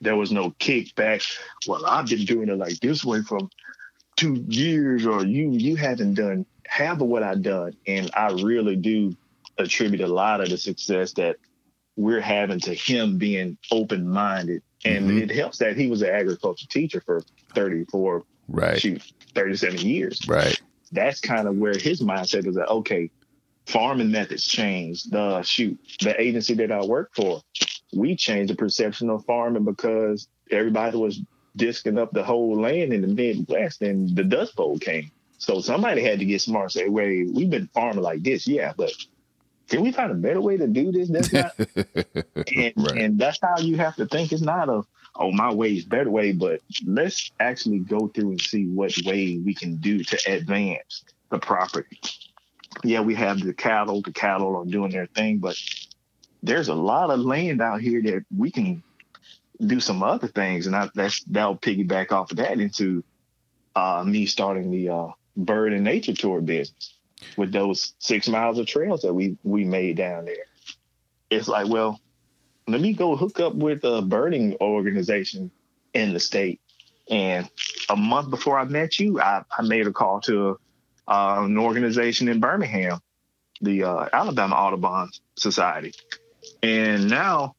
There 0.00 0.16
was 0.16 0.32
no 0.32 0.50
kickback. 0.52 1.24
Well, 1.66 1.86
I've 1.86 2.06
been 2.08 2.24
doing 2.24 2.48
it 2.48 2.58
like 2.58 2.80
this 2.80 3.04
way 3.04 3.22
for 3.22 3.40
two 4.16 4.44
years, 4.48 5.06
or 5.06 5.24
you 5.24 5.50
you 5.50 5.76
haven't 5.76 6.14
done 6.14 6.46
half 6.66 7.00
of 7.00 7.08
what 7.08 7.22
I've 7.22 7.42
done. 7.42 7.74
And 7.86 8.10
I 8.14 8.30
really 8.32 8.76
do 8.76 9.16
attribute 9.58 10.00
a 10.00 10.06
lot 10.06 10.40
of 10.40 10.50
the 10.50 10.56
success 10.56 11.12
that 11.14 11.36
we're 11.96 12.20
having 12.20 12.60
to 12.60 12.74
him 12.74 13.18
being 13.18 13.58
open 13.70 14.08
minded. 14.08 14.62
And 14.84 15.10
Mhm. 15.10 15.22
it 15.22 15.30
helps 15.30 15.58
that 15.58 15.76
he 15.76 15.88
was 15.88 16.02
an 16.02 16.10
agriculture 16.10 16.66
teacher 16.68 17.02
for 17.04 17.22
34, 17.54 18.24
right 18.48 18.78
shoot, 18.78 19.02
37 19.34 19.80
years. 19.80 20.20
right 20.28 20.60
That's 20.92 21.20
kind 21.20 21.48
of 21.48 21.56
where 21.56 21.76
his 21.76 22.00
mindset 22.00 22.46
is 22.46 22.54
that, 22.54 22.68
okay, 22.68 23.10
farming 23.66 24.10
methods 24.10 24.46
changed. 24.46 25.10
The 25.10 25.42
shoot, 25.42 25.78
the 26.00 26.18
agency 26.20 26.54
that 26.54 26.72
I 26.72 26.82
work 26.84 27.10
for, 27.14 27.42
we 27.92 28.16
changed 28.16 28.52
the 28.52 28.56
perception 28.56 29.10
of 29.10 29.24
farming 29.26 29.64
because 29.64 30.28
everybody 30.50 30.96
was 30.96 31.20
disking 31.56 31.98
up 31.98 32.12
the 32.12 32.24
whole 32.24 32.58
land 32.58 32.92
in 32.92 33.02
the 33.02 33.08
Midwest 33.08 33.82
and 33.82 34.14
the 34.16 34.24
Dust 34.24 34.56
Bowl 34.56 34.78
came. 34.78 35.10
So 35.38 35.60
somebody 35.60 36.02
had 36.02 36.20
to 36.20 36.24
get 36.24 36.40
smart 36.40 36.64
and 36.64 36.72
say, 36.72 36.88
wait, 36.88 37.28
we've 37.32 37.50
been 37.50 37.68
farming 37.74 38.02
like 38.02 38.22
this, 38.22 38.46
yeah, 38.46 38.72
but 38.76 38.92
can 39.68 39.82
we 39.82 39.92
find 39.92 40.10
a 40.12 40.14
better 40.14 40.40
way 40.40 40.56
to 40.56 40.66
do 40.66 40.92
this? 40.92 41.08
That's 41.10 41.32
not 41.32 41.52
and, 42.54 42.74
Right. 42.76 42.98
and 42.98 43.18
that's 43.18 43.38
how 43.42 43.58
you 43.58 43.76
have 43.76 43.96
to 43.96 44.06
think. 44.06 44.32
It's 44.32 44.42
not 44.42 44.68
a 44.68 44.82
oh 45.16 45.32
my 45.32 45.52
way 45.52 45.74
is 45.74 45.84
better 45.84 46.10
way, 46.10 46.32
but 46.32 46.60
let's 46.86 47.32
actually 47.40 47.80
go 47.80 48.08
through 48.08 48.30
and 48.30 48.40
see 48.40 48.66
what 48.66 48.94
way 49.04 49.38
we 49.44 49.54
can 49.54 49.76
do 49.76 50.02
to 50.04 50.32
advance 50.32 51.04
the 51.30 51.38
property. 51.38 52.00
Yeah, 52.84 53.00
we 53.00 53.14
have 53.16 53.40
the 53.40 53.54
cattle. 53.54 54.02
The 54.02 54.12
cattle 54.12 54.56
are 54.56 54.64
doing 54.64 54.92
their 54.92 55.06
thing, 55.06 55.38
but 55.38 55.56
there's 56.42 56.68
a 56.68 56.74
lot 56.74 57.10
of 57.10 57.20
land 57.20 57.60
out 57.60 57.80
here 57.80 58.02
that 58.02 58.24
we 58.36 58.50
can 58.50 58.82
do 59.60 59.80
some 59.80 60.02
other 60.02 60.28
things, 60.28 60.66
and 60.66 60.76
I, 60.76 60.88
that's 60.94 61.24
that'll 61.24 61.56
piggyback 61.58 62.12
off 62.12 62.30
of 62.30 62.38
that 62.38 62.60
into 62.60 63.02
uh, 63.74 64.04
me 64.06 64.26
starting 64.26 64.70
the 64.70 64.90
uh, 64.90 65.08
bird 65.36 65.72
and 65.72 65.84
nature 65.84 66.14
tour 66.14 66.40
business 66.40 66.97
with 67.36 67.52
those 67.52 67.94
six 67.98 68.28
miles 68.28 68.58
of 68.58 68.66
trails 68.66 69.02
that 69.02 69.14
we 69.14 69.36
we 69.42 69.64
made 69.64 69.96
down 69.96 70.24
there. 70.24 70.46
It's 71.30 71.48
like, 71.48 71.68
well, 71.68 72.00
let 72.66 72.80
me 72.80 72.92
go 72.92 73.16
hook 73.16 73.40
up 73.40 73.54
with 73.54 73.84
a 73.84 74.02
birding 74.02 74.56
organization 74.60 75.50
in 75.94 76.12
the 76.12 76.20
state. 76.20 76.60
And 77.10 77.48
a 77.88 77.96
month 77.96 78.30
before 78.30 78.58
I 78.58 78.64
met 78.64 78.98
you, 78.98 79.20
I, 79.20 79.42
I 79.56 79.62
made 79.62 79.86
a 79.86 79.92
call 79.92 80.20
to 80.22 80.58
uh, 81.06 81.36
an 81.40 81.56
organization 81.56 82.28
in 82.28 82.40
Birmingham, 82.40 83.00
the 83.62 83.84
uh, 83.84 84.08
Alabama 84.12 84.54
Audubon 84.56 85.10
Society. 85.36 85.94
And 86.62 87.08
now, 87.08 87.54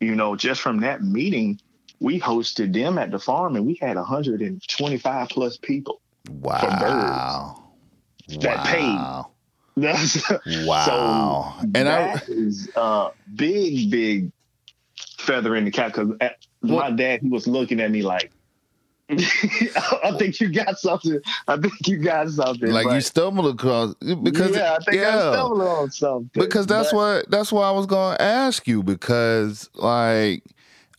you 0.00 0.16
know, 0.16 0.34
just 0.34 0.60
from 0.60 0.80
that 0.80 1.02
meeting, 1.02 1.60
we 2.00 2.18
hosted 2.18 2.72
them 2.72 2.98
at 2.98 3.12
the 3.12 3.18
farm 3.18 3.54
and 3.54 3.66
we 3.66 3.78
had 3.80 3.96
125 3.96 5.28
plus 5.28 5.56
people. 5.56 6.00
wow 6.28 7.69
That 8.38 8.78
wow 8.78 9.30
That's, 9.76 10.30
wow 10.66 11.54
So 11.60 11.68
and 11.74 11.88
i 11.88 12.14
that 12.14 12.28
is 12.28 12.68
a 12.76 13.10
big, 13.34 13.90
big 13.90 14.32
feather 15.18 15.56
in 15.56 15.64
the 15.64 15.70
cap 15.70 15.94
because 15.94 16.10
my 16.62 16.90
dad, 16.90 17.20
he 17.22 17.28
was 17.28 17.46
looking 17.46 17.80
at 17.80 17.90
me 17.90 18.02
like, 18.02 18.30
I 19.10 20.14
think 20.18 20.40
you 20.40 20.52
got 20.52 20.78
something. 20.78 21.18
I 21.48 21.56
think 21.56 21.72
you 21.88 21.98
got 21.98 22.30
something. 22.30 22.70
like 22.70 22.86
you 22.92 23.00
stumbled 23.00 23.52
across 23.54 23.94
because 24.22 24.54
yeah, 24.54 24.76
I 24.78 24.84
think 24.84 25.02
I 25.02 25.32
stumbled 25.32 25.62
on 25.62 25.90
something. 25.90 26.40
because 26.42 26.66
that's 26.66 26.90
But- 26.92 26.96
what 26.96 27.30
that's 27.30 27.50
why 27.50 27.62
I 27.68 27.72
was 27.72 27.86
going 27.86 28.16
to 28.16 28.22
ask 28.22 28.68
you 28.68 28.82
because 28.84 29.68
like 29.74 30.44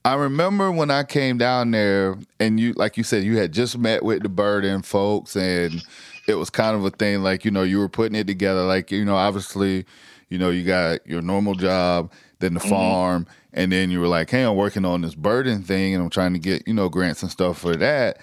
I 0.04 0.16
remember 0.16 0.72
when 0.72 0.92
I 0.92 1.04
came 1.04 1.38
down 1.38 1.72
there 1.72 2.18
and 2.40 2.60
you 2.60 2.74
like 2.74 2.98
you 2.98 3.04
said 3.04 3.24
you 3.24 3.38
had 3.38 3.54
just 3.54 3.78
met 3.78 4.04
with 4.04 4.24
the 4.24 4.30
birding 4.30 4.82
folks 4.82 5.36
and 5.38 5.82
it 6.32 6.38
was 6.38 6.50
kind 6.50 6.76
of 6.76 6.84
a 6.86 6.90
thing 6.92 7.22
like 7.22 7.46
you 7.46 7.52
know 7.52 7.64
you 7.64 7.78
were 7.80 7.90
putting 7.90 8.16
it 8.16 8.28
together 8.28 8.64
like 8.64 8.92
you 8.92 9.06
know 9.06 9.16
obviously 9.16 9.86
you 10.30 10.38
know 10.38 10.50
you 10.50 10.64
got 10.64 11.06
your 11.06 11.22
normal 11.22 11.54
job 11.56 12.12
then 12.40 12.54
the 12.54 12.60
Mm-hmm. 12.60 12.70
farm 12.70 13.28
and 13.54 13.72
then 13.72 13.92
you 13.92 14.00
were 14.00 14.08
like 14.08 14.30
hey 14.30 14.44
I'm 14.44 14.56
working 14.56 14.86
on 14.86 15.02
this 15.02 15.16
birding 15.16 15.62
thing 15.64 15.94
and 15.94 16.04
I'm 16.04 16.10
trying 16.10 16.34
to 16.34 16.40
get 16.40 16.68
you 16.68 16.74
know 16.74 16.90
grants 16.90 17.22
and 17.22 17.32
stuff 17.32 17.60
for 17.60 17.76
that 17.76 18.20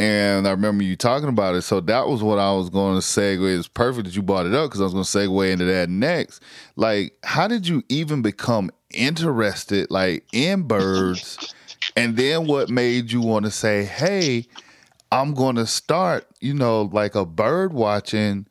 and 0.00 0.48
I 0.48 0.50
remember 0.50 0.82
you 0.82 0.96
talking 0.96 1.28
about 1.28 1.54
it. 1.54 1.62
So 1.62 1.78
that 1.82 2.08
was 2.08 2.20
what 2.20 2.40
I 2.40 2.52
was 2.52 2.68
going 2.68 2.96
to 2.96 3.00
segue. 3.00 3.56
It's 3.56 3.68
perfect 3.68 4.06
that 4.06 4.16
you 4.16 4.22
brought 4.22 4.44
it 4.44 4.52
up 4.52 4.68
because 4.68 4.80
I 4.80 4.84
was 4.84 4.92
going 4.92 5.04
to 5.04 5.08
segue 5.30 5.52
into 5.52 5.66
that 5.66 5.88
next. 5.88 6.42
Like, 6.74 7.16
how 7.22 7.46
did 7.46 7.68
you 7.68 7.84
even 7.88 8.20
become 8.20 8.72
interested, 8.92 9.88
like, 9.92 10.24
in 10.32 10.62
birds? 10.62 11.54
and 11.96 12.16
then 12.16 12.48
what 12.48 12.68
made 12.70 13.12
you 13.12 13.20
want 13.20 13.44
to 13.44 13.52
say, 13.52 13.84
hey, 13.84 14.48
I'm 15.14 15.32
going 15.32 15.54
to 15.56 15.66
start, 15.66 16.26
you 16.40 16.54
know, 16.54 16.82
like 16.82 17.14
a 17.14 17.24
bird 17.24 17.72
watching 17.72 18.48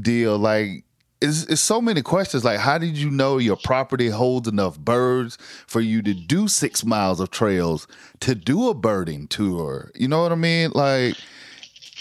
deal? 0.00 0.36
Like, 0.36 0.84
it's, 1.20 1.44
it's 1.44 1.60
so 1.60 1.80
many 1.80 2.02
questions. 2.02 2.44
Like, 2.44 2.58
how 2.58 2.76
did 2.76 2.96
you 2.96 3.08
know 3.08 3.38
your 3.38 3.54
property 3.54 4.08
holds 4.08 4.48
enough 4.48 4.80
birds 4.80 5.38
for 5.68 5.80
you 5.80 6.02
to 6.02 6.12
do 6.12 6.48
six 6.48 6.84
miles 6.84 7.20
of 7.20 7.30
trails 7.30 7.86
to 8.18 8.34
do 8.34 8.68
a 8.68 8.74
birding 8.74 9.28
tour? 9.28 9.92
You 9.94 10.08
know 10.08 10.20
what 10.22 10.32
I 10.32 10.34
mean? 10.34 10.72
Like, 10.74 11.14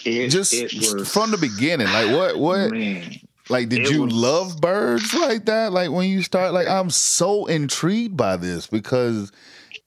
it, 0.04 0.30
just 0.30 0.52
it 0.52 0.74
was, 0.74 1.14
from 1.14 1.30
the 1.30 1.38
beginning. 1.38 1.86
Like, 1.86 2.10
what, 2.10 2.40
what, 2.40 2.72
man. 2.72 3.20
like, 3.50 3.70
did 3.70 3.82
it 3.82 3.92
you 3.92 4.06
was- 4.06 4.14
love 4.14 4.62
birds 4.62 5.14
like 5.14 5.46
that? 5.46 5.74
Like, 5.74 5.92
when 5.92 6.10
you 6.10 6.24
start, 6.24 6.54
like, 6.54 6.68
I'm 6.68 6.90
so 6.90 7.46
intrigued 7.46 8.18
by 8.18 8.36
this 8.36 8.66
because 8.66 9.32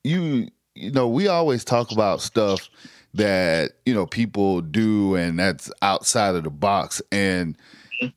you, 0.05 0.51
you 0.77 0.93
know, 0.93 1.09
we 1.09 1.27
always 1.27 1.65
talk 1.65 1.91
about 1.91 2.21
stuff 2.21 2.71
that 3.15 3.73
you 3.87 3.95
know 3.95 4.07
people 4.07 4.61
do 4.61 5.15
and 5.15 5.39
that's 5.39 5.71
outside 5.83 6.35
of 6.35 6.45
the 6.45 6.51
box 6.51 7.01
and 7.13 7.57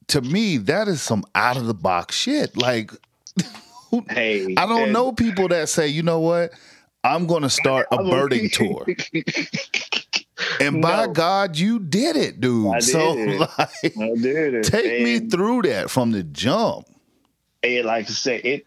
to 0.07 0.21
me 0.21 0.57
that 0.57 0.87
is 0.87 1.01
some 1.01 1.23
out 1.35 1.55
of 1.57 1.65
the 1.67 1.73
box 1.73 2.15
shit 2.15 2.55
like 2.57 2.91
Hey, 4.09 4.53
i 4.57 4.65
don't 4.65 4.83
and- 4.83 4.93
know 4.93 5.11
people 5.11 5.47
that 5.49 5.69
say 5.69 5.87
you 5.87 6.03
know 6.03 6.19
what 6.19 6.51
i'm 7.03 7.25
going 7.27 7.43
to 7.43 7.49
start 7.49 7.87
a- 7.91 7.97
birding 8.03 8.49
tour 8.53 8.85
and 10.59 10.81
by 10.81 11.05
No. 11.05 11.11
god 11.13 11.57
you 11.57 11.79
did 11.79 12.15
it 12.15 12.39
dude 12.41 12.73
I 12.75 12.79
so 12.79 13.15
did. 13.15 13.39
like 13.39 13.59
I 13.59 14.11
did 14.15 14.53
it. 14.55 14.63
take 14.65 15.03
me 15.03 15.19
through 15.29 15.63
that 15.63 15.89
from 15.89 16.11
the 16.11 16.23
jump 16.23 16.87
and 17.63 17.85
like 17.85 18.05
I 18.05 18.09
said, 18.09 18.41
it 18.45 18.65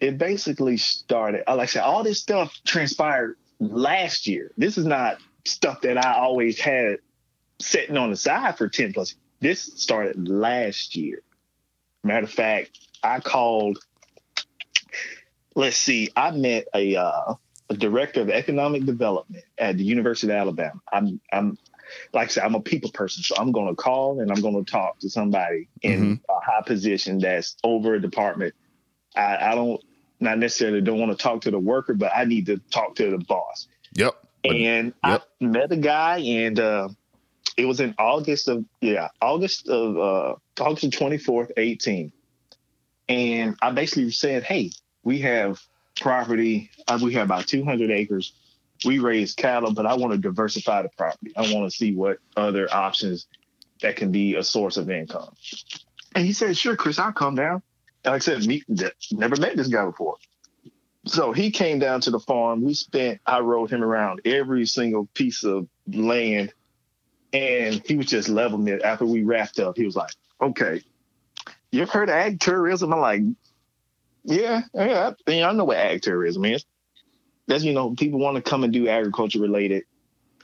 it 0.00 0.18
basically 0.18 0.76
started. 0.76 1.48
uh, 1.48 1.54
Like 1.56 1.68
I 1.68 1.72
said, 1.72 1.82
all 1.82 2.02
this 2.02 2.20
stuff 2.20 2.52
transpired 2.66 3.36
last 3.60 4.26
year. 4.26 4.50
This 4.58 4.76
is 4.76 4.84
not 4.84 5.18
stuff 5.50 5.82
that 5.82 6.04
I 6.04 6.14
always 6.14 6.58
had 6.58 6.98
sitting 7.60 7.96
on 7.96 8.10
the 8.10 8.16
side 8.16 8.56
for 8.56 8.68
ten 8.68 8.92
plus. 8.92 9.14
This 9.40 9.60
started 9.60 10.28
last 10.28 10.96
year. 10.96 11.22
Matter 12.02 12.24
of 12.24 12.30
fact, 12.30 12.78
I 13.02 13.20
called. 13.20 13.78
Let's 15.54 15.76
see. 15.76 16.10
I 16.14 16.30
met 16.30 16.68
a, 16.72 16.94
uh, 16.96 17.34
a 17.68 17.74
director 17.74 18.20
of 18.20 18.30
economic 18.30 18.84
development 18.84 19.44
at 19.58 19.76
the 19.76 19.84
University 19.84 20.32
of 20.32 20.38
Alabama. 20.38 20.80
I'm 20.92 21.20
I'm 21.32 21.58
like 22.12 22.28
I 22.28 22.30
said, 22.30 22.44
I'm 22.44 22.54
a 22.54 22.60
people 22.60 22.90
person, 22.90 23.22
so 23.22 23.34
I'm 23.36 23.52
going 23.52 23.68
to 23.68 23.74
call 23.74 24.20
and 24.20 24.30
I'm 24.30 24.40
going 24.40 24.62
to 24.62 24.70
talk 24.70 24.98
to 25.00 25.10
somebody 25.10 25.68
in 25.82 26.20
a 26.28 26.40
high 26.40 26.62
position 26.64 27.18
that's 27.18 27.56
over 27.64 27.94
a 27.94 28.00
department. 28.00 28.54
I, 29.16 29.52
I 29.52 29.54
don't 29.54 29.82
not 30.20 30.38
necessarily 30.38 30.80
don't 30.80 30.98
want 30.98 31.16
to 31.16 31.22
talk 31.22 31.42
to 31.42 31.50
the 31.50 31.58
worker, 31.58 31.94
but 31.94 32.12
I 32.14 32.24
need 32.24 32.46
to 32.46 32.58
talk 32.70 32.96
to 32.96 33.10
the 33.10 33.18
boss. 33.18 33.68
yep 33.94 34.27
And 34.44 34.94
Yep. 35.04 35.28
I 35.40 35.44
met 35.44 35.72
a 35.72 35.76
guy, 35.76 36.18
and 36.18 36.58
uh, 36.58 36.88
it 37.56 37.66
was 37.66 37.80
in 37.80 37.94
August 37.98 38.48
of 38.48 38.64
yeah 38.80 39.08
August 39.20 39.68
of 39.68 39.98
uh, 39.98 40.62
August 40.62 40.92
twenty 40.92 41.18
fourth, 41.18 41.50
eighteen. 41.56 42.12
And 43.08 43.56
I 43.60 43.70
basically 43.72 44.10
said, 44.10 44.42
"Hey, 44.44 44.70
we 45.02 45.20
have 45.20 45.60
property. 46.00 46.70
Uh, 46.86 46.98
we 47.02 47.14
have 47.14 47.24
about 47.26 47.46
200 47.46 47.90
acres. 47.90 48.32
We 48.84 48.98
raise 49.00 49.34
cattle, 49.34 49.72
but 49.72 49.86
I 49.86 49.94
want 49.94 50.12
to 50.12 50.18
diversify 50.18 50.82
the 50.82 50.90
property. 50.96 51.32
I 51.36 51.52
want 51.52 51.70
to 51.70 51.76
see 51.76 51.94
what 51.94 52.18
other 52.36 52.72
options 52.72 53.26
that 53.82 53.96
can 53.96 54.12
be 54.12 54.36
a 54.36 54.44
source 54.44 54.76
of 54.76 54.90
income. 54.90 55.34
And 56.14 56.24
he 56.24 56.32
said, 56.32 56.56
"Sure, 56.56 56.76
Chris, 56.76 56.98
I'll 56.98 57.12
come 57.12 57.34
down." 57.34 57.62
And 58.04 58.12
like 58.12 58.22
I 58.22 58.24
said, 58.24 58.46
meet, 58.46 58.64
never 59.10 59.36
met 59.36 59.56
this 59.56 59.68
guy 59.68 59.84
before. 59.84 60.16
So 61.08 61.32
he 61.32 61.50
came 61.50 61.78
down 61.78 62.00
to 62.02 62.10
the 62.10 62.20
farm. 62.20 62.62
We 62.62 62.74
spent, 62.74 63.20
I 63.26 63.40
rode 63.40 63.70
him 63.70 63.82
around 63.82 64.20
every 64.24 64.66
single 64.66 65.06
piece 65.14 65.42
of 65.42 65.66
land. 65.86 66.52
And 67.32 67.82
he 67.86 67.96
was 67.96 68.06
just 68.06 68.28
leveling 68.28 68.68
it 68.68 68.82
after 68.82 69.04
we 69.04 69.22
wrapped 69.22 69.58
up. 69.58 69.76
He 69.76 69.84
was 69.84 69.96
like, 69.96 70.10
okay, 70.40 70.82
you've 71.70 71.90
heard 71.90 72.08
of 72.08 72.14
ag 72.14 72.40
tourism? 72.40 72.92
I'm 72.92 73.00
like, 73.00 73.22
yeah, 74.24 74.62
yeah, 74.74 75.12
I, 75.26 75.42
I 75.42 75.52
know 75.52 75.64
what 75.64 75.76
ag 75.76 76.02
tourism 76.02 76.44
is. 76.44 76.64
That's, 77.46 77.64
you 77.64 77.72
know, 77.72 77.94
people 77.94 78.18
want 78.18 78.36
to 78.36 78.42
come 78.42 78.64
and 78.64 78.72
do 78.72 78.88
agriculture 78.88 79.40
related 79.40 79.84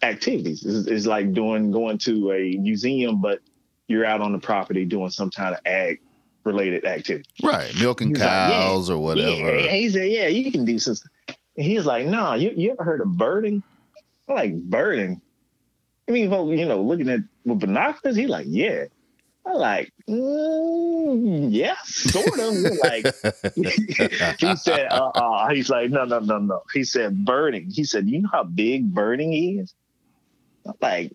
activities. 0.03 0.65
It's, 0.65 0.87
it's 0.87 1.07
like 1.07 1.33
doing, 1.33 1.71
going 1.71 1.99
to 1.99 2.33
a 2.33 2.57
museum, 2.57 3.21
but 3.21 3.41
you're 3.87 4.07
out 4.07 4.21
on 4.23 4.33
the 4.33 4.39
property 4.39 4.85
doing 4.85 5.11
some 5.11 5.31
kind 5.31 5.55
of 5.55 5.61
ag 5.67 6.01
related 6.45 6.84
activity. 6.84 7.28
Right. 7.42 7.72
Milking 7.78 8.14
cows 8.14 8.88
like, 8.88 8.95
yeah, 8.95 8.95
or 8.95 8.99
whatever. 8.99 9.59
Yeah. 9.59 9.72
He 9.72 9.90
said, 9.90 10.11
yeah, 10.11 10.28
you 10.28 10.51
can 10.53 10.64
do 10.64 10.78
some. 10.78 10.97
And 11.28 11.66
he's 11.66 11.86
like, 11.86 12.07
no, 12.07 12.20
nah, 12.20 12.34
you, 12.34 12.53
you 12.57 12.72
ever 12.72 12.84
heard 12.84 13.01
of 13.01 13.16
birding? 13.16 13.62
I'm 14.28 14.34
like, 14.34 14.55
birding? 14.55 15.20
I 16.09 16.12
mean, 16.12 16.30
you 16.30 16.66
know, 16.66 16.82
looking 16.82 17.09
at 17.09 17.20
with 17.45 17.61
binoculars, 17.61 18.16
he's 18.16 18.28
like, 18.28 18.47
yeah. 18.49 18.84
I'm 19.47 19.57
like, 19.57 19.92
mm, 20.09 21.49
yeah, 21.51 21.76
sort 21.84 22.38
of. 22.38 22.55
like, 22.82 23.05
he 24.38 24.57
said, 24.57 24.86
uh, 24.90 25.11
uh, 25.14 25.51
he's 25.51 25.68
like, 25.68 25.90
no, 25.90 26.05
no, 26.05 26.18
no, 26.18 26.38
no. 26.38 26.62
He 26.72 26.84
said, 26.84 27.24
birding. 27.24 27.70
He 27.70 27.84
said, 27.84 28.09
you 28.09 28.22
know 28.22 28.30
how 28.32 28.45
big 28.45 28.95
birding 28.95 29.59
is? 29.59 29.74
I'm 30.66 30.72
like, 30.80 31.12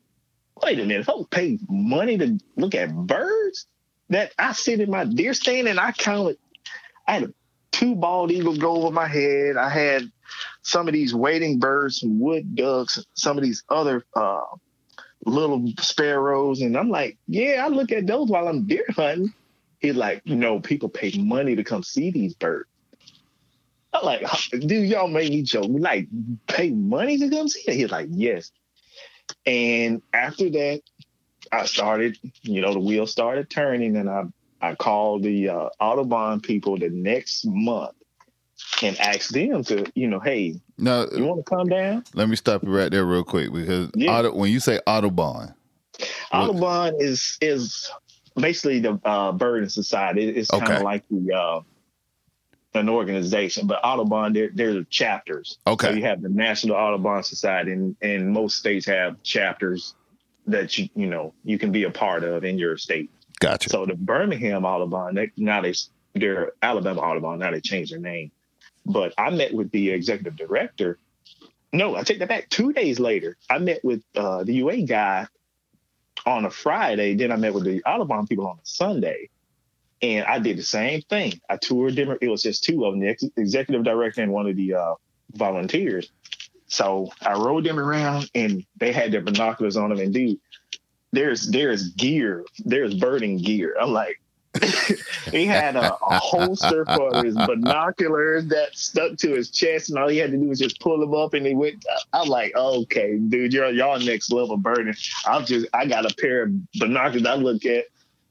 wait 0.62 0.80
a 0.80 0.86
minute, 0.86 1.06
folks 1.06 1.28
pay 1.32 1.58
money 1.68 2.18
to 2.18 2.40
look 2.56 2.76
at 2.76 2.96
birds? 2.96 3.66
That 4.10 4.34
I 4.38 4.54
sit 4.54 4.80
in 4.80 4.90
my 4.90 5.06
deer 5.06 5.34
stand 5.34 5.68
and 5.68 5.80
I 5.80 5.92
counted. 5.92 6.38
I 7.08 7.14
had 7.14 7.34
two 7.72 7.96
bald 7.96 8.32
eagles 8.32 8.58
go 8.58 8.76
over 8.76 8.92
my 8.92 9.08
head. 9.08 9.58
I 9.58 9.70
had 9.70 10.12
some 10.62 10.88
of 10.88 10.94
these 10.94 11.14
wading 11.14 11.60
birds, 11.60 12.00
some 12.00 12.20
wood 12.20 12.56
ducks, 12.56 13.04
some 13.14 13.38
of 13.38 13.44
these 13.44 13.64
other 13.70 14.06
uh, 14.16 14.42
little 15.26 15.72
sparrows, 15.80 16.62
and 16.62 16.78
I'm 16.78 16.90
like, 16.90 17.18
yeah, 17.28 17.64
I 17.66 17.70
look 17.70 17.92
at 17.92 18.08
those 18.08 18.30
while 18.30 18.48
I'm 18.48 18.66
deer 18.66 18.86
hunting. 18.90 19.34
He's 19.80 19.96
like, 19.96 20.26
know, 20.26 20.60
people 20.60 20.90
pay 20.90 21.12
money 21.18 21.56
to 21.56 21.64
come 21.64 21.84
see 21.84 22.12
these 22.12 22.34
birds. 22.34 22.68
I'm 23.94 24.06
like, 24.06 24.26
dude, 24.52 24.90
y'all 24.90 25.08
make 25.08 25.32
me 25.32 25.42
joke. 25.42 25.68
Like, 25.70 26.08
pay 26.48 26.70
money 26.70 27.18
to 27.18 27.30
come 27.30 27.48
see 27.48 27.64
it? 27.66 27.76
He's 27.76 27.92
like, 27.92 28.08
yes. 28.12 28.52
And 29.46 30.02
after 30.14 30.50
that, 30.50 30.82
I 31.52 31.66
started, 31.66 32.18
you 32.42 32.62
know, 32.62 32.74
the 32.74 32.80
wheel 32.80 33.08
started 33.08 33.50
turning, 33.50 33.98
and 33.98 34.10
I 34.10 34.26
I 34.62 34.76
called 34.76 35.24
the 35.24 35.50
uh, 35.50 35.70
Audubon 35.80 36.42
people 36.42 36.78
the 36.78 36.90
next 36.90 37.46
month 37.46 37.96
and 38.82 39.00
asked 39.00 39.34
them 39.34 39.64
to, 39.66 39.90
you 39.96 40.08
know, 40.08 40.20
hey, 40.20 40.60
no, 40.78 41.08
you 41.16 41.26
want 41.26 41.46
to 41.46 41.50
come 41.50 41.68
down? 41.68 42.04
Let 42.14 42.30
me 42.30 42.36
stop 42.36 42.64
you 42.64 42.70
right 42.70 42.92
there 42.92 43.06
real 43.06 43.24
quick 43.24 43.52
because 43.54 43.90
yeah. 43.96 44.18
Auto, 44.18 44.34
when 44.34 44.52
you 44.52 44.60
say 44.60 44.80
Audubon, 44.86 45.54
Audubon 46.32 46.94
what? 46.94 47.02
is 47.02 47.38
is 47.42 47.90
basically 48.36 48.80
the 48.80 49.00
uh, 49.04 49.32
bird 49.32 49.72
society. 49.72 50.30
It's 50.30 50.50
kind 50.50 50.74
of 50.74 50.82
like 50.84 51.04
the 51.10 51.34
uh, 51.34 51.62
an 52.74 52.90
organization, 52.90 53.68
but 53.68 53.80
Audubon 53.84 54.34
there 54.34 54.50
there 54.54 54.78
are 54.78 54.84
chapters. 54.84 55.58
Okay, 55.66 55.88
so 55.88 55.94
you 55.94 56.04
have 56.04 56.22
the 56.22 56.30
National 56.30 56.76
Audubon 56.76 57.24
Society, 57.24 57.72
and 57.72 57.96
and 58.02 58.30
most 58.32 58.58
states 58.58 58.86
have 58.86 59.22
chapters 59.24 59.96
that 60.48 60.78
you 60.78 60.90
you 60.96 61.08
know 61.08 61.34
you 61.44 61.60
can 61.60 61.72
be 61.72 61.84
a 61.84 61.92
part 61.92 62.24
of 62.24 62.44
in 62.44 62.58
your 62.58 62.78
state. 62.78 63.12
Gotcha. 63.40 63.70
So 63.70 63.86
the 63.86 63.96
Birmingham 63.96 64.66
Audubon, 64.66 65.16
they, 65.16 65.32
now 65.38 65.62
they 65.62 65.74
they're 66.14 66.54
Alabama 66.62 67.02
Audubon. 67.02 67.40
Now 67.40 67.52
they 67.52 67.62
changed 67.62 67.92
their 67.92 68.00
name. 68.00 68.32
But 68.86 69.14
I 69.18 69.30
met 69.30 69.54
with 69.54 69.72
the 69.72 69.92
executive 69.92 70.36
director. 70.36 71.00
No, 71.72 71.96
I 71.96 72.04
take 72.04 72.20
that 72.20 72.30
back. 72.30 72.50
Two 72.50 72.74
days 72.74 73.00
later, 73.00 73.38
I 73.50 73.60
met 73.60 73.84
with 73.84 74.04
uh, 74.16 74.44
the 74.44 74.54
UA 74.54 74.82
guy 74.84 75.28
on 76.26 76.46
a 76.46 76.50
Friday. 76.50 77.16
Then 77.16 77.32
I 77.32 77.36
met 77.36 77.54
with 77.54 77.66
the 77.66 77.84
Audubon 77.84 78.26
people 78.28 78.48
on 78.48 78.58
a 78.58 78.66
Sunday. 78.66 79.30
And 80.02 80.26
I 80.26 80.40
did 80.40 80.58
the 80.58 80.64
same 80.64 81.02
thing. 81.04 81.40
I 81.50 81.58
toured 81.58 81.96
them. 81.96 82.18
It 82.22 82.30
was 82.30 82.42
just 82.42 82.64
two 82.64 82.86
of 82.86 82.94
them, 82.94 83.02
the 83.02 83.10
ex- 83.10 83.26
executive 83.36 83.84
director 83.84 84.24
and 84.24 84.32
one 84.32 84.48
of 84.48 84.56
the 84.56 84.74
uh, 84.74 84.94
volunteers. 85.34 86.10
So 86.70 87.12
I 87.22 87.34
rode 87.34 87.66
them 87.66 87.80
around 87.80 88.30
and 88.36 88.66
they 88.78 88.92
had 88.92 89.12
their 89.12 89.22
binoculars 89.22 89.76
on 89.76 89.90
them. 89.90 90.00
And 90.00 90.14
dude, 90.14 90.40
there's 91.12 91.48
there's 91.50 91.90
gear, 91.90 92.46
there's 92.60 92.94
birding 92.94 93.40
gear. 93.40 93.76
I'm 93.80 93.92
like, 93.92 94.22
he 95.32 95.46
had 95.46 95.76
a, 95.76 95.94
a, 95.94 96.20
holster 96.20 96.84
for 96.86 97.24
his 97.24 97.36
binoculars 97.36 98.48
that 98.48 98.76
stuck 98.76 99.16
to 99.18 99.36
his 99.36 99.52
chest, 99.52 99.90
and 99.90 100.00
all 100.00 100.08
he 100.08 100.18
had 100.18 100.32
to 100.32 100.38
do 100.38 100.46
was 100.46 100.58
just 100.58 100.80
pull 100.80 101.00
them 101.00 101.14
up, 101.14 101.36
and 101.36 101.46
he 101.46 101.54
went. 101.54 101.86
I'm 102.14 102.28
like, 102.28 102.56
okay, 102.56 103.18
dude, 103.18 103.54
you're 103.54 103.70
y'all 103.70 104.00
next 104.00 104.32
level 104.32 104.58
birding. 104.58 104.96
I'm 105.26 105.46
just, 105.46 105.68
I 105.74 105.86
got 105.86 106.12
a 106.12 106.16
pair 106.16 106.44
of 106.44 106.72
binoculars 106.74 107.28
I 107.28 107.36
look 107.36 107.66
at 107.66 107.86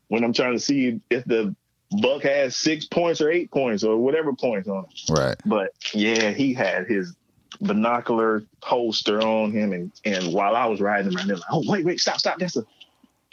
when 0.09 0.25
I'm 0.25 0.33
trying 0.33 0.55
to 0.55 0.59
see 0.59 1.01
if 1.09 1.25
the 1.25 1.55
buck 2.03 2.23
has 2.23 2.57
six 2.57 2.85
points 2.85 3.21
or 3.21 3.31
eight 3.31 3.51
points 3.51 3.85
or 3.85 3.97
whatever 3.97 4.33
points 4.35 4.69
on 4.69 4.85
it. 4.85 5.11
Right. 5.11 5.37
But 5.47 5.73
yeah, 5.95 6.31
he 6.31 6.53
had 6.53 6.87
his 6.89 7.15
binocular 7.61 8.45
holster 8.63 9.21
on 9.21 9.53
him, 9.53 9.73
and 9.73 9.93
and 10.05 10.33
while 10.33 10.57
I 10.57 10.67
was 10.67 10.81
riding 10.81 11.15
around, 11.15 11.29
they're 11.29 11.37
like, 11.37 11.51
"Oh, 11.51 11.65
wait, 11.67 11.85
wait, 11.85 12.01
stop, 12.01 12.19
stop!" 12.19 12.39
That's 12.39 12.57
a. 12.57 12.65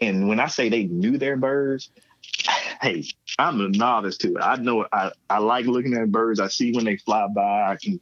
And 0.02 0.28
when 0.28 0.40
I 0.40 0.48
say 0.48 0.68
they 0.70 0.84
knew 0.84 1.18
their 1.18 1.38
birds, 1.38 1.90
hey, 2.82 3.06
I'm 3.40 3.62
a 3.62 3.70
novice 3.70 4.18
to 4.20 4.36
it. 4.36 4.42
I 4.42 4.56
know 4.58 4.86
I 4.92 5.12
I 5.30 5.40
like 5.40 5.66
looking 5.66 5.96
at 5.96 6.12
birds. 6.12 6.40
I 6.40 6.48
see 6.48 6.72
when 6.74 6.86
they 6.86 6.98
fly 6.98 7.28
by. 7.28 7.72
I 7.72 7.78
can 7.82 8.00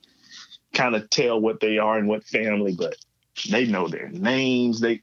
kind 0.74 0.96
of 0.96 1.10
tell 1.10 1.40
what 1.40 1.60
they 1.60 1.78
are 1.78 1.98
and 1.98 2.08
what 2.08 2.24
family, 2.24 2.76
but 2.76 2.96
they 3.50 3.66
know 3.66 3.88
their 3.88 4.10
names. 4.10 4.80
They 4.80 5.02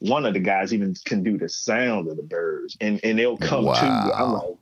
one 0.00 0.26
of 0.26 0.34
the 0.34 0.40
guys 0.40 0.74
even 0.74 0.94
can 1.04 1.22
do 1.22 1.38
the 1.38 1.48
sound 1.48 2.08
of 2.08 2.16
the 2.16 2.22
birds, 2.22 2.76
and 2.80 3.00
and 3.02 3.18
they'll 3.18 3.38
come 3.38 3.64
wow. 3.64 3.74
to 3.74 3.86
you. 3.86 4.12
I'm 4.12 4.32
like, 4.32 4.56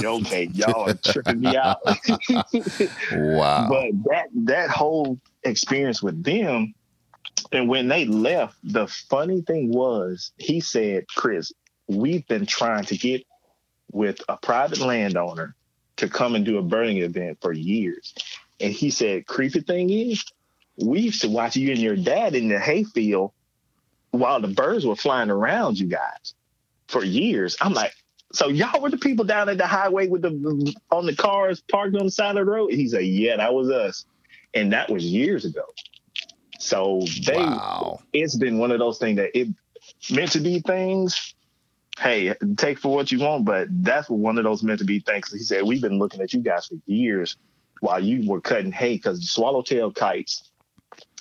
yo, 0.00 0.16
okay, 0.16 0.44
y'all 0.52 0.90
are 0.90 0.94
tripping 0.94 1.40
me 1.40 1.56
out. 1.56 1.78
wow. 3.12 3.68
But 3.68 4.04
that 4.04 4.28
that 4.44 4.70
whole 4.70 5.18
experience 5.44 6.02
with 6.02 6.22
them, 6.22 6.74
and 7.52 7.68
when 7.68 7.88
they 7.88 8.04
left, 8.04 8.56
the 8.64 8.86
funny 8.86 9.42
thing 9.42 9.70
was, 9.70 10.32
he 10.38 10.60
said, 10.60 11.06
Chris, 11.08 11.52
we've 11.88 12.26
been 12.26 12.46
trying 12.46 12.84
to 12.84 12.96
get 12.96 13.24
with 13.92 14.20
a 14.28 14.36
private 14.36 14.80
landowner 14.80 15.54
to 15.96 16.08
come 16.08 16.34
and 16.34 16.44
do 16.44 16.58
a 16.58 16.62
birding 16.62 16.98
event 16.98 17.38
for 17.40 17.52
years. 17.52 18.14
And 18.60 18.72
he 18.72 18.90
said, 18.90 19.26
creepy 19.26 19.60
thing 19.60 19.90
is, 19.90 20.24
we 20.76 21.00
used 21.00 21.22
to 21.22 21.28
watch 21.28 21.56
you 21.56 21.70
and 21.70 21.80
your 21.80 21.96
dad 21.96 22.34
in 22.34 22.48
the 22.48 22.58
hayfield 22.58 23.32
while 24.10 24.40
the 24.40 24.48
birds 24.48 24.84
were 24.84 24.96
flying 24.96 25.30
around 25.30 25.78
you 25.78 25.86
guys 25.86 26.34
for 26.88 27.04
years. 27.04 27.56
I'm 27.60 27.72
like, 27.72 27.92
so 28.32 28.48
y'all 28.48 28.80
were 28.80 28.90
the 28.90 28.98
people 28.98 29.24
down 29.24 29.48
at 29.48 29.58
the 29.58 29.66
highway 29.66 30.08
with 30.08 30.22
the 30.22 30.74
on 30.90 31.06
the 31.06 31.14
cars 31.14 31.60
parked 31.60 31.96
on 31.96 32.06
the 32.06 32.10
side 32.10 32.36
of 32.36 32.46
the 32.46 32.50
road? 32.50 32.72
He 32.72 32.88
said, 32.88 33.04
Yeah, 33.04 33.36
that 33.36 33.54
was 33.54 33.70
us. 33.70 34.04
And 34.54 34.72
that 34.72 34.90
was 34.90 35.04
years 35.04 35.44
ago. 35.44 35.64
So 36.58 37.02
they 37.24 37.36
wow. 37.36 38.00
it's 38.12 38.36
been 38.36 38.58
one 38.58 38.72
of 38.72 38.78
those 38.78 38.98
things 38.98 39.16
that 39.16 39.38
it 39.38 39.48
meant 40.10 40.32
to 40.32 40.40
be 40.40 40.60
things. 40.60 41.34
Hey, 41.98 42.34
take 42.56 42.78
for 42.78 42.94
what 42.94 43.10
you 43.10 43.20
want, 43.20 43.46
but 43.46 43.68
that's 43.70 44.10
one 44.10 44.36
of 44.36 44.44
those 44.44 44.62
meant 44.62 44.80
to 44.80 44.84
be 44.84 45.00
things. 45.00 45.32
He 45.32 45.38
said, 45.38 45.62
We've 45.62 45.80
been 45.80 45.98
looking 45.98 46.20
at 46.20 46.32
you 46.32 46.40
guys 46.40 46.66
for 46.66 46.74
years 46.86 47.36
while 47.80 48.02
you 48.02 48.28
were 48.28 48.40
cutting 48.40 48.72
hay 48.72 48.96
because 48.96 49.30
swallowtail 49.30 49.92
kites, 49.92 50.50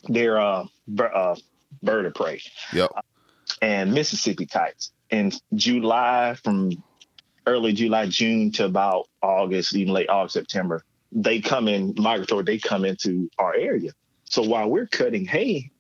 they're 0.07 0.39
uh, 0.39 0.65
uh, 0.99 1.35
bird 1.83 2.05
of 2.05 2.13
prey. 2.13 2.41
Yep. 2.73 2.91
and 3.61 3.93
Mississippi 3.93 4.45
kites. 4.45 4.91
In 5.11 5.31
July, 5.53 6.35
from 6.43 6.71
early 7.45 7.73
July, 7.73 8.07
June 8.07 8.51
to 8.53 8.65
about 8.65 9.07
August, 9.21 9.75
even 9.75 9.93
late 9.93 10.09
August, 10.09 10.33
September, 10.33 10.83
they 11.11 11.39
come 11.39 11.67
in 11.67 11.93
migratory, 11.97 12.43
they 12.43 12.57
come 12.57 12.85
into 12.85 13.29
our 13.37 13.55
area. 13.55 13.91
So 14.25 14.41
while 14.41 14.69
we're 14.69 14.87
cutting 14.87 15.25
hay, 15.25 15.71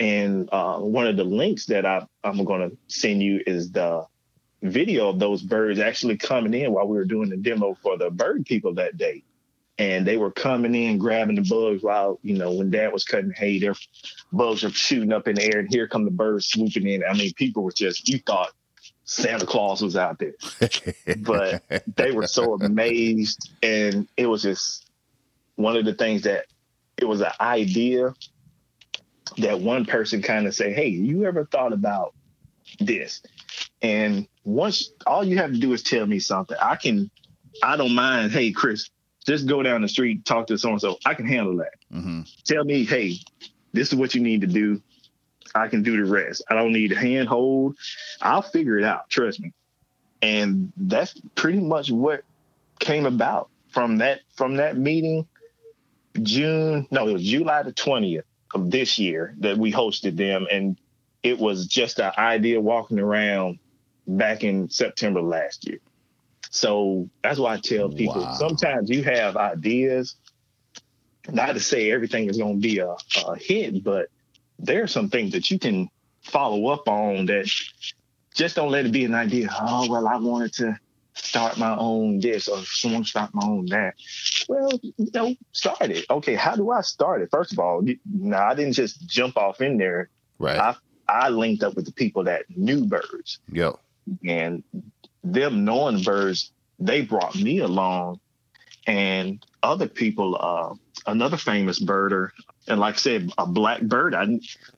and 0.00 0.48
uh, 0.52 0.78
one 0.78 1.06
of 1.06 1.16
the 1.16 1.24
links 1.24 1.66
that 1.66 1.84
I, 1.84 2.06
I'm 2.22 2.44
going 2.44 2.70
to 2.70 2.76
send 2.86 3.22
you 3.22 3.42
is 3.46 3.72
the 3.72 4.06
video 4.62 5.08
of 5.08 5.18
those 5.18 5.42
birds 5.42 5.80
actually 5.80 6.16
coming 6.16 6.54
in 6.54 6.72
while 6.72 6.86
we 6.86 6.96
were 6.96 7.04
doing 7.04 7.30
the 7.30 7.36
demo 7.36 7.76
for 7.82 7.96
the 7.96 8.10
bird 8.10 8.46
people 8.46 8.74
that 8.74 8.96
day. 8.96 9.24
And 9.78 10.04
they 10.06 10.16
were 10.16 10.32
coming 10.32 10.74
in, 10.74 10.98
grabbing 10.98 11.36
the 11.36 11.42
bugs 11.42 11.82
while, 11.84 12.18
you 12.22 12.36
know, 12.36 12.52
when 12.52 12.70
dad 12.70 12.92
was 12.92 13.04
cutting 13.04 13.32
hay, 13.32 13.60
their 13.60 13.76
bugs 14.32 14.64
are 14.64 14.70
shooting 14.70 15.12
up 15.12 15.28
in 15.28 15.36
the 15.36 15.44
air, 15.44 15.60
and 15.60 15.68
here 15.70 15.86
come 15.86 16.04
the 16.04 16.10
birds 16.10 16.46
swooping 16.46 16.86
in. 16.86 17.04
I 17.08 17.14
mean, 17.14 17.32
people 17.34 17.62
were 17.62 17.72
just, 17.72 18.08
you 18.08 18.18
thought 18.18 18.50
Santa 19.10 19.46
Claus 19.46 19.80
was 19.80 19.96
out 19.96 20.18
there. 20.18 20.34
but 21.20 21.62
they 21.96 22.12
were 22.12 22.26
so 22.26 22.54
amazed 22.54 23.50
and 23.62 24.06
it 24.18 24.26
was 24.26 24.42
just 24.42 24.86
one 25.56 25.78
of 25.78 25.86
the 25.86 25.94
things 25.94 26.22
that 26.22 26.44
it 26.98 27.06
was 27.06 27.22
an 27.22 27.32
idea 27.40 28.14
that 29.38 29.60
one 29.60 29.86
person 29.86 30.20
kind 30.20 30.46
of 30.46 30.54
say, 30.54 30.74
"Hey, 30.74 30.88
you 30.88 31.24
ever 31.24 31.46
thought 31.46 31.72
about 31.72 32.14
this?" 32.80 33.22
And 33.80 34.28
once 34.44 34.90
all 35.06 35.24
you 35.24 35.38
have 35.38 35.52
to 35.52 35.58
do 35.58 35.72
is 35.72 35.82
tell 35.82 36.06
me 36.06 36.18
something, 36.18 36.56
I 36.60 36.76
can. 36.76 37.10
I 37.62 37.78
don't 37.78 37.94
mind. 37.94 38.30
Hey, 38.30 38.52
Chris, 38.52 38.90
just 39.26 39.46
go 39.46 39.62
down 39.62 39.80
the 39.80 39.88
street, 39.88 40.26
talk 40.26 40.48
to 40.48 40.58
so 40.58 40.70
and 40.70 40.80
so. 40.80 40.98
I 41.06 41.14
can 41.14 41.26
handle 41.26 41.56
that. 41.56 41.74
Mm-hmm. 41.92 42.22
Tell 42.44 42.64
me, 42.64 42.84
hey, 42.84 43.16
this 43.72 43.88
is 43.88 43.94
what 43.94 44.14
you 44.14 44.20
need 44.20 44.42
to 44.42 44.46
do. 44.46 44.82
I 45.54 45.68
can 45.68 45.82
do 45.82 45.96
the 45.96 46.10
rest. 46.10 46.42
I 46.50 46.54
don't 46.54 46.72
need 46.72 46.92
a 46.92 46.96
handhold. 46.96 47.76
I'll 48.20 48.42
figure 48.42 48.78
it 48.78 48.84
out. 48.84 49.08
Trust 49.10 49.40
me. 49.40 49.52
And 50.22 50.72
that's 50.76 51.20
pretty 51.34 51.60
much 51.60 51.90
what 51.90 52.22
came 52.80 53.06
about 53.06 53.50
from 53.70 53.98
that 53.98 54.20
from 54.36 54.56
that 54.56 54.76
meeting. 54.76 55.26
June, 56.22 56.86
no, 56.90 57.08
it 57.08 57.12
was 57.12 57.22
July 57.24 57.62
the 57.62 57.72
twentieth 57.72 58.24
of 58.54 58.70
this 58.70 58.98
year 58.98 59.34
that 59.40 59.56
we 59.58 59.72
hosted 59.72 60.16
them, 60.16 60.46
and 60.50 60.78
it 61.22 61.38
was 61.38 61.66
just 61.66 62.00
an 62.00 62.12
idea 62.18 62.60
walking 62.60 62.98
around 62.98 63.58
back 64.06 64.42
in 64.42 64.68
September 64.70 65.20
last 65.20 65.68
year. 65.68 65.78
So 66.50 67.08
that's 67.22 67.38
why 67.38 67.54
I 67.54 67.58
tell 67.58 67.90
people 67.90 68.22
Wow. 68.22 68.32
sometimes 68.32 68.90
you 68.90 69.04
have 69.04 69.36
ideas. 69.36 70.16
Not 71.30 71.52
to 71.52 71.60
say 71.60 71.92
everything 71.92 72.28
is 72.30 72.38
going 72.38 72.54
to 72.56 72.60
be 72.60 72.78
a, 72.78 72.96
a 73.26 73.36
hit, 73.36 73.84
but 73.84 74.08
there 74.58 74.82
are 74.82 74.88
some 74.88 75.08
things 75.08 75.32
that 75.32 75.50
you 75.50 75.58
can 75.58 75.88
follow 76.22 76.68
up 76.68 76.88
on 76.88 77.26
that 77.26 77.50
just 78.34 78.56
don't 78.56 78.70
let 78.70 78.86
it 78.86 78.92
be 78.92 79.04
an 79.04 79.14
idea. 79.14 79.48
Oh, 79.60 79.88
well, 79.90 80.06
I 80.06 80.16
wanted 80.16 80.52
to 80.54 80.78
start 81.14 81.58
my 81.58 81.76
own 81.76 82.20
this 82.20 82.48
or 82.48 82.58
someone 82.64 83.04
start 83.04 83.30
my 83.34 83.44
own 83.46 83.66
that. 83.66 83.94
Well, 84.48 84.70
you 84.82 85.10
know, 85.14 85.34
start 85.52 85.82
it. 85.82 86.06
Okay, 86.08 86.34
how 86.34 86.54
do 86.56 86.70
I 86.70 86.80
start 86.82 87.22
it? 87.22 87.28
First 87.30 87.52
of 87.52 87.58
all, 87.58 87.86
you- 87.86 87.98
no, 88.08 88.36
I 88.36 88.54
didn't 88.54 88.74
just 88.74 89.06
jump 89.08 89.36
off 89.36 89.60
in 89.60 89.78
there. 89.78 90.10
Right. 90.38 90.58
I 90.58 90.76
I 91.08 91.30
linked 91.30 91.62
up 91.62 91.74
with 91.74 91.86
the 91.86 91.92
people 91.92 92.24
that 92.24 92.44
knew 92.54 92.84
birds 92.84 93.38
Yo. 93.50 93.78
and 94.26 94.62
them 95.24 95.64
knowing 95.64 96.02
birds, 96.02 96.52
they 96.78 97.00
brought 97.00 97.34
me 97.34 97.58
along 97.60 98.20
and 98.86 99.44
other 99.62 99.88
people, 99.88 100.36
uh, 100.38 100.74
another 101.10 101.38
famous 101.38 101.78
birder, 101.80 102.30
and 102.68 102.78
like 102.78 102.94
I 102.94 102.98
said, 102.98 103.32
a 103.38 103.46
black 103.46 103.82
bird. 103.82 104.14
I 104.14 104.26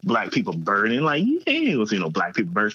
black 0.03 0.31
people 0.31 0.53
birding 0.53 1.01
like 1.01 1.25
you 1.25 1.43
ain't 1.47 1.89
see 1.89 1.99
no 1.99 2.11
black 2.11 2.35
people 2.35 2.53
bird. 2.53 2.75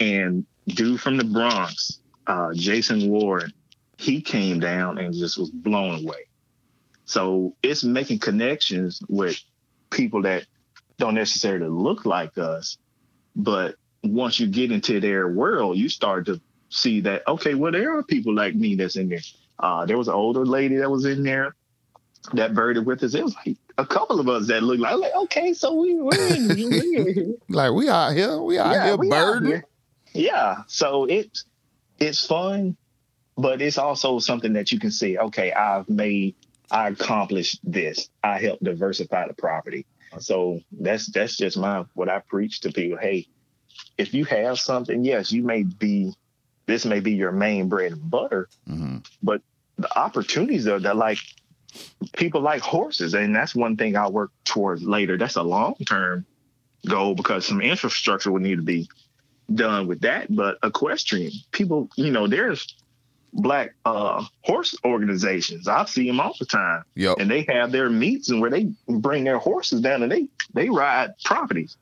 And 0.00 0.46
dude 0.66 1.00
from 1.00 1.16
the 1.16 1.24
Bronx, 1.24 2.00
uh, 2.26 2.52
Jason 2.54 3.08
Ward, 3.08 3.52
he 3.98 4.20
came 4.20 4.60
down 4.60 4.98
and 4.98 5.14
just 5.14 5.38
was 5.38 5.50
blown 5.50 6.04
away. 6.04 6.26
So 7.04 7.56
it's 7.62 7.84
making 7.84 8.20
connections 8.20 9.02
with 9.08 9.40
people 9.90 10.22
that 10.22 10.46
don't 10.98 11.14
necessarily 11.14 11.68
look 11.68 12.06
like 12.06 12.38
us, 12.38 12.78
but 13.34 13.76
once 14.04 14.38
you 14.38 14.46
get 14.46 14.72
into 14.72 15.00
their 15.00 15.28
world, 15.28 15.76
you 15.76 15.88
start 15.88 16.26
to 16.26 16.40
see 16.68 17.00
that 17.02 17.26
okay, 17.26 17.54
well 17.54 17.72
there 17.72 17.96
are 17.96 18.02
people 18.02 18.34
like 18.34 18.54
me 18.54 18.74
that's 18.74 18.96
in 18.96 19.08
there. 19.08 19.20
Uh, 19.58 19.84
there 19.86 19.98
was 19.98 20.08
an 20.08 20.14
older 20.14 20.44
lady 20.44 20.76
that 20.76 20.90
was 20.90 21.04
in 21.04 21.22
there 21.22 21.54
that 22.34 22.54
birded 22.54 22.86
with 22.86 23.02
us. 23.02 23.14
It 23.14 23.24
was 23.24 23.36
like 23.46 23.56
a 23.78 23.86
couple 23.86 24.20
of 24.20 24.28
us 24.28 24.48
that 24.48 24.62
looked 24.62 24.80
like, 24.80 24.96
like 24.96 25.14
okay, 25.24 25.52
so 25.52 25.74
we 25.74 25.94
we're 25.94 26.34
in, 26.34 26.70
we're 26.70 27.34
Like 27.48 27.72
we 27.72 27.88
out 27.88 28.12
here. 28.14 28.38
We 28.38 28.58
out 28.58 28.84
here 28.84 28.96
we 28.96 29.12
out 29.12 29.42
here. 29.42 29.64
Yeah, 30.14 30.62
so 30.68 31.04
it's 31.06 31.44
it's 31.98 32.26
fun, 32.26 32.76
but 33.36 33.62
it's 33.62 33.78
also 33.78 34.18
something 34.18 34.54
that 34.54 34.72
you 34.72 34.78
can 34.78 34.90
see. 34.90 35.18
Okay, 35.18 35.52
I've 35.52 35.88
made, 35.88 36.34
I 36.70 36.88
accomplished 36.88 37.60
this. 37.62 38.08
I 38.22 38.38
helped 38.38 38.64
diversify 38.64 39.28
the 39.28 39.34
property. 39.34 39.86
So 40.18 40.60
that's 40.72 41.10
that's 41.10 41.36
just 41.36 41.56
my 41.56 41.84
what 41.94 42.08
I 42.08 42.20
preach 42.20 42.60
to 42.60 42.72
people. 42.72 42.98
Hey, 42.98 43.26
if 43.96 44.12
you 44.12 44.24
have 44.26 44.58
something, 44.58 45.04
yes, 45.04 45.32
you 45.32 45.42
may 45.42 45.62
be. 45.62 46.12
This 46.64 46.84
may 46.84 47.00
be 47.00 47.12
your 47.12 47.32
main 47.32 47.68
bread 47.68 47.92
and 47.92 48.08
butter, 48.10 48.48
hmm 48.66 48.98
the 49.78 49.98
opportunities 49.98 50.66
are 50.66 50.78
that 50.80 50.96
like 50.96 51.18
people 52.14 52.40
like 52.40 52.60
horses 52.62 53.14
and 53.14 53.34
that's 53.34 53.54
one 53.54 53.76
thing 53.76 53.96
i'll 53.96 54.12
work 54.12 54.30
towards 54.44 54.82
later. 54.82 55.16
That's 55.16 55.36
a 55.36 55.42
long-term 55.42 56.26
goal 56.88 57.14
because 57.14 57.46
some 57.46 57.60
infrastructure 57.60 58.30
would 58.32 58.42
need 58.42 58.56
to 58.56 58.62
be 58.62 58.88
done 59.54 59.86
with 59.86 60.00
that. 60.02 60.34
But 60.34 60.58
equestrian 60.62 61.32
people 61.50 61.88
you 61.96 62.10
know 62.10 62.26
there's 62.26 62.74
black 63.32 63.74
uh 63.84 64.24
horse 64.42 64.76
organizations. 64.84 65.66
I 65.68 65.84
see 65.86 66.06
them 66.06 66.20
all 66.20 66.34
the 66.38 66.44
time. 66.46 66.84
Yo. 66.94 67.14
and 67.14 67.30
they 67.30 67.46
have 67.48 67.72
their 67.72 67.88
meets 67.88 68.28
and 68.30 68.40
where 68.40 68.50
they 68.50 68.72
bring 68.88 69.24
their 69.24 69.38
horses 69.38 69.80
down 69.80 70.02
and 70.02 70.12
they 70.12 70.28
they 70.52 70.68
ride 70.68 71.12
properties. 71.24 71.76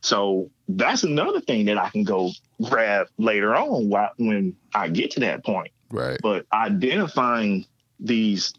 So 0.00 0.50
that's 0.68 1.04
another 1.04 1.40
thing 1.40 1.66
that 1.66 1.78
i 1.78 1.88
can 1.90 2.02
go 2.02 2.30
grab 2.62 3.06
later 3.18 3.54
on 3.54 3.90
wh- 3.90 4.18
when 4.18 4.56
i 4.74 4.88
get 4.88 5.12
to 5.12 5.20
that 5.20 5.44
point. 5.44 5.70
Right. 5.90 6.18
but 6.22 6.46
identifying 6.52 7.66
these 8.00 8.54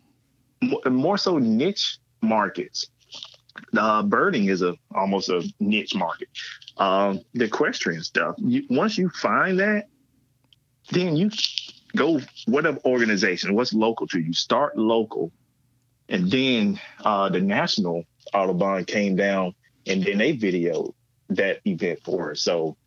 more 0.86 1.18
so 1.18 1.38
niche 1.38 2.00
markets. 2.22 2.88
Uh, 3.78 4.04
birding 4.04 4.46
is 4.46 4.62
a 4.62 4.76
almost 4.96 5.30
a 5.30 5.48
niche 5.60 5.96
market. 5.96 6.30
Um, 6.78 7.22
the 7.34 7.46
equestrian 7.46 8.04
stuff. 8.04 8.36
You, 8.38 8.64
once 8.70 8.98
you 8.98 9.10
find 9.10 9.60
that, 9.60 9.90
then 10.92 11.16
you 11.16 11.30
go 11.96 12.20
whatever 12.48 12.80
organization, 12.86 13.54
what's 13.54 13.74
local 13.74 14.08
to 14.08 14.20
you. 14.20 14.34
Start 14.34 14.78
local, 14.78 15.32
and 16.10 16.30
then 16.32 16.80
uh, 17.04 17.30
the 17.30 17.42
national 17.42 18.06
Audubon 18.34 18.86
came 18.86 19.16
down, 19.16 19.54
and 19.86 20.04
then 20.04 20.18
they 20.18 20.36
videoed 20.36 20.94
that 21.30 21.60
event 21.66 22.00
for 22.04 22.32
us. 22.32 22.42
So 22.42 22.78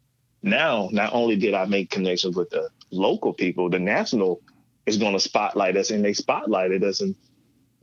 now, 0.43 0.89
not 0.93 1.13
only 1.13 1.37
did 1.37 1.55
I 1.55 1.65
make 1.67 1.91
connections 1.91 2.37
with 2.37 2.51
the 2.51 2.69
local 2.91 3.33
people, 3.33 3.71
the 3.71 3.79
national 3.79 4.41
is 4.87 4.99
going 4.99 5.13
to 5.13 5.21
spotlight 5.21 5.77
us, 5.77 5.91
and 5.91 6.05
they 6.05 6.13
spotlighted 6.13 6.83
us 6.83 7.01
and 7.01 7.15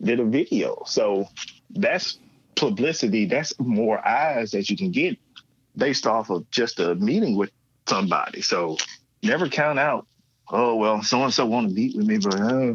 did 0.03 0.19
a 0.19 0.25
video. 0.25 0.83
So 0.85 1.27
that's 1.71 2.17
publicity. 2.55 3.25
That's 3.25 3.57
more 3.59 4.05
eyes 4.07 4.51
that 4.51 4.69
you 4.69 4.77
can 4.77 4.91
get 4.91 5.17
based 5.75 6.05
off 6.05 6.29
of 6.29 6.49
just 6.51 6.79
a 6.79 6.95
meeting 6.95 7.35
with 7.35 7.51
somebody. 7.87 8.41
So 8.41 8.77
never 9.23 9.47
count 9.49 9.79
out. 9.79 10.07
Oh 10.49 10.75
well, 10.75 11.01
so 11.01 11.23
and 11.23 11.33
so 11.33 11.45
want 11.45 11.69
to 11.69 11.73
meet 11.73 11.95
with 11.95 12.05
me, 12.05 12.17
but 12.17 12.39
uh, 12.39 12.73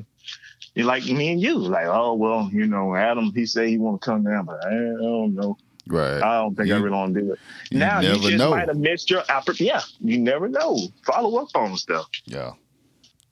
you 0.75 0.85
like 0.85 1.05
me 1.05 1.31
and 1.33 1.41
you, 1.41 1.59
like 1.59 1.87
oh 1.87 2.15
well, 2.15 2.49
you 2.53 2.67
know, 2.67 2.95
Adam, 2.95 3.31
he 3.35 3.47
said 3.47 3.69
he 3.69 3.79
want 3.79 4.01
to 4.01 4.05
come 4.05 4.25
down, 4.25 4.47
but 4.47 4.65
I 4.67 4.71
don't 4.71 5.35
know. 5.35 5.57
Right. 5.87 6.21
I 6.23 6.41
don't 6.43 6.55
think 6.57 6.71
I 6.71 6.77
You- 6.77 6.83
really 6.85 6.97
want 6.97 7.15
to 7.15 7.21
do 7.21 7.33
it. 7.33 7.39
you 7.71 7.79
now 7.79 8.01
you 8.01 8.15
just 8.17 8.37
know. 8.37 8.51
might 8.51 8.69
have 8.69 8.77
missed 8.79 9.11
your 9.11 9.21
opportunity. 9.31 9.65
Yeah, 9.67 9.81
you 10.01 10.19
never 10.19 10.49
know. 10.49 10.79
Follow 11.07 11.41
up 11.43 11.49
on 11.55 11.77
stuff. 11.77 12.07
Yeah. 12.27 12.53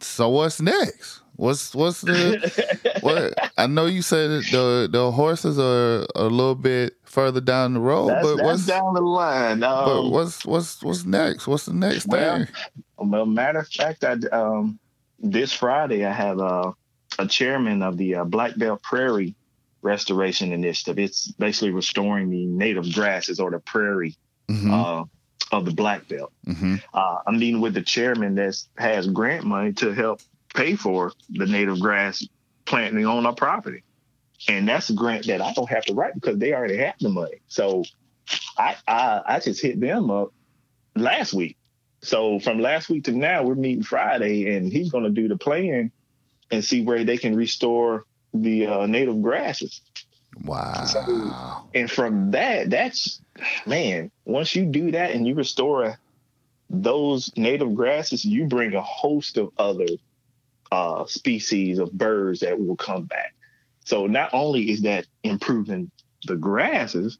So 0.00 0.28
what's 0.28 0.60
next? 0.60 1.20
What's 1.36 1.74
what's 1.74 2.00
the 2.00 2.40
what? 3.00 3.34
I 3.58 3.66
know 3.66 3.86
you 3.86 4.02
said 4.02 4.30
the 4.50 4.88
the 4.90 5.10
horses 5.10 5.58
are 5.58 6.06
a 6.14 6.24
little 6.24 6.54
bit 6.54 6.94
further 7.04 7.40
down 7.40 7.74
the 7.74 7.80
road, 7.80 8.08
That's, 8.08 8.22
but 8.22 8.36
that's 8.36 8.46
what's 8.46 8.66
down 8.66 8.94
the 8.94 9.00
line. 9.02 9.60
but 9.60 10.02
Um, 10.02 10.10
what's 10.10 10.44
what's 10.46 10.82
what's 10.82 11.04
next? 11.04 11.46
What's 11.46 11.66
the 11.66 11.74
next 11.74 12.06
Well, 12.06 12.38
thing? 12.38 12.48
Well, 12.98 13.26
matter 13.26 13.60
of 13.60 13.68
fact, 13.68 14.04
I 14.04 14.12
um, 14.32 14.78
this 15.18 15.52
Friday 15.52 16.04
I 16.06 16.12
have 16.12 16.38
a, 16.40 16.72
a 17.18 17.26
chairman 17.26 17.82
of 17.82 17.96
the 17.98 18.16
uh, 18.16 18.24
Black 18.24 18.56
Belt 18.56 18.82
Prairie 18.82 19.34
Restoration 19.82 20.52
Initiative. 20.52 20.98
It's 20.98 21.30
basically 21.32 21.70
restoring 21.70 22.30
the 22.30 22.46
native 22.46 22.92
grasses 22.94 23.40
or 23.40 23.50
the 23.50 23.60
prairie 23.60 24.16
hmm 24.48 24.72
uh, 24.72 25.04
of 25.52 25.64
the 25.64 25.70
Black 25.72 26.08
Belt. 26.08 26.32
hmm 26.46 26.76
Uh, 26.94 27.18
I'm 27.26 27.38
meeting 27.38 27.60
with 27.60 27.74
the 27.74 27.82
chairman 27.82 28.34
that 28.36 28.56
has 28.78 29.06
grant 29.06 29.44
money 29.44 29.72
to 29.74 29.92
help 29.92 30.20
pay 30.56 30.74
for 30.74 31.12
the 31.30 31.46
native 31.46 31.80
grass 31.80 32.26
planting 32.64 33.06
on 33.06 33.26
our 33.26 33.34
property. 33.34 33.84
And 34.48 34.68
that's 34.68 34.90
a 34.90 34.94
grant 34.94 35.26
that 35.26 35.40
I 35.40 35.52
don't 35.52 35.68
have 35.68 35.84
to 35.86 35.94
write 35.94 36.14
because 36.14 36.38
they 36.38 36.52
already 36.52 36.76
have 36.78 36.94
the 37.00 37.08
money. 37.08 37.40
So 37.48 37.84
I 38.58 38.76
I, 38.86 39.22
I 39.26 39.40
just 39.40 39.62
hit 39.62 39.80
them 39.80 40.10
up 40.10 40.32
last 40.94 41.32
week. 41.32 41.56
So 42.02 42.38
from 42.40 42.60
last 42.60 42.88
week 42.88 43.04
to 43.04 43.12
now, 43.12 43.42
we're 43.42 43.54
meeting 43.54 43.82
Friday, 43.82 44.54
and 44.54 44.70
he's 44.70 44.90
going 44.90 45.04
to 45.04 45.10
do 45.10 45.28
the 45.28 45.36
plan 45.36 45.90
and 46.50 46.64
see 46.64 46.82
where 46.82 47.04
they 47.04 47.16
can 47.16 47.34
restore 47.34 48.04
the 48.34 48.66
uh, 48.66 48.86
native 48.86 49.22
grasses. 49.22 49.80
Wow. 50.44 51.66
And 51.74 51.90
from 51.90 52.32
that, 52.32 52.68
that's 52.68 53.20
man, 53.64 54.10
once 54.24 54.54
you 54.54 54.66
do 54.66 54.90
that 54.92 55.12
and 55.12 55.26
you 55.26 55.34
restore 55.34 55.98
those 56.68 57.32
native 57.36 57.74
grasses, 57.74 58.24
you 58.24 58.46
bring 58.46 58.74
a 58.74 58.82
host 58.82 59.38
of 59.38 59.50
other 59.56 59.86
uh, 60.72 61.04
species 61.06 61.78
of 61.78 61.92
birds 61.92 62.40
that 62.40 62.58
will 62.58 62.76
come 62.76 63.04
back. 63.04 63.34
So 63.84 64.06
not 64.06 64.30
only 64.32 64.70
is 64.70 64.82
that 64.82 65.06
improving 65.22 65.90
the 66.26 66.36
grasses, 66.36 67.18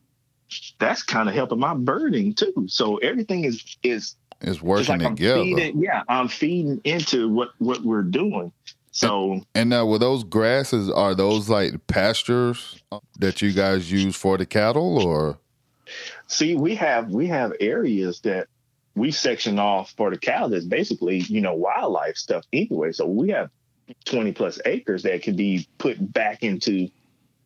that's 0.79 1.03
kind 1.03 1.29
of 1.29 1.35
helping 1.35 1.59
my 1.59 1.75
birding 1.75 2.35
too. 2.35 2.67
So 2.69 2.97
everything 2.99 3.45
is 3.45 3.77
is 3.83 4.17
it's 4.41 4.61
working 4.61 4.99
like 4.99 5.07
I'm 5.07 5.17
together. 5.17 5.43
feeding, 5.43 5.83
yeah, 5.83 6.03
I'm 6.09 6.29
feeding 6.29 6.81
into 6.85 7.29
what 7.29 7.51
what 7.59 7.83
we're 7.83 8.03
doing. 8.03 8.53
So 8.93 9.43
And 9.55 9.71
now, 9.71 9.87
with 9.87 10.01
those 10.01 10.25
grasses 10.25 10.91
are 10.91 11.15
those 11.15 11.49
like 11.49 11.87
pastures 11.87 12.83
that 13.19 13.43
you 13.43 13.53
guys 13.53 13.93
use 13.93 14.17
for 14.17 14.39
the 14.39 14.47
cattle, 14.47 14.99
or 15.07 15.39
see, 16.27 16.57
we 16.57 16.75
have 16.77 17.11
we 17.11 17.27
have 17.27 17.53
areas 17.61 18.21
that 18.21 18.49
we 18.97 19.11
section 19.13 19.59
off 19.59 19.93
for 19.97 20.11
the 20.11 20.19
cow 20.19 20.49
that's 20.49 20.65
basically, 20.65 21.19
you 21.19 21.43
know, 21.43 21.55
wildlife 21.55 22.17
stuff 22.17 22.45
anyway. 22.53 22.91
So 22.93 23.07
we 23.07 23.29
have 23.31 23.51
20 24.07 24.33
plus 24.33 24.59
acres 24.65 25.03
that 25.05 25.23
can 25.23 25.37
be 25.37 25.69
put 25.79 25.97
back 26.13 26.43
into 26.43 26.89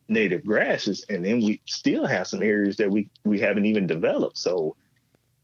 native 0.07 0.45
grasses. 0.45 1.05
And 1.09 1.23
then 1.23 1.41
we 1.41 1.61
still 1.65 2.05
have 2.05 2.27
some 2.27 2.41
areas 2.41 2.77
that 2.77 2.89
we, 2.89 3.09
we 3.25 3.39
haven't 3.41 3.65
even 3.65 3.85
developed. 3.85 4.37
So 4.37 4.75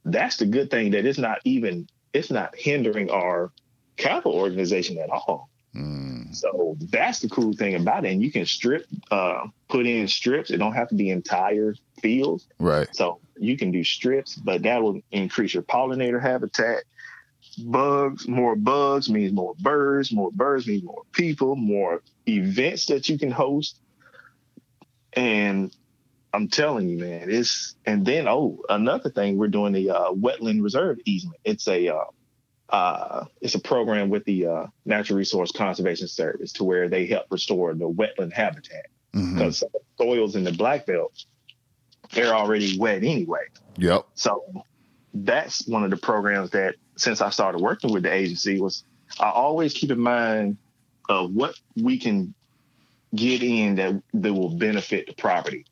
that's 0.05 0.38
the 0.38 0.45
good 0.45 0.72
thing 0.72 0.91
that 0.91 1.05
it's 1.05 1.20
not 1.20 1.39
even, 1.43 1.88
it's 2.14 2.32
not 2.32 2.55
hindering 2.55 3.10
our 3.12 3.51
cattle 3.97 4.34
organization 4.34 4.97
at 4.99 5.10
all. 5.10 5.49
Mm, 5.76 6.34
So 6.34 6.78
that's 6.89 7.20
the 7.20 7.28
cool 7.30 7.51
thing 7.51 7.76
about 7.76 8.05
it. 8.05 8.14
And 8.14 8.22
you 8.22 8.32
can 8.32 8.45
strip, 8.45 8.86
uh, 9.12 9.47
put 9.68 9.86
in 9.86 10.08
strips. 10.08 10.51
It 10.51 10.58
don't 10.58 10.74
have 10.74 10.88
to 10.89 10.95
be 10.95 11.10
entire 11.10 11.76
fields. 12.01 12.47
right? 12.60 12.88
So 12.95 13.20
you 13.39 13.57
can 13.57 13.71
do 13.71 13.83
strips, 13.83 14.35
but 14.35 14.63
that 14.63 14.81
will 14.81 15.01
increase 15.11 15.53
your 15.53 15.63
pollinator 15.63 16.21
habitat. 16.21 16.83
Bugs, 17.59 18.27
more 18.27 18.55
bugs 18.55 19.09
means 19.09 19.33
more 19.33 19.55
birds, 19.59 20.11
more 20.11 20.31
birds 20.31 20.67
means 20.67 20.83
more 20.83 21.03
people, 21.11 21.55
more 21.55 22.01
events 22.27 22.88
that 22.88 23.09
you 23.09 23.17
can 23.17 23.31
host. 23.31 23.79
And 25.13 25.75
I'm 26.33 26.49
telling 26.49 26.88
you, 26.88 26.97
man, 26.99 27.29
it's 27.31 27.75
and 27.85 28.05
then 28.05 28.27
oh, 28.27 28.61
another 28.69 29.09
thing, 29.09 29.38
we're 29.38 29.47
doing 29.47 29.73
the 29.73 29.89
uh, 29.89 30.11
wetland 30.11 30.61
reserve 30.61 30.99
easement. 31.05 31.39
It's 31.43 31.67
a 31.67 31.88
uh, 31.88 32.05
uh, 32.69 33.25
it's 33.41 33.55
a 33.55 33.59
program 33.59 34.09
with 34.09 34.25
the 34.25 34.45
uh, 34.45 34.67
Natural 34.85 35.17
Resource 35.17 35.51
Conservation 35.51 36.07
Service 36.07 36.53
to 36.53 36.63
where 36.63 36.89
they 36.89 37.07
help 37.07 37.25
restore 37.31 37.73
the 37.73 37.89
wetland 37.89 38.33
habitat 38.33 38.88
hmm 39.13 39.33
because 39.33 39.63
soils 39.97 40.35
in 40.35 40.43
the 40.43 40.51
black 40.51 40.85
belt 40.85 41.25
they're 42.18 42.34
already 42.34 42.78
wet 42.80 43.03
anyway. 43.03 43.45
Yep. 43.78 44.07
So 44.15 44.63
that's 45.13 45.68
one 45.68 45.84
of 45.84 45.91
the 45.91 45.97
programs 45.97 46.49
that 46.51 46.76
since 46.95 47.22
I 47.22 47.30
started 47.30 47.61
working 47.61 47.93
with 47.93 48.03
the 48.03 48.11
agency 48.11 48.59
was 48.59 48.84
I 49.20 49.30
always 49.30 49.74
keep 49.74 49.91
in 49.91 49.99
mind 49.99 50.57
of 51.07 51.34
what 51.34 51.55
we 51.76 51.99
can 51.99 52.34
get 53.15 53.43
in 53.43 53.76
that 53.76 54.01
that 54.15 54.34
will 54.34 54.49
benefit 54.49 55.07
the 55.07 55.13
property. 55.13 55.65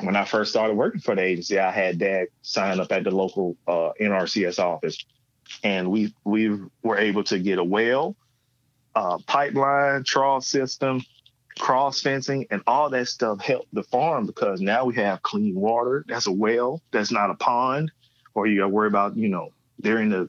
When 0.00 0.16
I 0.16 0.24
first 0.24 0.50
started 0.50 0.76
working 0.76 1.00
for 1.00 1.14
the 1.14 1.22
agency, 1.22 1.58
I 1.58 1.70
had 1.70 1.98
dad 1.98 2.28
sign 2.42 2.80
up 2.80 2.90
at 2.90 3.04
the 3.04 3.10
local 3.10 3.56
uh, 3.68 3.90
NRCS 4.00 4.58
office, 4.58 5.04
and 5.62 5.90
we 5.90 6.14
we 6.24 6.58
were 6.82 6.98
able 6.98 7.24
to 7.24 7.38
get 7.38 7.58
a 7.58 7.64
well, 7.64 8.16
uh, 8.94 9.18
pipeline, 9.26 10.04
trawl 10.04 10.40
system, 10.40 11.04
cross 11.58 12.00
fencing, 12.00 12.46
and 12.50 12.62
all 12.66 12.90
that 12.90 13.08
stuff 13.08 13.40
helped 13.40 13.72
the 13.72 13.82
farm 13.82 14.26
because 14.26 14.60
now 14.60 14.84
we 14.84 14.94
have 14.96 15.22
clean 15.22 15.54
water. 15.54 16.04
That's 16.06 16.26
a 16.26 16.32
well. 16.32 16.82
That's 16.92 17.10
not 17.10 17.30
a 17.30 17.34
pond, 17.34 17.92
or 18.34 18.46
you 18.46 18.58
got 18.58 18.64
to 18.64 18.68
worry 18.68 18.88
about 18.88 19.16
you 19.16 19.28
know 19.28 19.50
they're 19.78 20.00
in 20.00 20.10
the 20.10 20.28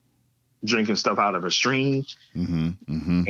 drinking 0.63 0.95
stuff 0.95 1.19
out 1.19 1.35
of 1.35 1.43
a 1.43 1.51
stream. 1.51 2.05
hmm 2.33 2.69
hmm 2.87 3.23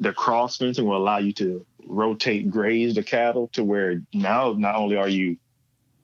The 0.00 0.12
cross 0.12 0.56
fencing 0.56 0.86
will 0.86 0.96
allow 0.96 1.18
you 1.18 1.32
to 1.34 1.66
rotate 1.86 2.50
graze 2.50 2.94
the 2.94 3.02
cattle 3.02 3.48
to 3.52 3.62
where 3.62 4.02
now 4.12 4.52
not 4.52 4.76
only 4.76 4.96
are 4.96 5.08
you 5.08 5.36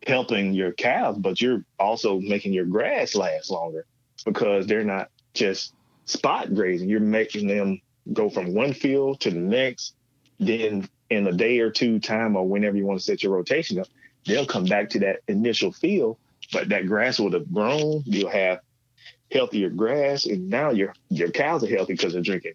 helping 0.07 0.53
your 0.53 0.73
calves, 0.73 1.19
but 1.19 1.41
you're 1.41 1.65
also 1.79 2.21
making 2.21 2.53
your 2.53 2.65
grass 2.65 3.15
last 3.15 3.51
longer 3.51 3.87
because 4.25 4.67
they're 4.67 4.85
not 4.85 5.11
just 5.35 5.75
spot 6.07 6.55
grazing. 6.55 6.89
You're 6.89 7.01
making 7.01 7.47
them 7.47 7.81
go 8.13 8.31
from 8.31 8.55
one 8.55 8.73
field 8.73 9.21
to 9.21 9.31
the 9.31 9.41
next. 9.41 9.95
Then 10.39 10.89
in 11.11 11.27
a 11.27 11.33
day 11.33 11.59
or 11.59 11.71
two 11.71 11.99
time 11.99 12.37
or 12.37 12.47
whenever 12.47 12.77
you 12.77 12.87
want 12.87 12.99
to 12.99 13.05
set 13.05 13.23
your 13.23 13.33
rotation 13.33 13.79
up, 13.79 13.89
they'll 14.27 14.47
come 14.47 14.65
back 14.65 14.91
to 14.91 15.01
that 15.01 15.21
initial 15.29 15.73
field, 15.73 16.17
but 16.53 16.69
that 16.69 16.87
grass 16.87 17.19
would 17.21 17.33
have 17.33 17.53
grown. 17.53 18.03
You'll 18.07 18.31
have 18.31 18.61
healthier 19.31 19.71
grass, 19.71 20.27
and 20.27 20.49
now 20.49 20.71
your 20.71 20.95
your 21.09 21.31
cows 21.31 21.65
are 21.65 21.69
healthy 21.69 21.95
because 21.95 22.13
they're 22.13 22.23
drinking 22.23 22.55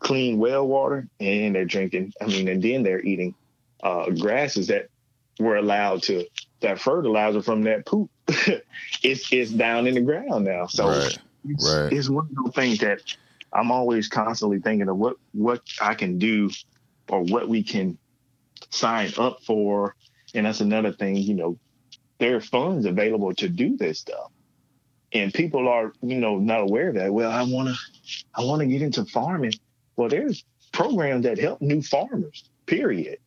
clean 0.00 0.38
well 0.38 0.66
water 0.66 1.08
and 1.20 1.54
they're 1.54 1.64
drinking. 1.64 2.12
I 2.20 2.26
mean, 2.26 2.48
and 2.48 2.62
then 2.62 2.82
they're 2.82 3.02
eating 3.02 3.34
uh, 3.82 4.10
grasses 4.10 4.68
that 4.68 4.86
were 5.38 5.56
allowed 5.56 6.02
to 6.04 6.26
that 6.60 6.80
fertilizer 6.80 7.42
from 7.42 7.62
that 7.62 7.86
poop. 7.86 8.10
it's 9.02 9.32
it's 9.32 9.50
down 9.50 9.86
in 9.86 9.94
the 9.94 10.00
ground 10.00 10.44
now, 10.44 10.66
so 10.66 10.88
Right. 10.88 11.18
it's, 11.48 11.64
Right. 11.64 11.92
it's 11.92 12.08
one 12.08 12.26
of 12.26 12.44
those 12.44 12.54
things 12.54 12.78
that 12.80 13.00
I'm 13.52 13.70
always 13.70 14.08
constantly 14.08 14.60
thinking 14.60 14.88
of 14.88 14.96
what 14.96 15.16
what 15.32 15.62
I 15.80 15.94
can 15.94 16.18
do 16.18 16.50
or 17.08 17.22
what 17.22 17.48
we 17.48 17.62
can 17.62 17.98
sign 18.70 19.12
up 19.18 19.42
for. 19.44 19.94
And 20.34 20.46
that's 20.46 20.60
another 20.60 20.92
thing, 20.92 21.16
you 21.16 21.34
know, 21.34 21.58
there 22.18 22.36
are 22.36 22.40
funds 22.40 22.84
available 22.86 23.34
to 23.36 23.48
do 23.48 23.76
this 23.76 24.00
stuff. 24.00 24.30
And 25.12 25.32
people 25.32 25.68
are, 25.68 25.92
you 26.02 26.18
know, 26.18 26.38
not 26.38 26.60
aware 26.60 26.88
of 26.90 26.96
that. 26.96 27.12
Well, 27.12 27.30
I 27.30 27.42
wanna 27.44 27.74
I 28.34 28.44
wanna 28.44 28.66
get 28.66 28.82
into 28.82 29.04
farming. 29.06 29.54
Well, 29.96 30.08
there's 30.08 30.44
programs 30.72 31.24
that 31.24 31.38
help 31.38 31.62
new 31.62 31.80
farmers, 31.80 32.44
period. 32.66 33.18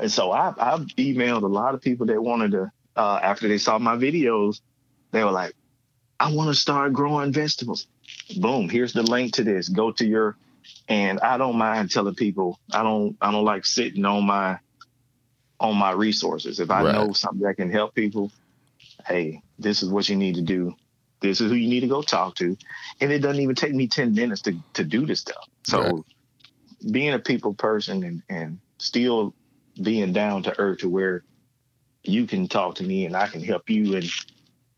And 0.00 0.10
so 0.10 0.32
I 0.32 0.54
I've 0.56 0.86
emailed 0.96 1.42
a 1.42 1.46
lot 1.46 1.74
of 1.74 1.82
people 1.82 2.06
that 2.06 2.22
wanted 2.22 2.52
to 2.52 2.72
uh, 2.96 3.20
after 3.22 3.48
they 3.48 3.58
saw 3.58 3.78
my 3.78 3.96
videos, 3.96 4.60
they 5.12 5.22
were 5.22 5.30
like, 5.30 5.54
I 6.18 6.32
want 6.32 6.48
to 6.48 6.54
start 6.54 6.92
growing 6.92 7.32
vegetables. 7.32 7.86
Boom, 8.38 8.68
here's 8.68 8.92
the 8.92 9.02
link 9.02 9.34
to 9.34 9.44
this. 9.44 9.68
Go 9.68 9.92
to 9.92 10.06
your 10.06 10.36
and 10.88 11.20
I 11.20 11.36
don't 11.38 11.56
mind 11.56 11.90
telling 11.90 12.14
people 12.14 12.58
I 12.72 12.82
don't 12.82 13.16
I 13.20 13.30
don't 13.32 13.44
like 13.44 13.66
sitting 13.66 14.04
on 14.04 14.24
my 14.26 14.58
on 15.60 15.76
my 15.76 15.92
resources. 15.92 16.60
If 16.60 16.70
I 16.70 16.82
Right. 16.82 16.94
know 16.94 17.12
something 17.12 17.42
that 17.46 17.56
can 17.56 17.70
help 17.70 17.94
people, 17.94 18.30
hey, 19.06 19.42
this 19.58 19.82
is 19.82 19.90
what 19.90 20.08
you 20.08 20.16
need 20.16 20.36
to 20.36 20.42
do. 20.42 20.74
This 21.20 21.40
is 21.40 21.50
who 21.50 21.56
you 21.56 21.68
need 21.68 21.80
to 21.80 21.88
go 21.88 22.02
talk 22.02 22.36
to. 22.36 22.56
And 23.00 23.12
it 23.12 23.20
doesn't 23.20 23.42
even 23.42 23.56
take 23.56 23.74
me 23.74 23.88
10 23.88 24.14
minutes 24.14 24.42
to, 24.42 24.58
to 24.74 24.84
do 24.84 25.06
this 25.06 25.20
stuff. 25.20 25.44
So 25.64 25.78
Right. 25.78 26.04
being 26.92 27.14
a 27.14 27.18
people 27.18 27.54
person 27.54 28.04
and, 28.04 28.22
and 28.28 28.60
still 28.78 29.34
being 29.82 30.12
down 30.12 30.44
to 30.44 30.58
earth 30.60 30.78
to 30.80 30.88
where 30.88 31.24
you 32.04 32.26
can 32.26 32.48
talk 32.48 32.76
to 32.76 32.84
me 32.84 33.06
and 33.06 33.16
I 33.16 33.26
can 33.28 33.42
help 33.42 33.68
you 33.68 33.96
and 33.96 34.08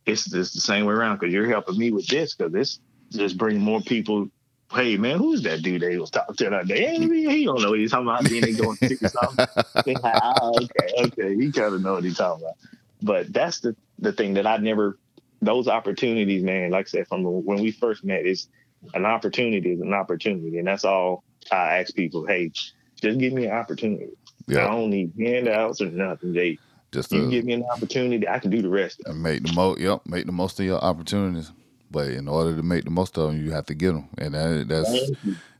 it's 0.06 0.28
just 0.30 0.54
the 0.54 0.60
same 0.60 0.86
way 0.86 0.94
around 0.94 1.18
because 1.18 1.32
you're 1.32 1.48
helping 1.48 1.78
me 1.78 1.90
with 1.92 2.06
this 2.08 2.34
because 2.34 2.52
this 2.52 2.80
just 3.12 3.38
brings 3.38 3.60
more 3.60 3.80
people. 3.80 4.28
Hey 4.72 4.96
man, 4.96 5.18
who's 5.18 5.42
that 5.42 5.62
dude 5.62 5.82
they 5.82 5.98
was 5.98 6.10
talking 6.10 6.36
to 6.36 6.50
that 6.50 6.66
day? 6.68 6.96
Hey, 6.96 6.98
he 7.00 7.44
don't 7.44 7.60
know 7.60 7.70
what 7.70 7.78
he's 7.80 7.90
talking 7.90 8.06
about. 8.06 8.24
Then 8.24 8.40
they 8.42 8.52
going 8.52 8.76
to 8.76 9.08
something. 9.08 9.96
Ah, 10.04 10.50
okay, 10.50 10.94
okay, 11.04 11.34
he 11.34 11.50
kind 11.50 11.74
of 11.74 11.82
know 11.82 11.94
what 11.94 12.04
he's 12.04 12.16
talking 12.16 12.44
about. 12.44 12.56
But 13.02 13.32
that's 13.32 13.60
the 13.60 13.74
the 13.98 14.12
thing 14.12 14.34
that 14.34 14.46
I 14.46 14.56
never. 14.58 14.98
Those 15.42 15.68
opportunities, 15.68 16.42
man. 16.42 16.70
Like 16.70 16.86
I 16.86 16.90
said, 16.90 17.08
from 17.08 17.24
when 17.24 17.62
we 17.62 17.70
first 17.70 18.04
met, 18.04 18.26
is 18.26 18.48
an 18.94 19.06
opportunity 19.06 19.72
is 19.72 19.80
an 19.80 19.94
opportunity, 19.94 20.58
and 20.58 20.66
that's 20.66 20.84
all 20.84 21.24
I 21.50 21.78
ask 21.78 21.94
people. 21.94 22.26
Hey, 22.26 22.52
just 23.00 23.18
give 23.18 23.32
me 23.32 23.46
an 23.46 23.52
opportunity. 23.52 24.12
Yeah. 24.46 24.66
I 24.66 24.70
don't 24.70 24.90
need 24.90 25.12
handouts 25.18 25.80
or 25.80 25.86
nothing. 25.86 26.32
They 26.32 26.58
Just 26.92 27.12
you 27.12 27.22
to 27.22 27.30
give 27.30 27.44
me 27.44 27.54
an 27.54 27.64
opportunity, 27.64 28.28
I 28.28 28.38
can 28.38 28.50
do 28.50 28.62
the 28.62 28.68
rest. 28.68 29.00
Of 29.06 29.14
it. 29.14 29.18
make 29.18 29.42
the 29.44 29.52
most. 29.52 29.80
Yep. 29.80 30.02
Make 30.06 30.26
the 30.26 30.32
most 30.32 30.58
of 30.60 30.66
your 30.66 30.82
opportunities. 30.82 31.52
But 31.90 32.08
in 32.10 32.28
order 32.28 32.54
to 32.56 32.62
make 32.62 32.84
the 32.84 32.90
most 32.90 33.18
of 33.18 33.28
them, 33.30 33.44
you 33.44 33.50
have 33.52 33.66
to 33.66 33.74
get 33.74 33.92
them, 33.92 34.08
and 34.18 34.34
that, 34.34 34.66
that's 34.68 35.10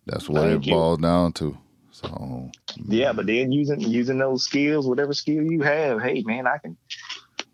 that's 0.07 0.28
what 0.28 0.49
Thank 0.49 0.66
it 0.66 0.68
you. 0.68 0.72
boils 0.72 0.99
down 0.99 1.33
to. 1.35 1.57
So 1.91 2.51
Yeah, 2.87 3.12
but 3.12 3.26
then 3.26 3.53
using 3.53 3.81
using 3.81 4.18
those 4.18 4.45
skills, 4.45 4.87
whatever 4.87 5.12
skill 5.12 5.43
you 5.43 5.62
have, 5.62 6.01
hey 6.03 6.22
man, 6.24 6.47
I 6.47 6.59
can 6.59 6.76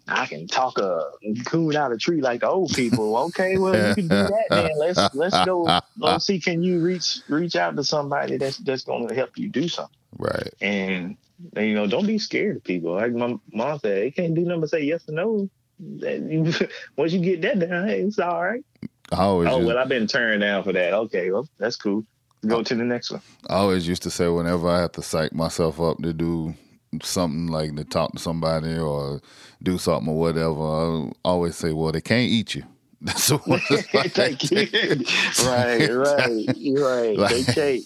I 0.09 0.27
can 0.27 0.47
talk 0.47 0.79
a 0.79 1.05
coon 1.47 1.75
out 1.75 1.93
a 1.93 1.97
tree 1.97 2.21
like 2.21 2.41
the 2.41 2.49
old 2.49 2.73
people. 2.73 3.17
Okay, 3.29 3.57
well 3.59 3.79
you 3.79 3.95
can 3.95 4.09
do 4.09 4.27
that, 4.27 4.55
man. 4.55 4.71
Let's 4.79 5.09
let's 5.15 5.39
go 5.41 5.75
let's 5.99 6.27
see 6.27 6.41
can 6.41 6.63
you 6.63 6.81
reach 6.81 7.21
reach 7.29 7.57
out 7.57 7.77
to 7.77 7.85
somebody 7.85 8.37
that's 8.37 8.59
that's 8.59 8.85
gonna 8.85 9.15
help 9.15 9.31
you 9.37 9.49
do 9.49 9.69
something. 9.69 9.97
right. 10.19 10.55
And 10.61 11.17
you 11.57 11.75
know, 11.75 11.87
don't 11.87 12.07
be 12.07 12.19
scared 12.19 12.57
of 12.57 12.65
people. 12.65 12.93
Like 12.95 13.13
my 13.13 13.37
mom 13.53 13.79
said, 13.81 14.03
they 14.03 14.11
can't 14.11 14.35
do 14.35 14.43
nothing 14.43 14.61
but 14.61 14.71
say 14.71 14.83
yes 14.83 15.09
or 15.09 15.13
no. 15.13 15.51
Once 16.97 17.13
you 17.13 17.21
get 17.21 17.43
that 17.43 17.59
down, 17.61 17.89
hey, 17.89 18.01
it's 18.03 18.19
all 18.19 18.43
right. 18.43 18.65
I 19.13 19.17
always 19.23 19.49
Oh 19.49 19.57
used, 19.59 19.69
well, 19.69 19.79
I've 19.79 19.89
been 19.89 20.07
turned 20.07 20.41
down 20.41 20.65
for 20.65 20.73
that. 20.73 20.93
Okay, 20.93 21.31
well 21.31 21.49
that's 21.59 21.77
cool. 21.77 22.05
Go 22.47 22.63
to 22.63 22.75
the 22.75 22.85
next 22.85 23.11
one. 23.11 23.23
I 23.49 23.57
always 23.57 23.87
used 23.89 24.03
to 24.05 24.11
say 24.11 24.29
whenever 24.29 24.69
I 24.69 24.81
have 24.81 24.93
to 24.93 25.03
psych 25.03 25.33
myself 25.33 25.81
up 25.81 25.99
to 26.03 26.13
do 26.13 26.55
something 27.03 27.49
like 27.49 27.75
to 27.77 27.85
talk 27.85 28.13
to 28.13 28.19
somebody 28.19 28.77
or 28.79 29.21
do 29.63 29.79
something 29.79 30.09
or 30.13 30.19
whatever, 30.19 30.61
I 30.63 31.11
always 31.25 31.57
say, 31.57 31.73
"Well, 31.73 31.93
they 31.93 32.01
can't 32.01 32.31
eat 32.31 32.55
you." 32.55 32.65
That's 33.01 33.31
what 33.31 33.61
it's 33.71 33.95
like. 33.95 34.13
Thank 34.13 34.51
you. 34.51 35.05
right, 35.47 35.89
right, 35.91 36.47
right. 36.79 37.17
Like- 37.19 37.31
they 37.47 37.53
can't. 37.53 37.83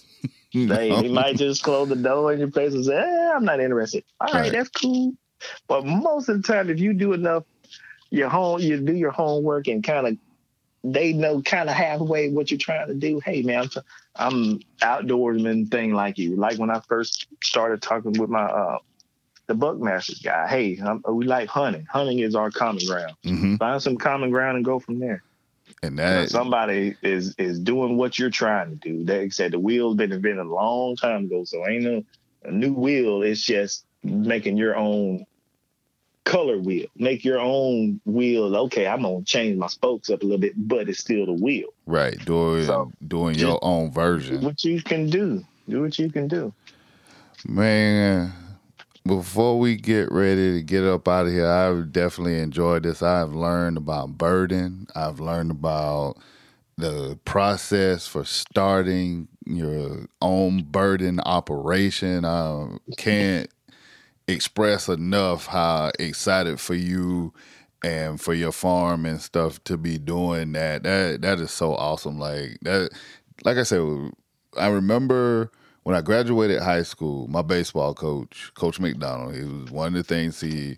You 0.53 0.67
They, 0.67 0.89
know? 0.89 1.03
they 1.03 1.09
might 1.09 1.37
just 1.37 1.63
close 1.63 1.89
the 1.89 1.97
door 1.97 2.33
in 2.33 2.41
your 2.41 2.51
face 2.51 2.75
and 2.75 2.85
say, 2.85 2.97
eh, 2.97 3.33
I'm 3.35 3.45
not 3.45 3.61
interested. 3.61 4.03
All 4.21 4.27
right, 4.33 4.41
Right. 4.43 4.53
that's 4.53 4.69
cool. 4.71 5.13
But 5.69 5.87
most 5.87 6.29
of 6.29 6.43
the 6.43 6.53
time, 6.53 6.69
if 6.71 6.81
you 6.81 6.93
do 6.93 7.13
enough, 7.13 7.45
your 8.11 8.29
home, 8.29 8.61
you 8.61 8.81
do 8.81 8.95
your 8.95 9.11
homework 9.13 9.69
and 9.69 9.83
kind 9.83 10.07
of 10.07 10.17
they 10.83 11.13
know 11.13 11.43
kind 11.43 11.69
of 11.69 11.75
halfway 11.77 12.31
what 12.31 12.51
you're 12.51 12.59
trying 12.59 12.89
to 12.89 12.95
do. 12.95 13.21
Hey 13.21 13.43
man, 13.43 13.63
I'm, 13.63 13.71
I'm 14.17 14.61
outdoorsman 14.83 15.71
thing 15.71 15.93
like 15.93 16.19
you. 16.19 16.37
Like 16.37 16.59
when 16.59 16.71
I 16.71 16.81
first 16.81 17.27
started 17.43 17.83
talking 17.83 18.13
with 18.19 18.31
my 18.31 18.45
uh, 18.45 18.79
the 19.47 19.55
Buckmasters 19.55 20.23
guy. 20.23 20.47
Hey, 20.47 20.79
I'm, 20.83 21.03
we 21.09 21.27
like 21.27 21.49
hunting. 21.49 21.85
Hunting 21.91 22.21
is 22.21 22.37
our 22.37 22.51
common 22.51 22.87
ground. 22.87 23.17
hmm 23.25 23.57
Find 23.57 23.83
some 23.83 23.97
common 23.97 24.31
ground 24.31 24.57
and 24.57 24.65
go 24.65 24.79
from 24.79 25.01
there. 25.01 25.25
And 25.83 25.97
You 25.99 26.05
know, 26.05 26.21
that 26.21 26.31
somebody 26.31 26.97
is 27.03 27.35
is 27.37 27.59
doing 27.59 27.97
what 27.97 28.19
you're 28.19 28.31
trying 28.31 28.71
to 28.71 28.77
do. 28.77 29.05
They 29.05 29.29
said 29.31 29.53
the 29.53 29.59
wheel's 29.59 29.97
been 29.97 30.13
invented 30.13 30.47
a 30.47 30.49
long 30.49 30.97
time 30.97 31.25
ago, 31.25 31.45
so 31.45 31.67
ain't 31.69 31.83
no 31.83 32.05
a 32.45 32.51
new 32.51 32.73
wheel. 32.73 33.23
It's 33.23 33.43
just 33.45 33.85
making 34.03 34.57
your 34.57 34.77
own 34.77 35.27
color 36.25 36.59
wheel. 36.59 36.87
Make 36.97 37.25
your 37.25 37.41
own 37.41 38.01
wheel. 38.05 38.55
Okay, 38.57 38.87
I'm 38.87 39.03
gonna 39.03 39.23
change 39.25 39.57
my 39.57 39.67
spokes 39.67 40.11
up 40.11 40.23
a 40.23 40.25
little 40.25 40.39
bit, 40.39 40.53
but 40.57 40.89
it's 40.89 41.01
still 41.01 41.27
the 41.27 41.33
wheel. 41.33 41.69
right 41.87 42.23
doing 42.25 42.65
So, 42.65 42.93
doing 43.07 43.37
your 43.37 43.59
own 43.63 43.91
version. 43.93 44.43
What 44.43 44.63
you 44.65 44.83
can 44.83 45.09
do. 45.09 45.45
Do 45.69 45.83
what 45.83 45.99
you 45.99 46.11
can 46.11 46.29
do. 46.29 46.53
Man, 47.47 48.33
before 49.07 49.59
we 49.59 49.77
get 49.77 50.11
ready 50.13 50.59
to 50.59 50.63
get 50.63 50.85
up 50.85 51.09
out 51.09 51.27
of 51.27 51.33
here, 51.33 51.47
I've 51.47 51.93
definitely 51.93 52.39
enjoyed 52.39 52.83
this. 52.83 53.03
I've 53.03 53.33
learned 53.33 53.77
about 53.77 54.19
birding. 54.19 54.89
I've 54.95 55.21
learned 55.21 55.51
about 55.51 56.17
the 56.77 57.19
process 57.25 58.07
for 58.07 58.25
starting 58.25 59.29
your 59.47 60.07
own 60.21 60.63
birding 60.65 61.21
operation. 61.21 62.25
I 62.25 62.77
can't 62.97 63.51
express 64.31 64.89
enough 64.89 65.47
how 65.47 65.93
excited 65.99 66.61
for 66.61 66.75
you 66.75 67.33
and 67.83 68.21
for 68.21 68.35
your 68.35 68.53
farm 68.53 69.07
and 69.07 69.21
stuff 69.21 69.63
to 69.65 69.77
be 69.77 69.99
doing 69.99 70.53
that. 70.53 70.83
That 70.83 71.23
that 71.23 71.41
is 71.41 71.51
so 71.51 71.75
awesome. 71.75 72.19
Like 72.19 72.59
that 72.63 72.91
like 73.45 73.57
I 73.57 73.63
said, 73.63 73.83
I 74.57 74.69
remember 74.69 75.51
when 75.85 75.97
I 75.97 76.03
graduated 76.03 76.61
high 76.61 76.83
school, 76.83 77.27
my 77.29 77.43
baseball 77.43 77.95
coach, 77.95 78.53
Coach 78.55 78.79
McDonald, 78.81 79.35
he 79.35 79.45
was 79.45 79.71
one 79.71 79.89
of 79.89 79.95
the 79.95 80.03
things 80.03 80.41
he 80.41 80.77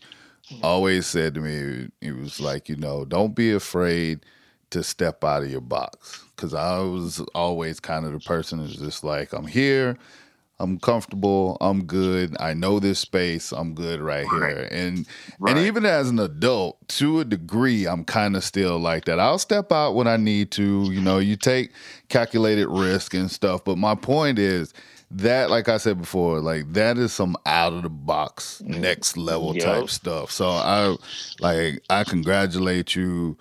always 0.62 1.06
said 1.06 1.34
to 1.34 1.40
me. 1.40 1.88
He 2.00 2.12
was 2.12 2.40
like, 2.40 2.68
you 2.68 2.76
know, 2.76 3.04
don't 3.04 3.34
be 3.34 3.52
afraid 3.52 4.24
to 4.70 4.82
step 4.82 5.22
out 5.24 5.42
of 5.42 5.50
your 5.50 5.60
box. 5.60 6.24
Cause 6.36 6.54
I 6.54 6.78
was 6.78 7.20
always 7.34 7.78
kind 7.78 8.06
of 8.06 8.12
the 8.12 8.20
person 8.20 8.58
who's 8.58 8.76
just 8.76 9.04
like, 9.04 9.32
I'm 9.32 9.46
here, 9.46 9.96
I'm 10.58 10.78
comfortable, 10.78 11.56
I'm 11.60 11.84
good, 11.84 12.36
I 12.38 12.54
know 12.54 12.78
this 12.78 13.00
space, 13.00 13.52
I'm 13.52 13.74
good 13.74 14.00
right 14.00 14.26
here. 14.28 14.68
And 14.70 15.06
Right. 15.38 15.56
and 15.56 15.66
even 15.66 15.84
as 15.84 16.08
an 16.08 16.20
adult, 16.20 16.76
to 16.88 17.20
a 17.20 17.24
degree, 17.24 17.86
I'm 17.86 18.04
kind 18.04 18.36
of 18.36 18.44
still 18.44 18.78
like 18.78 19.06
that. 19.06 19.18
I'll 19.18 19.38
step 19.38 19.72
out 19.72 19.94
when 19.94 20.06
I 20.06 20.16
need 20.16 20.50
to. 20.52 20.88
You 20.92 21.00
know, 21.00 21.18
you 21.18 21.36
take 21.36 21.72
calculated 22.08 22.68
risk 22.68 23.14
and 23.14 23.30
stuff. 23.30 23.64
But 23.64 23.76
my 23.76 23.94
point 23.96 24.38
is 24.38 24.72
that, 25.10 25.50
like 25.50 25.68
I 25.68 25.78
said 25.78 25.98
before, 25.98 26.40
like 26.40 26.72
that 26.74 26.96
is 26.96 27.12
some 27.12 27.36
out 27.44 27.72
of 27.72 27.82
the 27.82 27.90
box, 27.90 28.62
mm. 28.64 28.78
next 28.78 29.16
level 29.16 29.56
Yup. 29.56 29.64
type 29.64 29.90
stuff. 29.90 30.30
So 30.30 30.48
I 30.48 30.96
like 31.40 31.82
I 31.90 32.04
congratulate 32.04 32.94
you. 32.94 33.36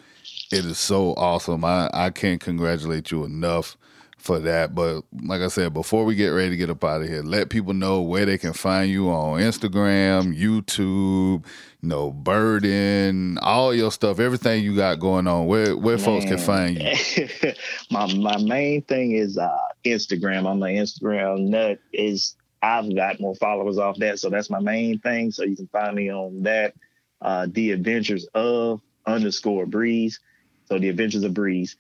It 0.52 0.66
is 0.66 0.80
so 0.80 1.14
awesome. 1.14 1.64
I, 1.64 1.90
I 1.94 2.10
can't 2.10 2.42
congratulate 2.42 3.12
you 3.12 3.24
enough 3.24 3.78
for 4.22 4.40
that. 4.40 4.76
But 4.76 5.04
like 5.24 5.42
I 5.42 5.48
said, 5.48 5.74
before 5.74 6.06
we 6.06 6.16
get 6.16 6.30
ready 6.30 6.52
to 6.52 6.58
get 6.58 6.70
up 6.70 6.84
out 6.84 7.02
of 7.02 7.08
here, 7.08 7.24
let 7.24 7.50
people 7.50 7.74
know 7.74 8.02
where 8.02 8.26
they 8.26 8.38
can 8.38 8.54
find 8.54 8.90
you 8.90 9.10
on 9.10 9.40
Instagram, 9.40 10.38
YouTube, 10.38 11.46
you 11.82 11.90
know, 11.90 12.12
birding, 12.12 13.38
all 13.42 13.74
your 13.74 13.92
stuff, 13.92 14.20
everything 14.20 14.64
you 14.64 14.76
got 14.76 15.00
going 15.00 15.28
on. 15.28 15.48
Where 15.48 15.76
where 15.76 15.98
folks 15.98 16.26
can 16.26 16.38
find 16.38 16.82
you. 16.82 17.54
my 17.92 18.14
my 18.14 18.38
main 18.38 18.84
thing 18.84 19.14
is 19.14 19.38
uh 19.38 19.58
Instagram. 19.84 20.50
I'm 20.50 20.62
an 20.62 20.76
Instagram 20.76 21.50
nut. 21.50 21.80
Is 21.92 22.36
I've 22.62 22.94
got 22.96 23.20
more 23.20 23.36
followers 23.36 23.80
off 23.80 23.98
that, 23.98 24.20
so 24.20 24.30
that's 24.30 24.50
my 24.50 24.60
main 24.60 25.00
thing. 25.00 25.32
So 25.32 25.44
you 25.44 25.56
can 25.56 25.68
find 25.68 25.96
me 25.96 26.12
on 26.12 26.44
that. 26.44 26.76
Uh, 27.22 27.48
the 27.52 27.72
Adventures 27.72 28.28
of 28.34 28.82
underscore 29.06 29.66
Breeze. 29.66 30.20
So 30.66 30.80
the 30.80 30.90
Adventures 30.90 31.24
of 31.24 31.34
Breeze 31.34 31.76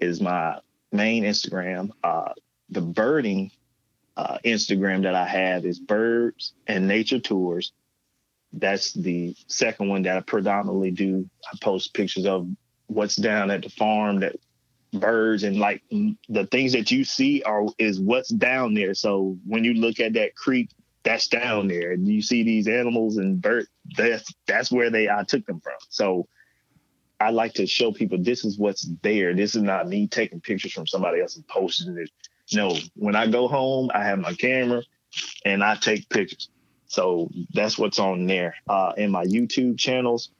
is 0.00 0.20
my 0.20 0.58
main 0.94 1.24
Instagram. 1.24 1.90
Uh, 2.02 2.32
the 2.70 2.80
birding 2.80 3.50
uh, 4.16 4.38
Instagram 4.44 5.02
that 5.02 5.14
I 5.14 5.26
have 5.26 5.66
is 5.66 5.78
Birds 5.78 6.54
and 6.66 6.86
Nature 6.88 7.20
Tours. 7.20 7.72
That's 8.52 8.92
the 8.92 9.34
second 9.48 9.88
one 9.88 10.02
that 10.02 10.16
I 10.16 10.20
predominantly 10.20 10.92
do. 10.92 11.28
I 11.52 11.56
post 11.60 11.92
pictures 11.92 12.24
of 12.24 12.48
what's 12.86 13.16
down 13.16 13.50
at 13.50 13.62
the 13.62 13.70
farm 13.70 14.20
that 14.20 14.36
birds 14.92 15.42
and 15.42 15.56
like 15.56 15.82
the 15.90 16.46
things 16.52 16.72
that 16.72 16.92
you 16.92 17.04
see 17.04 17.42
are 17.42 17.66
is 17.78 18.00
what's 18.00 18.28
down 18.28 18.74
there. 18.74 18.94
So 18.94 19.36
when 19.44 19.64
you 19.64 19.74
look 19.74 19.98
at 19.98 20.12
that 20.12 20.36
creek, 20.36 20.70
that's 21.02 21.28
down 21.28 21.68
there, 21.68 21.92
and 21.92 22.08
you 22.08 22.22
see 22.22 22.44
these 22.44 22.66
animals 22.66 23.18
and 23.18 23.42
birds. 23.42 23.68
That's 23.96 24.32
that's 24.46 24.72
where 24.72 24.90
they 24.90 25.10
I 25.10 25.24
took 25.24 25.44
them 25.46 25.60
from. 25.60 25.74
So 25.90 26.28
I 27.24 27.30
like 27.30 27.54
to 27.54 27.66
show 27.66 27.90
people 27.90 28.18
this 28.18 28.44
is 28.44 28.58
what's 28.58 28.86
there. 29.02 29.34
This 29.34 29.54
is 29.54 29.62
not 29.62 29.88
me 29.88 30.06
taking 30.06 30.40
pictures 30.40 30.72
from 30.72 30.86
somebody 30.86 31.22
else 31.22 31.36
and 31.36 31.48
posting 31.48 31.96
it. 31.96 32.10
No, 32.52 32.76
when 32.96 33.16
I 33.16 33.26
go 33.26 33.48
home, 33.48 33.90
I 33.94 34.04
have 34.04 34.18
my 34.18 34.34
camera 34.34 34.82
and 35.44 35.64
I 35.64 35.76
take 35.76 36.08
pictures. 36.10 36.50
So 36.86 37.30
that's 37.54 37.78
what's 37.78 37.98
on 37.98 38.26
there. 38.26 38.54
Uh, 38.68 38.92
in 38.98 39.10
my 39.10 39.24
YouTube 39.24 39.78
channels, 39.78 40.30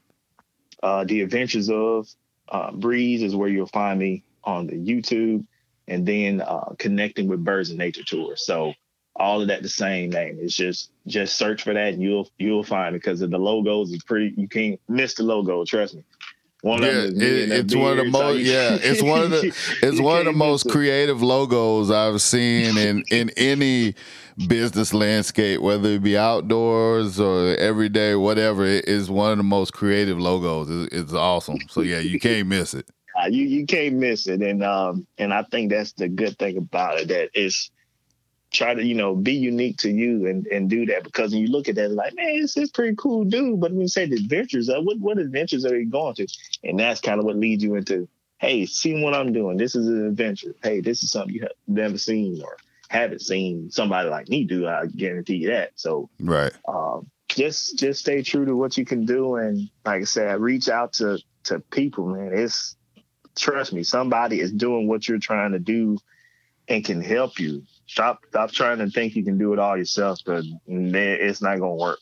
uh, 0.82 1.05
The 1.05 1.22
Adventures 1.22 1.70
of 1.70 2.07
uh, 2.51 2.70
Breeze 2.72 3.22
is 3.22 3.35
where 3.35 3.49
you'll 3.49 3.66
find 3.66 3.99
me 3.99 4.22
on 4.45 4.66
the 4.66 4.74
YouTube, 4.74 5.47
and 5.89 6.07
then 6.07 6.43
uh, 6.43 6.74
connecting 6.78 7.28
with 7.28 7.43
Birds 7.43 7.70
and 7.70 7.78
Nature 7.78 8.05
Tours. 8.05 8.45
So 8.45 8.74
all 9.16 9.41
of 9.41 9.49
that 9.49 9.62
the 9.62 9.68
same 9.68 10.11
name. 10.11 10.39
It's 10.41 10.55
just 10.55 10.91
just 11.07 11.37
search 11.39 11.62
for 11.62 11.72
that, 11.72 11.95
and 11.95 12.03
you'll 12.03 12.28
you'll 12.39 12.62
find 12.62 12.95
it 12.95 12.99
because 12.99 13.20
the 13.20 13.26
logos 13.26 13.91
is 13.91 14.03
pretty. 14.03 14.35
You 14.37 14.49
can't 14.49 14.78
miss 14.87 15.14
the 15.14 15.22
logo. 15.22 15.64
Trust 15.64 15.95
me. 15.95 16.05
One 16.64 16.82
Yeah, 16.82 16.88
it, 16.88 17.52
it's 17.52 17.74
one 17.74 17.98
of 17.98 18.06
the 18.06 18.10
most. 18.10 18.40
Yeah, 18.40 18.78
it's 18.80 19.02
one 19.02 19.22
of 19.24 19.30
the. 19.30 19.54
It's 19.82 20.00
one 20.00 20.20
of 20.20 20.24
the 20.24 20.32
most 20.32 20.70
creative 20.70 21.22
logos 21.22 21.90
I've 21.90 22.22
seen 22.22 22.78
in 22.78 23.04
in 23.10 23.30
any 23.36 23.94
business 24.48 24.94
landscape, 24.94 25.60
whether 25.60 25.90
it 25.90 26.02
be 26.02 26.16
outdoors 26.16 27.20
or 27.20 27.54
everyday, 27.56 28.14
whatever. 28.14 28.64
It 28.64 28.88
is 28.88 29.10
one 29.10 29.32
of 29.32 29.36
the 29.36 29.44
most 29.44 29.74
creative 29.74 30.18
logos. 30.18 30.70
It's, 30.70 30.94
it's 30.94 31.12
awesome. 31.12 31.58
So 31.68 31.82
yeah, 31.82 31.98
you 31.98 32.18
can't 32.18 32.48
miss 32.48 32.72
it. 32.72 32.88
Uh, 33.16 33.28
you 33.28 33.44
you 33.44 33.64
can't 33.64 33.94
miss 33.94 34.26
it, 34.26 34.42
and 34.42 34.64
um 34.64 35.06
and 35.18 35.32
I 35.32 35.44
think 35.44 35.70
that's 35.70 35.92
the 35.92 36.08
good 36.08 36.36
thing 36.36 36.56
about 36.56 36.98
it 36.98 37.08
that 37.08 37.30
it's 37.34 37.70
try 38.55 38.72
to 38.72 38.84
you 38.84 38.94
know 38.94 39.14
be 39.14 39.34
unique 39.34 39.76
to 39.78 39.90
you 39.90 40.26
and 40.26 40.46
and 40.46 40.70
do 40.70 40.86
that 40.86 41.05
because 41.05 41.32
when 41.32 41.42
you 41.42 41.48
look 41.48 41.68
at 41.68 41.74
that 41.74 41.90
like 41.90 42.14
man 42.14 42.40
this 42.40 42.57
is 42.57 42.70
pretty 42.70 42.94
cool 42.96 43.24
dude, 43.24 43.61
but 43.61 43.72
when 43.72 43.82
you 43.82 43.88
say 43.88 44.07
the 44.07 44.16
adventures, 44.16 44.70
uh, 44.70 44.80
what 44.80 44.98
what 44.98 45.18
adventures 45.18 45.66
are 45.66 45.78
you 45.78 45.90
going 45.90 46.14
to? 46.14 46.26
And 46.62 46.78
that's 46.78 47.00
kind 47.00 47.18
of 47.18 47.26
what 47.26 47.36
leads 47.36 47.62
you 47.62 47.74
into 47.74 48.09
hey, 48.38 48.66
see 48.66 49.02
what 49.02 49.14
I'm 49.14 49.32
doing. 49.32 49.57
This 49.57 49.74
is 49.74 49.88
an 49.88 50.07
adventure. 50.07 50.55
Hey, 50.62 50.80
this 50.80 51.02
is 51.02 51.11
something 51.11 51.34
you 51.34 51.42
have 51.42 51.52
never 51.66 51.96
seen 51.96 52.42
or 52.42 52.57
haven't 52.88 53.22
seen 53.22 53.70
somebody 53.70 54.11
like 54.11 54.28
me 54.28 54.44
do. 54.44 54.66
I 54.66 54.86
guarantee 54.86 55.36
you 55.36 55.48
that. 55.48 55.72
So 55.76 56.11
Right. 56.20 56.52
um, 56.68 57.11
just 57.28 57.78
just 57.78 58.00
stay 58.00 58.22
true 58.22 58.44
to 58.44 58.57
what 58.57 58.76
you 58.76 58.84
can 58.84 59.05
do 59.05 59.36
and 59.36 59.68
like 59.84 60.02
i 60.02 60.05
said 60.05 60.40
reach 60.40 60.68
out 60.68 60.92
to 60.92 61.18
to 61.42 61.59
people 61.59 62.07
man 62.07 62.30
it's 62.32 62.76
trust 63.36 63.72
me 63.72 63.82
somebody 63.82 64.40
is 64.40 64.52
doing 64.52 64.86
what 64.86 65.09
you're 65.09 65.18
trying 65.18 65.52
to 65.52 65.59
do 65.59 65.98
and 66.68 66.84
can 66.84 67.00
help 67.00 67.40
you 67.40 67.62
stop 67.87 68.20
stop 68.28 68.51
trying 68.51 68.78
to 68.78 68.89
think 68.89 69.14
you 69.14 69.24
can 69.24 69.39
do 69.39 69.53
it 69.53 69.59
all 69.59 69.76
yourself 69.76 70.18
because 70.24 70.47
it's 70.66 71.43
not 71.43 71.59
gonna 71.59 71.74
work 71.74 71.99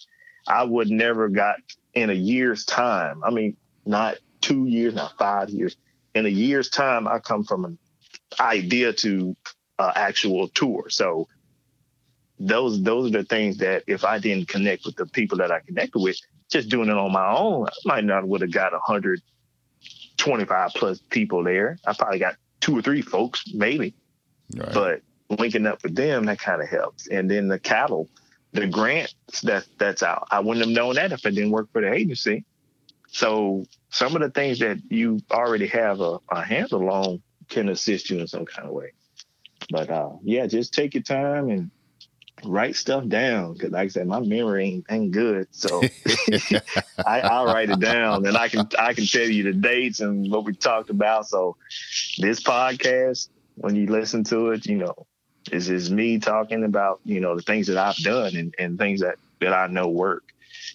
i 0.46 0.62
would 0.62 0.90
never 0.90 1.28
got 1.28 1.56
in 1.94 2.10
a 2.10 2.14
year's 2.14 2.64
time 2.64 3.22
i 3.24 3.30
mean 3.30 3.56
not 3.84 4.16
two 4.40 4.66
years 4.66 4.94
not 4.94 5.16
five 5.18 5.50
years 5.50 5.76
in 6.14 6.26
a 6.26 6.30
year's 6.30 6.68
time 6.68 7.06
i 7.08 7.18
come 7.18 7.44
from 7.44 7.64
an 7.64 7.78
idea 8.40 8.92
to 8.92 9.36
uh, 9.78 9.92
actual 9.94 10.48
tour 10.48 10.88
so 10.88 11.26
those 12.46 12.82
those 12.82 13.08
are 13.08 13.18
the 13.18 13.24
things 13.24 13.58
that 13.58 13.84
if 13.86 14.04
I 14.04 14.18
didn't 14.18 14.48
connect 14.48 14.84
with 14.84 14.96
the 14.96 15.06
people 15.06 15.38
that 15.38 15.52
I 15.52 15.60
connected 15.60 16.00
with, 16.00 16.16
just 16.50 16.68
doing 16.68 16.88
it 16.88 16.96
on 16.96 17.12
my 17.12 17.30
own, 17.34 17.68
I 17.68 17.70
might 17.84 18.04
not 18.04 18.26
would 18.26 18.40
have 18.40 18.50
got 18.50 18.72
125 18.72 20.70
plus 20.74 20.98
people 21.10 21.44
there. 21.44 21.78
I 21.86 21.92
probably 21.94 22.18
got 22.18 22.34
two 22.60 22.76
or 22.76 22.82
three 22.82 23.02
folks, 23.02 23.44
maybe. 23.54 23.94
Right. 24.54 24.74
But 24.74 25.02
linking 25.36 25.66
up 25.66 25.82
with 25.82 25.94
them, 25.94 26.26
that 26.26 26.38
kind 26.38 26.62
of 26.62 26.68
helps. 26.68 27.08
And 27.08 27.30
then 27.30 27.48
the 27.48 27.58
cattle, 27.58 28.08
the 28.52 28.66
grants 28.66 29.14
that 29.42 29.66
that's 29.78 30.02
out. 30.02 30.28
I 30.30 30.40
wouldn't 30.40 30.66
have 30.66 30.74
known 30.74 30.94
that 30.94 31.12
if 31.12 31.26
I 31.26 31.30
didn't 31.30 31.50
work 31.50 31.72
for 31.72 31.80
the 31.80 31.92
agency. 31.92 32.44
So 33.08 33.66
some 33.90 34.16
of 34.16 34.22
the 34.22 34.30
things 34.30 34.58
that 34.60 34.78
you 34.90 35.20
already 35.30 35.66
have 35.68 36.00
a, 36.00 36.18
a 36.30 36.42
handle 36.42 36.88
on 36.90 37.22
can 37.48 37.68
assist 37.68 38.10
you 38.10 38.18
in 38.18 38.26
some 38.26 38.46
kind 38.46 38.66
of 38.66 38.74
way. 38.74 38.92
But 39.70 39.90
uh, 39.90 40.12
yeah, 40.22 40.46
just 40.46 40.72
take 40.74 40.94
your 40.94 41.02
time 41.02 41.50
and 41.50 41.70
write 42.44 42.76
stuff 42.76 43.06
down 43.06 43.54
because, 43.54 43.70
like 43.70 43.84
I 43.84 43.88
said, 43.88 44.06
my 44.06 44.20
memory 44.20 44.64
ain't, 44.66 44.86
ain't 44.90 45.10
good. 45.12 45.48
So 45.50 45.82
I, 47.06 47.20
I'll 47.20 47.46
write 47.46 47.70
it 47.70 47.80
down, 47.80 48.26
and 48.26 48.36
I 48.36 48.48
can 48.48 48.68
I 48.78 48.94
can 48.94 49.06
tell 49.06 49.28
you 49.28 49.44
the 49.44 49.52
dates 49.52 50.00
and 50.00 50.30
what 50.30 50.44
we 50.44 50.54
talked 50.54 50.90
about. 50.90 51.26
So 51.26 51.56
this 52.18 52.42
podcast, 52.42 53.28
when 53.56 53.76
you 53.76 53.86
listen 53.86 54.24
to 54.24 54.50
it, 54.50 54.66
you 54.66 54.78
know, 54.78 55.06
is 55.52 55.68
is 55.68 55.90
me 55.90 56.18
talking 56.18 56.64
about 56.64 57.00
you 57.04 57.20
know 57.20 57.36
the 57.36 57.42
things 57.42 57.68
that 57.68 57.76
I've 57.76 57.96
done 57.96 58.34
and, 58.34 58.54
and 58.58 58.78
things 58.78 59.00
that 59.00 59.16
that 59.40 59.52
I 59.52 59.66
know 59.68 59.88
work. 59.88 60.24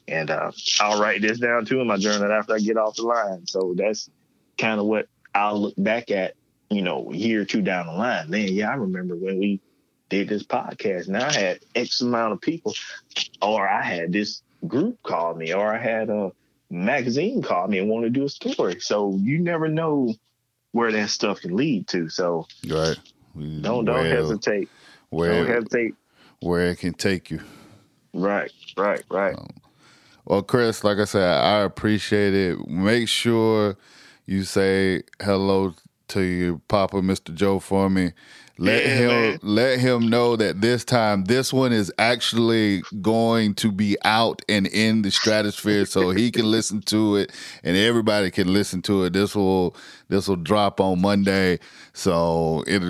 And 0.08 0.30
uh, 0.30 0.52
I'll 0.80 1.02
write 1.02 1.22
this 1.22 1.40
down 1.40 1.66
too 1.66 1.82
in 1.82 1.88
my 1.88 1.98
journal 1.98 2.32
after 2.32 2.56
I 2.56 2.60
get 2.60 2.78
off 2.78 2.96
the 2.96 3.04
line. 3.04 3.46
So 3.46 3.74
that's 3.76 4.10
kind 4.58 4.80
of 4.80 4.86
what 4.86 5.08
I'll 5.36 5.60
look 5.62 5.74
back 5.78 6.12
at, 6.12 6.36
you 6.70 6.82
know, 6.82 7.12
year 7.12 7.42
or 7.42 7.46
two 7.46 7.62
down 7.62 7.88
the 7.88 7.94
line. 7.94 8.30
Man, 8.30 8.48
yeah, 8.50 8.70
I 8.70 8.76
remember 8.76 9.16
when 9.16 9.40
we 9.40 9.60
did 10.10 10.30
this 10.30 10.44
podcast. 10.44 11.10
Now 11.10 11.28
I 11.28 11.34
had 11.34 11.60
X 11.76 12.02
amount 12.02 12.34
of 12.34 12.42
people, 12.42 12.74
or 13.42 13.68
I 13.68 13.82
had 13.82 14.14
this 14.14 14.42
group 14.66 15.02
call 15.04 15.36
me, 15.36 15.54
or 15.54 15.74
I 15.74 15.78
had 15.78 16.10
a 16.10 16.32
magazine 16.70 17.42
call 17.42 17.68
me 17.68 17.80
and 17.80 17.90
want 17.90 18.06
to 18.06 18.10
do 18.10 18.26
a 18.26 18.30
story. 18.30 18.80
So 18.80 19.18
you 19.22 19.40
never 19.40 19.68
know 19.68 20.14
where 20.72 20.92
that 20.92 21.10
stuff 21.10 21.42
can 21.42 21.56
lead 21.56 21.88
to. 21.90 22.10
So 22.10 22.48
right. 22.68 22.98
Don't 23.62 23.86
don't 23.86 24.06
hesitate. 24.06 24.70
Where 25.10 25.46
don't 25.46 25.48
hesitate. 25.48 25.96
Where 26.42 26.68
it 26.68 26.80
can 26.80 26.94
take 26.94 27.32
you. 27.32 27.42
Right, 28.14 28.52
right, 28.78 29.04
right. 29.10 29.38
Um, 29.38 29.50
well, 30.26 30.42
Chris, 30.44 30.84
like 30.84 30.98
I 30.98 31.06
said, 31.06 31.24
I 31.24 31.60
appreciate 31.62 32.34
it. 32.34 32.68
Make 32.68 33.08
sure 33.08 33.78
you 34.26 34.44
say 34.44 35.04
hello 35.22 35.74
to 36.10 36.22
your 36.22 36.62
papa, 36.68 36.98
Mr. 36.98 37.34
Joe, 37.34 37.60
for 37.60 37.90
me. 37.90 38.14
Let 38.60 38.84
yeah, 38.84 38.90
him 38.96 39.08
man. 39.10 39.40
let 39.44 39.80
him 39.80 40.10
know 40.10 40.36
that 40.36 40.62
this 40.62 40.84
time 40.84 41.26
this 41.26 41.54
one 41.54 41.74
is 41.74 41.94
actually 42.00 42.82
going 43.02 43.54
to 43.56 43.72
be 43.72 43.98
out 44.04 44.42
and 44.50 44.68
in 44.68 45.04
the 45.04 45.12
stratosphere 45.12 45.86
so 45.86 46.10
he 46.12 46.32
can 46.32 46.46
listen 46.52 46.82
to 46.84 47.18
it 47.18 47.32
and 47.64 47.78
everybody 47.78 48.32
can 48.32 48.52
listen 48.52 48.82
to 48.84 49.04
it. 49.06 49.14
This 49.14 49.36
will 49.36 49.76
this 50.10 50.28
will 50.28 50.38
drop 50.38 50.80
on 50.82 51.02
Monday. 51.02 51.60
So 51.94 52.64
it 52.68 52.82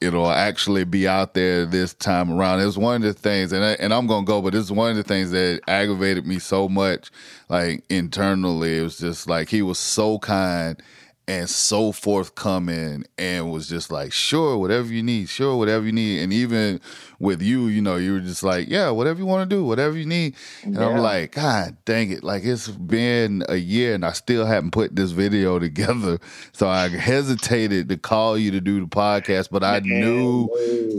it'll 0.00 0.30
actually 0.30 0.84
be 0.84 1.08
out 1.08 1.34
there 1.34 1.66
this 1.66 1.94
time 1.94 2.30
around. 2.32 2.60
It's 2.60 2.76
one 2.76 2.96
of 2.96 3.02
the 3.02 3.12
things, 3.14 3.52
and 3.52 3.64
I, 3.64 3.72
and 3.72 3.94
I'm 3.94 4.06
gonna 4.06 4.26
go, 4.26 4.42
but 4.42 4.54
is 4.54 4.70
one 4.70 4.90
of 4.90 4.96
the 4.96 5.02
things 5.02 5.30
that 5.30 5.60
aggravated 5.66 6.26
me 6.26 6.38
so 6.38 6.68
much, 6.68 7.10
like 7.48 7.84
internally. 7.88 8.78
It 8.78 8.82
was 8.82 8.98
just 8.98 9.28
like 9.28 9.48
he 9.48 9.62
was 9.62 9.78
so 9.78 10.18
kind 10.18 10.80
and 11.28 11.50
so 11.50 11.90
forthcoming 11.90 13.04
and 13.18 13.50
was 13.50 13.68
just 13.68 13.90
like, 13.90 14.12
sure, 14.12 14.56
whatever 14.56 14.92
you 14.92 15.02
need, 15.02 15.28
sure, 15.28 15.56
whatever 15.56 15.84
you 15.84 15.90
need. 15.92 16.20
And 16.20 16.32
even 16.32 16.80
with 17.18 17.42
you, 17.42 17.66
you 17.66 17.82
know, 17.82 17.96
you 17.96 18.12
were 18.12 18.20
just 18.20 18.44
like, 18.44 18.68
yeah, 18.68 18.90
whatever 18.90 19.18
you 19.18 19.26
want 19.26 19.48
to 19.48 19.56
do, 19.56 19.64
whatever 19.64 19.98
you 19.98 20.06
need. 20.06 20.36
And 20.62 20.76
yeah. 20.76 20.86
I'm 20.86 20.98
like, 20.98 21.32
God 21.32 21.76
dang 21.84 22.12
it. 22.12 22.22
Like 22.22 22.44
it's 22.44 22.68
been 22.68 23.42
a 23.48 23.56
year 23.56 23.94
and 23.94 24.04
I 24.04 24.12
still 24.12 24.46
haven't 24.46 24.70
put 24.70 24.94
this 24.94 25.10
video 25.10 25.58
together. 25.66 26.20
So 26.52 26.68
I 26.68 26.88
hesitated 26.88 27.88
to 27.88 27.96
call 27.96 28.38
you 28.38 28.52
to 28.52 28.60
do 28.60 28.80
the 28.80 28.86
podcast, 28.86 29.48
but 29.50 29.64
I 29.64 29.80
knew 29.80 30.48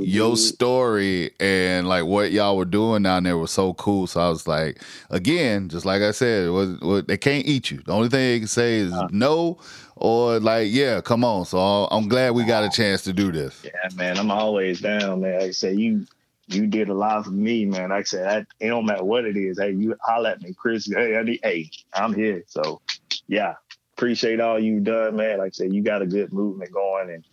your 0.03 0.35
story 0.35 1.31
and 1.39 1.87
like 1.87 2.03
what 2.03 2.33
y'all 2.33 2.57
were 2.57 2.65
doing 2.65 3.03
down 3.03 3.23
there 3.23 3.37
was 3.37 3.51
so 3.51 3.73
cool. 3.75 4.07
So 4.07 4.19
I 4.19 4.27
was 4.27 4.45
like, 4.45 4.81
again, 5.09 5.69
just 5.69 5.85
like 5.85 6.01
I 6.01 6.11
said, 6.11 6.47
it 6.47 6.49
was, 6.49 6.79
was 6.81 7.05
they 7.05 7.17
can't 7.17 7.45
eat 7.45 7.71
you. 7.71 7.81
The 7.85 7.93
only 7.93 8.09
thing 8.09 8.19
they 8.19 8.39
can 8.39 8.47
say 8.49 8.79
is 8.79 8.91
uh. 8.91 9.07
no 9.11 9.57
or 9.99 10.39
like, 10.39 10.67
yeah, 10.71 11.01
come 11.01 11.23
on. 11.23 11.45
So 11.45 11.57
I'm 11.59 12.07
glad 12.07 12.33
we 12.33 12.43
got 12.45 12.63
a 12.63 12.69
chance 12.69 13.03
to 13.03 13.13
do 13.13 13.31
this. 13.31 13.63
Yeah, 13.63 13.71
man, 13.95 14.17
I'm 14.17 14.31
always 14.31 14.81
down, 14.81 15.21
man. 15.21 15.39
Like 15.39 15.49
I 15.49 15.51
said, 15.51 15.79
you 15.79 16.05
you 16.47 16.65
did 16.65 16.89
a 16.89 16.93
lot 16.93 17.25
for 17.25 17.31
me, 17.31 17.65
man. 17.65 17.89
Like 17.89 17.99
I 17.99 18.03
said, 18.03 18.27
I, 18.27 18.65
it 18.65 18.69
don't 18.69 18.85
matter 18.85 19.03
what 19.03 19.25
it 19.25 19.35
is. 19.35 19.59
Hey, 19.59 19.71
you 19.71 19.95
holler 20.01 20.29
at 20.31 20.41
me, 20.41 20.53
Chris. 20.53 20.87
Hey, 20.87 21.17
I 21.17 21.23
need, 21.23 21.39
hey, 21.43 21.69
I'm 21.93 22.13
here. 22.13 22.43
So, 22.47 22.81
yeah, 23.27 23.55
appreciate 23.97 24.39
all 24.39 24.57
you've 24.57 24.85
done, 24.85 25.17
man. 25.17 25.39
Like 25.39 25.47
I 25.47 25.51
said, 25.51 25.73
you 25.73 25.81
got 25.81 26.01
a 26.01 26.05
good 26.05 26.31
movement 26.31 26.71
going, 26.71 27.09
and 27.09 27.25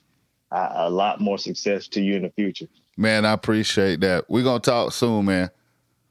uh, 0.51 0.73
a 0.75 0.91
lot 0.91 1.21
more 1.21 1.39
success 1.39 1.87
to 1.89 2.01
you 2.01 2.17
in 2.17 2.23
the 2.23 2.31
future. 2.31 2.67
Man, 2.97 3.25
I 3.25 3.33
appreciate 3.33 4.01
that. 4.01 4.25
We're 4.29 4.45
gonna 4.45 4.61
talk 4.61 4.93
soon, 4.93 5.27
man. 5.27 5.51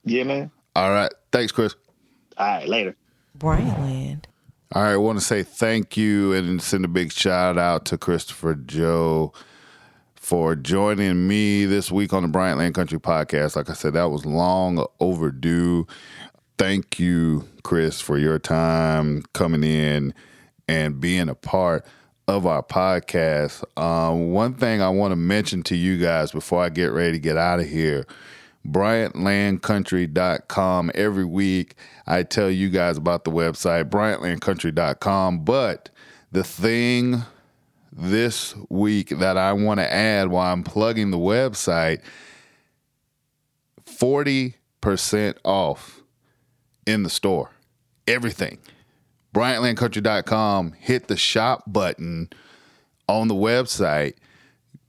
Yeah, 0.06 0.24
man. 0.24 0.52
All 0.76 0.90
right. 0.90 1.12
Thanks, 1.32 1.52
Chris. 1.52 1.76
All 2.38 2.48
right, 2.48 2.68
later. 2.68 2.96
Bryant 3.36 3.80
Land. 3.80 4.28
All 4.76 4.82
right, 4.82 4.94
I 4.94 4.98
want 4.98 5.20
to 5.20 5.24
say 5.24 5.44
thank 5.44 5.98
you 5.98 6.34
and 6.34 6.60
send 6.60 6.84
a 6.84 6.88
big 6.88 7.12
shout 7.12 7.60
out 7.60 7.86
to 7.86 7.98
Christopher 7.98 8.56
Joe 8.56 9.32
for 10.16 10.56
joining 10.56 11.28
me 11.28 11.66
this 11.66 11.92
week 11.92 12.12
on 12.12 12.24
the 12.24 12.28
Bryant 12.28 12.58
Land 12.58 12.74
Country 12.74 13.00
Podcast. 13.00 13.56
Like 13.56 13.70
I 13.70 13.74
said, 13.74 13.94
that 13.94 14.10
was 14.10 14.26
long 14.26 14.84
overdue. 15.00 15.86
Thank 16.58 16.98
you, 16.98 17.48
Chris, 17.62 18.02
for 18.02 18.18
your 18.18 18.40
time 18.40 19.22
coming 19.34 19.64
in 19.64 20.12
and 20.68 21.00
being 21.00 21.30
a 21.30 21.36
part 21.36 21.86
of 22.28 22.48
our 22.48 22.64
podcast. 22.64 23.64
Um, 23.80 24.32
one 24.32 24.56
thing 24.56 24.82
I 24.82 24.90
want 24.90 25.12
to 25.12 25.18
mention 25.18 25.62
to 25.66 25.76
you 25.76 25.98
guys 26.00 26.32
before 26.32 26.64
I 26.64 26.70
get 26.70 26.88
ready 26.88 27.12
to 27.12 27.20
get 27.20 27.38
out 27.38 27.60
of 27.60 27.70
here 27.70 28.08
BryantLandCountry.com. 28.68 30.92
Every 30.96 31.26
week, 31.26 31.76
I 32.08 32.24
tell 32.24 32.50
you 32.50 32.70
guys 32.70 32.98
about 32.98 33.24
the 33.24 33.32
website, 33.32 33.90
BryantLandCountry.com. 33.90 35.44
But 35.44 35.90
the 36.32 36.44
thing 36.44 37.24
this 37.92 38.56
week 38.70 39.10
that 39.10 39.38
I 39.38 39.54
want 39.54 39.80
to 39.80 39.94
add 39.94 40.30
while 40.30 40.52
I'm 40.52 40.64
plugging 40.64 41.12
the 41.12 41.18
website 41.18 42.02
40% 43.86 45.38
off 45.44 46.02
in 46.86 47.04
the 47.04 47.10
store. 47.10 47.52
Everything. 48.08 48.60
BryantLandCountry.com. 49.34 50.74
Hit 50.74 51.08
the 51.08 51.18
shop 51.18 51.64
button 51.68 52.30
on 53.08 53.28
the 53.28 53.36
website 53.36 54.16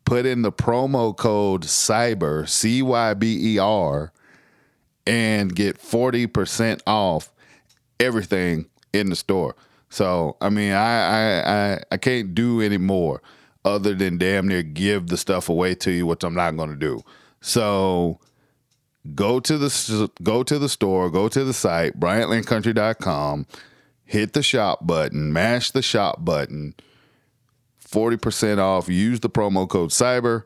put 0.05 0.26
in 0.26 0.42
the 0.42 0.52
promo 0.52 1.16
code 1.16 1.62
CYBER, 1.62 2.48
C 2.48 2.82
Y 2.82 3.14
B 3.14 3.55
E 3.55 3.59
R, 3.59 4.12
and 5.07 5.55
get 5.55 5.78
40% 5.78 6.80
off 6.86 7.32
everything 8.00 8.66
in 8.92 9.11
the 9.11 9.16
store. 9.16 9.57
So, 9.88 10.36
I 10.40 10.48
mean, 10.48 10.72
I, 10.72 11.07
I, 11.07 11.72
I, 11.72 11.82
I 11.92 11.96
can't 11.96 12.34
do 12.34 12.61
any 12.61 12.78
more 12.78 13.22
other 13.64 13.94
than 13.94 14.18
damn 14.18 14.48
near 14.48 14.62
give 14.62 15.07
the 15.07 15.16
stuff 15.16 15.48
away 15.48 15.74
to 15.76 15.90
you, 15.90 16.07
which 16.07 16.24
I'm 16.24 16.34
not 16.34 16.57
going 16.57 16.70
to 16.70 16.76
do. 16.76 17.02
So, 17.40 18.18
go 19.14 19.38
to 19.40 19.59
the 19.59 20.11
go 20.22 20.42
to 20.42 20.59
the 20.59 20.68
store, 20.68 21.11
go 21.11 21.28
to 21.28 21.44
the 21.44 21.52
site 21.52 22.00
bryantlandcountry.com, 22.00 23.46
hit 24.05 24.32
the 24.32 24.42
shop 24.42 24.86
button, 24.86 25.32
mash 25.32 25.70
the 25.70 25.82
shop 25.82 26.24
button 26.24 26.74
40% 27.95 28.59
off. 28.59 28.88
Use 28.88 29.20
the 29.20 29.30
promo 29.30 29.68
code 29.68 29.90
CYBER. 29.90 30.42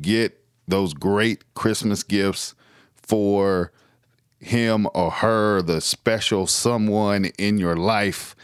Get 0.00 0.38
those 0.68 0.92
great 0.92 1.42
Christmas 1.54 2.02
gifts 2.02 2.54
for 2.94 3.72
him 4.38 4.86
or 4.94 5.10
her, 5.10 5.62
the 5.62 5.80
special 5.80 6.46
someone 6.46 7.24
in 7.38 7.56
your 7.58 7.76
life. 7.76 8.36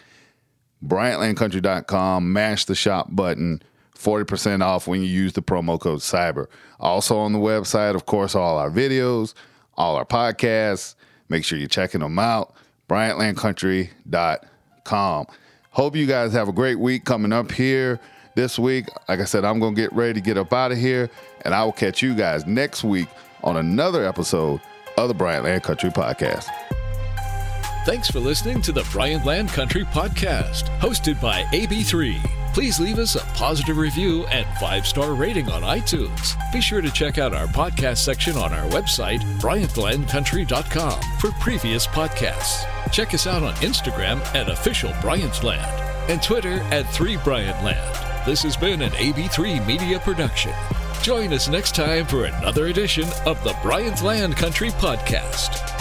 BryantLandCountry.com. 0.85 2.33
Mash 2.33 2.65
the 2.65 2.75
shop 2.75 3.09
button. 3.11 3.63
40% 3.99 4.65
off 4.65 4.89
when 4.89 5.03
you 5.03 5.09
use 5.09 5.35
the 5.35 5.43
promo 5.43 5.79
code 5.79 6.01
CYBER. 6.01 6.47
Also 6.79 7.19
on 7.19 7.35
the 7.35 7.39
website, 7.39 7.95
of 7.95 8.07
course, 8.07 8.35
all 8.35 8.57
our 8.57 8.71
videos, 8.71 9.35
all 9.75 9.97
our 9.97 10.07
podcasts. 10.07 10.95
Make 11.29 11.45
sure 11.45 11.59
you're 11.59 11.69
checking 11.69 12.01
them 12.01 12.19
out. 12.19 12.55
BryantLandCountry.com. 12.89 15.27
Hope 15.73 15.95
you 15.95 16.07
guys 16.07 16.33
have 16.33 16.49
a 16.49 16.53
great 16.53 16.79
week 16.79 17.05
coming 17.05 17.35
up 17.35 17.53
here 17.53 18.01
this 18.41 18.59
week. 18.59 18.87
Like 19.09 19.21
I 19.21 19.25
said, 19.25 19.45
I'm 19.45 19.61
going 19.61 19.75
to 19.75 19.81
get 19.81 19.93
ready 19.93 20.15
to 20.15 20.21
get 20.21 20.39
up 20.39 20.53
out 20.53 20.73
of 20.73 20.79
here, 20.79 21.11
and 21.45 21.55
I 21.55 21.63
will 21.63 21.73
catch 21.73 22.01
you 22.01 22.15
guys 22.15 22.47
next 22.47 22.83
week 22.83 23.09
on 23.45 23.59
another 23.59 24.07
episode 24.07 24.61
of 24.97 25.09
the 25.09 25.15
Bryant 25.15 25.45
Land 25.45 25.63
Country 25.63 25.91
Podcast. 25.91 26.47
Thanks 27.87 28.11
for 28.11 28.21
listening 28.21 28.63
to 28.63 28.73
the 28.73 28.87
Bryant 28.93 29.25
Land 29.25 29.51
Country 29.51 29.85
Podcast, 29.85 30.65
hosted 30.81 31.21
by 31.21 31.43
AB3. 31.45 32.19
Please 32.53 32.81
leave 32.81 32.99
us 32.99 33.15
a 33.15 33.21
positive 33.35 33.77
review 33.77 34.27
and 34.27 34.47
five 34.59 34.87
star 34.87 35.15
rating 35.15 35.51
on 35.51 35.63
iTunes. 35.63 36.35
Be 36.53 36.61
sure 36.61 36.81
to 36.81 36.91
check 36.91 37.19
out 37.19 37.35
our 37.35 37.47
podcast 37.47 37.99
section 37.99 38.37
on 38.37 38.53
our 38.53 38.69
website, 38.71 39.21
BryantLandCountry.com, 39.41 41.01
for 41.21 41.31
previous 41.41 41.87
podcasts. 41.87 42.65
Check 42.91 43.15
us 43.15 43.27
out 43.27 43.43
on 43.43 43.55
Instagram 43.57 44.21
at 44.35 44.49
Official 44.51 44.93
Bryant 45.01 45.43
Land 45.45 46.11
and 46.11 46.23
Twitter 46.23 46.61
at 46.71 46.87
3BryantLand. 46.87 48.10
This 48.27 48.43
has 48.43 48.55
been 48.55 48.83
an 48.83 48.93
AB3 48.93 49.67
Media 49.67 49.99
production. 49.99 50.53
Join 51.01 51.33
us 51.33 51.49
next 51.49 51.75
time 51.75 52.05
for 52.05 52.27
another 52.27 52.67
edition 52.67 53.09
of 53.25 53.43
the 53.45 53.57
Bryant 53.63 54.03
Land 54.03 54.37
Country 54.37 54.69
Podcast. 54.73 55.80